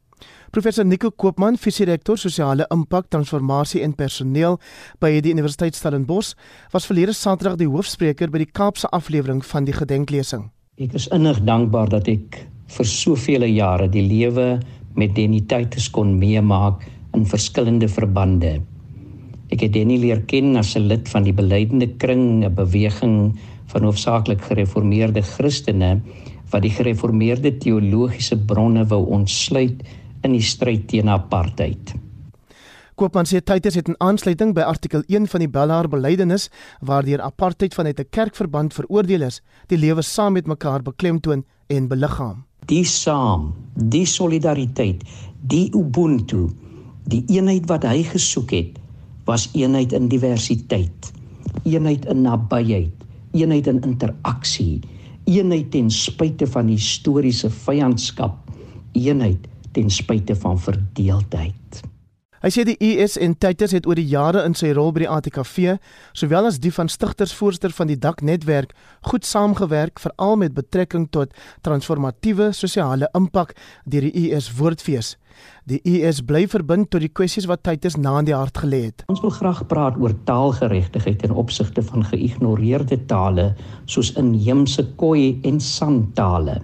Professor 0.53 0.85
Nico 0.85 1.11
Koopman, 1.11 1.57
visierektor 1.57 2.19
sosiale 2.19 2.67
impak, 2.71 3.09
transformasie 3.11 3.83
en 3.83 3.95
personeel 3.97 4.59
by 5.01 5.15
die 5.25 5.33
Universiteit 5.33 5.75
Stellenbosch, 5.75 6.35
was 6.75 6.87
verlede 6.87 7.15
Saterdag 7.17 7.57
die 7.59 7.71
hoofspreker 7.71 8.31
by 8.31 8.45
die 8.45 8.51
Kaapse 8.53 8.91
aflewering 8.93 9.43
van 9.49 9.65
die 9.65 9.75
gedenklesing. 9.77 10.51
Ek 10.77 10.95
is 10.99 11.09
innig 11.15 11.41
dankbaar 11.49 11.91
dat 11.93 12.09
ek 12.09 12.43
vir 12.77 12.89
soveel 12.89 13.47
jare 13.49 13.89
die 13.93 14.05
lewe 14.05 14.61
met 14.97 15.17
Denitaites 15.17 15.89
kon 15.93 16.19
meemaak 16.21 16.85
in 17.17 17.25
verskillende 17.29 17.89
verbande. 17.89 18.59
Ek 19.53 19.67
het 19.67 19.75
Denny 19.75 19.99
leer 20.01 20.23
ken 20.29 20.57
as 20.57 20.77
'n 20.77 20.89
lid 20.89 21.09
van 21.09 21.25
die 21.25 21.33
beleidende 21.33 21.89
kring, 22.01 22.45
'n 22.45 22.55
beweging 22.55 23.39
van 23.67 23.85
hoofsaaklik 23.89 24.43
gereformeerde 24.43 25.23
Christene 25.23 26.01
wat 26.53 26.63
die 26.63 26.75
gereformeerde 26.75 27.55
teologiese 27.59 28.37
bronne 28.37 28.85
wou 28.89 29.05
ontsluit 29.17 29.83
in 30.23 30.35
die 30.37 30.45
stryd 30.45 30.89
teen 30.91 31.09
apartheid. 31.09 31.95
Koopman 33.01 33.27
sê 33.27 33.41
Titus 33.41 33.79
het 33.79 33.89
in 33.89 33.97
aansluiting 34.05 34.53
by 34.55 34.67
artikel 34.69 35.03
1 35.09 35.27
van 35.33 35.43
die 35.43 35.49
Bellaar 35.51 35.89
belydenis 35.89 36.51
waardeur 36.85 37.23
apartheid 37.25 37.75
vanuit 37.75 37.99
'n 38.01 38.11
kerkverband 38.11 38.75
veroordeel 38.75 39.23
is, 39.23 39.41
die 39.69 39.79
lewe 39.79 40.03
saam 40.03 40.33
met 40.33 40.47
mekaar 40.47 40.83
beklemtoon 40.83 41.45
en 41.67 41.89
beliggaam. 41.89 42.45
Die 42.67 42.85
saam, 42.85 43.55
die 43.75 44.07
solidariteit, 44.07 45.03
die 45.41 45.71
ubuntu, 45.75 46.51
die 47.05 47.25
eenheid 47.27 47.67
wat 47.67 47.83
hy 47.83 48.03
gesoek 48.03 48.51
het, 48.51 48.79
was 49.25 49.49
eenheid 49.55 49.93
in 49.93 50.09
diversiteit, 50.09 51.13
eenheid 51.65 52.05
in 52.07 52.23
nabyheid, 52.23 53.02
eenheid 53.33 53.67
in 53.71 53.81
interaksie, 53.87 54.81
eenheid 55.29 55.71
ten 55.73 55.91
spyte 55.91 56.47
van 56.51 56.69
historiese 56.73 57.51
vyandskap, 57.65 58.53
eenheid 58.99 59.49
ten 59.73 59.91
spyte 59.91 60.37
van 60.37 60.61
verdeeldheid. 60.61 61.83
Hy 62.43 62.51
sê 62.51 62.65
die 62.67 62.75
US 62.89 63.15
en 63.23 63.37
Titus 63.39 63.71
het 63.71 63.85
oor 63.87 63.95
die 63.95 64.09
jare 64.11 64.41
in 64.43 64.57
sy 64.59 64.73
rol 64.75 64.91
by 64.91 65.05
die 65.05 65.11
ATKV, 65.15 65.77
sowel 66.19 66.49
as 66.49 66.59
die 66.59 66.73
van 66.75 66.89
stigtersvoorsitter 66.91 67.71
van 67.77 67.93
die 67.93 67.99
Dak 68.03 68.19
netwerk, 68.27 68.73
goed 69.07 69.23
saamgewerk 69.29 70.03
veral 70.03 70.41
met 70.43 70.57
betrekking 70.57 71.07
tot 71.15 71.31
transformatiewe 71.63 72.51
sosiale 72.51 73.07
impak 73.15 73.55
deur 73.87 74.09
die 74.09 74.33
US 74.33 74.51
woordfees. 74.59 75.15
Die 75.71 75.79
US 75.95 76.21
bly 76.27 76.47
verbind 76.51 76.89
tot 76.91 77.05
die 77.05 77.13
kwessies 77.13 77.47
wat 77.47 77.63
Titus 77.63 77.95
na 77.97 78.17
in 78.19 78.27
die 78.27 78.35
hart 78.35 78.59
gelê 78.65 78.81
het. 78.89 79.05
Ons 79.13 79.23
wil 79.23 79.31
graag 79.31 79.61
praat 79.71 79.99
oor 80.03 80.15
taalgeregtigheid 80.27 81.23
in 81.29 81.35
opsigte 81.39 81.85
van 81.87 82.03
geïgnoreerde 82.11 82.99
tale 83.07 83.53
soos 83.87 84.11
inheemse 84.19 84.83
Khoi 84.99 85.39
en 85.47 85.61
San 85.63 86.05
tale. 86.19 86.59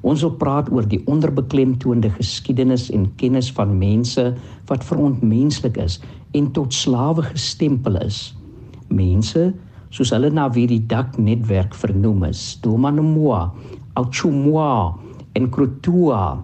Ons 0.00 0.24
wil 0.24 0.32
praat 0.40 0.70
oor 0.72 0.86
die 0.88 1.02
onderbeklemtoonde 1.12 2.08
geskiedenis 2.16 2.88
en 2.96 3.10
kennis 3.20 3.50
van 3.52 3.76
mense 3.76 4.30
wat 4.70 4.86
verontmenslik 4.88 5.76
is 5.76 5.98
en 6.32 6.48
tot 6.56 6.72
slawe 6.72 7.26
gestempel 7.28 8.00
is. 8.00 8.30
Mense 8.88 9.50
soos 9.92 10.14
hulle 10.14 10.30
na 10.32 10.48
wie 10.54 10.64
die 10.70 10.80
dak 10.88 11.18
netwerk 11.18 11.74
vernoem 11.76 12.24
is, 12.30 12.54
Domanemoa, 12.64 13.50
Auchumwa 14.00 14.94
en 15.36 15.50
Krutua 15.52 16.38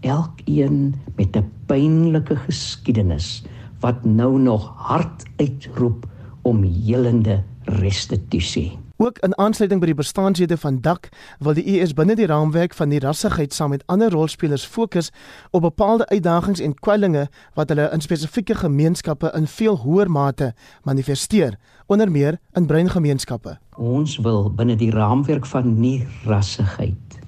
elkeen 0.00 0.94
met 1.16 1.36
'n 1.36 1.50
pynlike 1.66 2.36
geskiedenis 2.36 3.42
wat 3.80 4.04
nou 4.04 4.38
nog 4.38 4.72
hard 4.76 5.24
uitroep 5.36 6.06
om 6.42 6.62
helende 6.62 7.42
restituisie. 7.64 8.78
Ook 9.00 9.18
in 9.18 9.38
aansluiting 9.38 9.80
by 9.80 9.86
die 9.88 9.96
bestaanshede 9.96 10.58
van 10.60 10.80
DAK 10.84 11.08
wil 11.40 11.54
die 11.56 11.64
US 11.78 11.94
binne 11.96 12.12
die 12.18 12.26
raamwerk 12.28 12.74
van 12.76 12.90
die 12.92 12.98
rassigheid 13.00 13.54
saam 13.56 13.70
met 13.72 13.84
ander 13.88 14.12
rolspelers 14.12 14.66
fokus 14.68 15.08
op 15.56 15.62
bepaalde 15.64 16.06
uitdagings 16.08 16.60
en 16.60 16.74
kwellinge 16.74 17.28
wat 17.56 17.72
hulle 17.72 17.88
in 17.96 18.04
spesifieke 18.04 18.54
gemeenskappe 18.54 19.32
in 19.36 19.46
veel 19.46 19.76
hoër 19.76 20.10
mate 20.10 20.52
manifesteer, 20.84 21.56
onder 21.86 22.10
meer 22.10 22.36
in 22.52 22.66
breingemeenskappe. 22.66 23.56
Ons 23.76 24.18
wil 24.18 24.50
binne 24.52 24.76
die 24.76 24.90
raamwerk 24.92 25.48
van 25.48 25.80
nie 25.80 26.06
rassigheid 26.28 27.20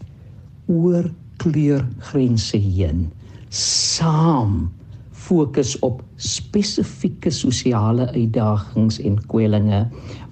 oor 0.69 1.09
kleurgrense 1.43 2.59
heen. 2.63 3.11
Saam 3.51 4.71
fokus 5.23 5.75
op 5.87 6.03
spesifieke 6.17 7.31
sosiale 7.31 8.09
uitdagings 8.15 8.99
en 9.03 9.19
kwellinge 9.31 9.85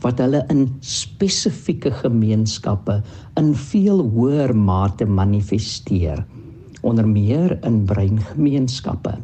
wat 0.02 0.20
hulle 0.22 0.42
in 0.52 0.66
spesifieke 0.84 1.92
gemeenskappe 2.02 3.00
in 3.40 3.52
veel 3.70 4.02
hoër 4.14 4.54
mate 4.56 5.06
manifesteer. 5.06 6.24
Onder 6.86 7.08
meer 7.08 7.58
in 7.66 7.84
breingemeenskappe. 7.84 9.18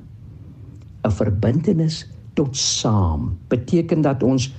'n 1.06 1.10
verbintenis 1.10 2.04
tot 2.34 2.56
saam 2.56 3.36
beteken 3.48 4.02
dat 4.02 4.22
ons 4.22 4.50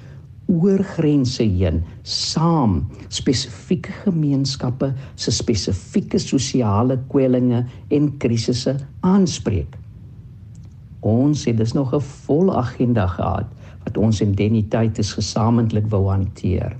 oor 0.48 0.84
grense 0.95 1.43
heen 1.43 1.82
saam 2.08 2.80
spesifieke 3.12 3.91
gemeenskappe 4.06 4.93
se 5.16 5.32
spesifieke 5.32 6.20
sosiale 6.20 6.98
kwellinge 7.12 7.66
en 7.91 8.10
krisisse 8.18 8.78
aanspreek. 9.04 9.76
Ons 11.04 11.45
het 11.45 11.58
dus 11.58 11.74
nog 11.74 11.93
'n 11.93 12.02
vol 12.02 12.52
agenda 12.58 13.08
gehad 13.08 13.48
wat 13.84 13.98
ons 13.98 14.22
identiteit 14.22 14.98
is 14.98 15.14
gesamentlik 15.14 15.88
wou 15.89 16.10
hanteer. 16.10 16.76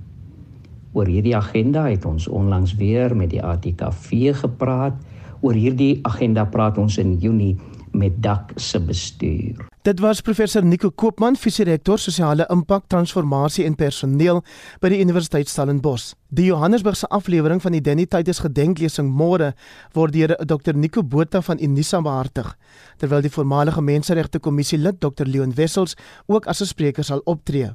Oor 0.93 1.05
hierdie 1.05 1.36
agenda 1.36 1.86
het 1.88 2.05
ons 2.05 2.28
onlangs 2.28 2.76
weer 2.76 3.15
met 3.15 3.30
die 3.30 3.43
ATKV 3.43 4.34
gepraat. 4.39 4.93
Oor 5.41 5.53
hierdie 5.53 5.99
agenda 6.01 6.45
praat 6.45 6.78
ons 6.78 6.97
in 6.97 7.18
Junie 7.22 7.57
met 7.97 8.21
dak 8.23 8.51
se 8.55 8.79
bestuur. 8.79 9.65
Dit 9.81 9.99
was 9.99 10.21
professor 10.21 10.65
Nico 10.65 10.89
Koopman, 10.91 11.35
visierektor 11.35 11.99
sosiale 11.99 12.45
impak, 12.51 12.85
transformasie 12.87 13.65
en 13.65 13.75
personeel 13.75 14.41
by 14.83 14.91
die 14.91 14.99
Universiteit 14.99 15.49
Stellenbosch. 15.49 16.13
Die 16.27 16.49
Johannesburgse 16.49 17.07
aflewering 17.07 17.61
van 17.63 17.71
die 17.71 17.81
Danny 17.81 18.05
Titus 18.05 18.41
gedenklesing 18.43 19.07
môre 19.07 19.53
word 19.95 20.13
deur 20.13 20.35
Dr 20.45 20.75
Nico 20.75 21.03
Botha 21.03 21.41
van 21.41 21.61
Unisa 21.63 22.01
behartig, 22.03 22.51
terwyl 22.99 23.23
die 23.23 23.31
voormalige 23.31 23.81
menseregte 23.81 24.39
kommissie 24.39 24.79
lid 24.79 24.99
Dr 24.99 25.25
Leon 25.25 25.55
Wessels 25.55 25.95
ook 26.27 26.47
as 26.47 26.61
'n 26.61 26.73
spreker 26.73 27.03
sal 27.03 27.21
optree. 27.25 27.71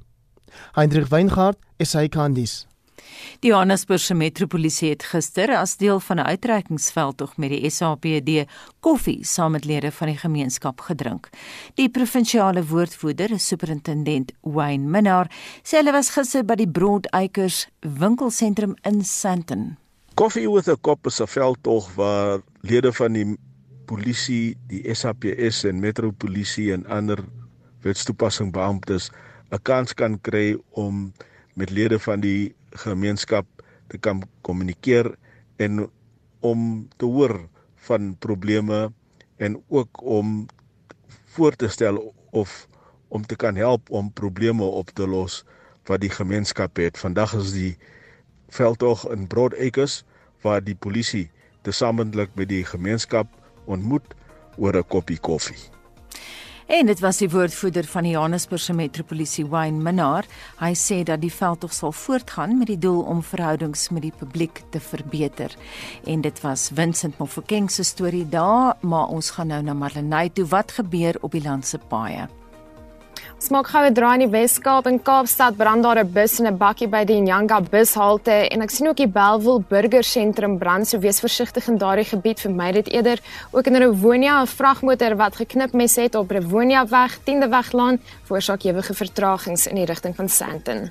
Hendrik 0.76 1.08
Weingart, 1.08 1.58
SAK-nuus. 1.78 2.66
Die 3.40 3.50
Johannesburgse 3.50 4.14
Metropolisie 4.14 4.90
het 4.90 5.02
gister 5.02 5.56
as 5.56 5.76
deel 5.76 6.00
van 6.00 6.16
'n 6.18 6.26
uitreikingsveldtog 6.26 7.36
met 7.36 7.50
die 7.50 7.70
SAPD 7.70 8.46
koffie 8.80 9.24
saam 9.24 9.52
met 9.52 9.64
lede 9.64 9.92
van 9.92 10.08
die 10.08 10.16
gemeenskap 10.16 10.80
gedrink. 10.80 11.28
Die 11.74 11.88
provinsiale 11.88 12.66
woordvoerder, 12.66 13.40
superintendent 13.40 14.32
Wayne 14.40 14.86
Minnar, 14.86 15.26
sê 15.62 15.76
hulle 15.76 15.92
was 15.92 16.10
gister 16.10 16.44
by 16.44 16.54
die 16.54 16.68
Broad 16.68 17.10
Acres 17.10 17.68
winkelsentrum 17.80 18.76
in 18.82 19.04
Sandton. 19.04 19.76
Coffee 20.14 20.50
with 20.50 20.68
a 20.68 20.76
Cup 20.76 21.06
is 21.06 21.20
'n 21.20 21.26
veldtog 21.26 21.94
waar 21.94 22.40
lede 22.60 22.92
van 22.92 23.12
die 23.12 23.36
polisie, 23.86 24.56
die 24.68 24.94
SAPS 24.94 25.64
en 25.64 25.80
Metropolisie 25.80 26.72
en 26.72 26.86
ander 26.86 27.24
wetstoepassing 27.82 28.52
beamptes 28.52 29.10
'n 29.50 29.62
kans 29.62 29.94
kan 29.94 30.20
kry 30.20 30.56
om 30.70 31.12
met 31.54 31.70
lede 31.70 31.98
van 31.98 32.20
die 32.20 32.54
gemeenskap 32.74 33.46
te 33.86 33.98
kan 33.98 34.22
kommunikeer 34.40 35.14
en 35.56 35.90
om 36.40 36.88
te 36.96 37.04
hoor 37.04 37.48
van 37.86 38.16
probleme 38.18 38.92
en 39.36 39.62
ook 39.68 40.02
om 40.02 40.46
voor 41.24 41.56
te 41.56 41.68
stel 41.68 42.14
of 42.30 42.68
om 43.08 43.26
te 43.26 43.36
kan 43.36 43.56
help 43.56 43.90
om 43.90 44.12
probleme 44.12 44.64
op 44.64 44.90
te 44.90 45.06
los 45.06 45.44
wat 45.84 46.00
die 46.00 46.10
gemeenskap 46.10 46.76
het. 46.76 46.98
Vandag 46.98 47.34
is 47.34 47.52
die 47.52 47.76
veldtog 48.48 49.04
in 49.10 49.26
Broad 49.26 49.54
Acres 49.58 50.04
waar 50.42 50.64
die 50.64 50.76
polisie 50.76 51.30
tesamentlik 51.62 52.34
met 52.34 52.48
die 52.48 52.64
gemeenskap 52.64 53.28
ontmoet 53.64 54.14
oor 54.56 54.76
'n 54.76 54.88
koppie 54.88 55.18
koffie. 55.18 55.81
En 56.72 56.86
dit 56.86 57.00
was 57.00 57.18
die 57.20 57.28
woordvoerder 57.28 57.84
van 57.84 58.06
die 58.06 58.14
Johannesburgse 58.14 58.72
Metropolisie 58.72 59.44
Wayne 59.46 59.82
Minnar. 59.84 60.24
Hy 60.56 60.70
sê 60.72 61.02
dat 61.04 61.20
die 61.20 61.32
veldtog 61.32 61.74
sal 61.76 61.92
voortgaan 61.92 62.56
met 62.56 62.70
die 62.72 62.78
doel 62.80 63.02
om 63.12 63.20
verhoudings 63.20 63.90
met 63.92 64.06
die 64.06 64.14
publiek 64.16 64.62
te 64.72 64.80
verbeter. 64.80 65.52
En 66.08 66.24
dit 66.24 66.40
was 66.40 66.70
Vincent 66.72 67.20
Mofokeng 67.20 67.68
se 67.70 67.84
storie 67.84 68.24
daar, 68.24 68.78
maar 68.80 69.12
ons 69.12 69.34
gaan 69.36 69.52
nou 69.52 69.62
na 69.62 69.76
Marlenae 69.76 70.32
toe. 70.32 70.48
Wat 70.48 70.72
gebeur 70.80 71.20
op 71.20 71.36
die 71.36 71.44
land 71.44 71.68
se 71.68 71.78
paaie? 71.92 72.30
Ons 73.42 73.50
maak 73.50 73.72
gou 73.74 73.82
'n 73.82 73.94
draai 73.94 74.14
in 74.14 74.30
die 74.30 74.38
Weskaap 74.38 74.86
en 74.86 75.02
Kaapstad 75.02 75.56
brand 75.58 75.82
daar 75.82 75.98
'n 75.98 76.12
bus 76.14 76.38
en 76.38 76.46
'n 76.46 76.56
bakkie 76.56 76.86
by 76.86 77.02
die 77.04 77.20
Nyanga 77.20 77.58
bushalte 77.60 78.48
en 78.52 78.62
ek 78.62 78.70
sien 78.70 78.86
ook 78.86 78.96
die 78.96 79.08
Bellville 79.08 79.64
Burger 79.68 80.04
Sentrum 80.04 80.58
brand, 80.58 80.86
so 80.86 80.98
wees 80.98 81.18
versigtig 81.18 81.66
in 81.66 81.76
daardie 81.76 82.04
gebied, 82.04 82.38
vermy 82.40 82.70
dit 82.72 82.88
eerder. 82.88 83.18
Ook 83.50 83.66
in 83.66 83.74
Rewonia 83.74 84.42
'n 84.42 84.46
vragmotor 84.46 85.16
wat 85.16 85.34
geknip 85.34 85.72
mes 85.72 85.96
het 85.96 86.14
op 86.14 86.30
Rewonia 86.30 86.86
weg, 86.86 87.18
10de 87.24 87.48
weglaan, 87.48 87.98
veroorsaak 88.26 88.62
ewige 88.62 88.94
vertragings 88.94 89.66
in 89.66 89.74
die 89.74 89.86
rigting 89.86 90.14
van 90.14 90.28
Sandton. 90.28 90.90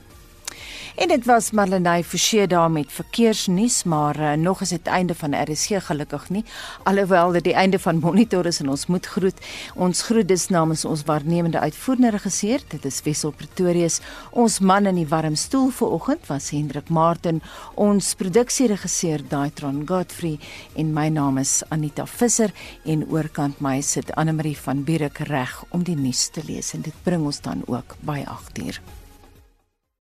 En 0.96 1.08
dit 1.08 1.26
was 1.26 1.52
Marlenae 1.52 2.04
Forsie 2.04 2.48
daar 2.48 2.72
met 2.72 2.92
verkeersnuus, 2.92 3.84
maar 3.84 4.20
uh, 4.20 4.34
nog 4.34 4.62
is 4.62 4.70
dit 4.70 4.88
einde 4.88 5.16
van 5.16 5.36
RSG 5.44 5.86
gelukkig 5.86 6.30
nie. 6.30 6.44
Alhoewel 6.84 7.32
dit 7.32 7.44
die 7.44 7.54
einde 7.54 7.80
van 7.80 8.00
Monitor 8.00 8.46
is 8.46 8.60
en 8.60 8.70
ons 8.70 8.86
moet 8.86 9.06
groet. 9.06 9.39
Ons 9.76 10.02
groet 10.02 10.28
dus 10.28 10.48
namens 10.48 10.86
ons 10.86 11.04
waarnemende 11.08 11.60
uitvoerende 11.60 12.10
regisseur, 12.10 12.60
dit 12.68 12.86
is 12.86 13.02
Wessel 13.04 13.32
Pretorius. 13.32 14.02
Ons 14.32 14.60
man 14.60 14.86
in 14.86 15.00
die 15.00 15.08
warm 15.08 15.36
stoel 15.36 15.70
vanoggend 15.70 16.28
was 16.28 16.52
Hendrik 16.52 16.89
Martin, 16.89 17.42
ons 17.74 18.14
produksieregisseur 18.16 19.24
Daitron 19.30 19.84
Godfrey 19.88 20.39
en 20.76 20.94
my 20.94 21.08
naam 21.08 21.39
is 21.39 21.62
Anita 21.70 22.06
Visser 22.06 22.52
en 22.84 23.08
oorkant 23.08 23.64
my 23.64 23.80
sit 23.82 24.12
Anne 24.16 24.36
Marie 24.36 24.58
van 24.58 24.84
Bierik 24.84 25.24
reg 25.32 25.64
om 25.70 25.88
die 25.88 25.96
nuus 25.96 26.28
te 26.28 26.44
lees 26.44 26.76
en 26.76 26.84
dit 26.84 27.04
bring 27.04 27.24
ons 27.24 27.39
dan 27.42 27.64
ook 27.68 27.96
by 28.04 28.26
8uur. 28.28 29.01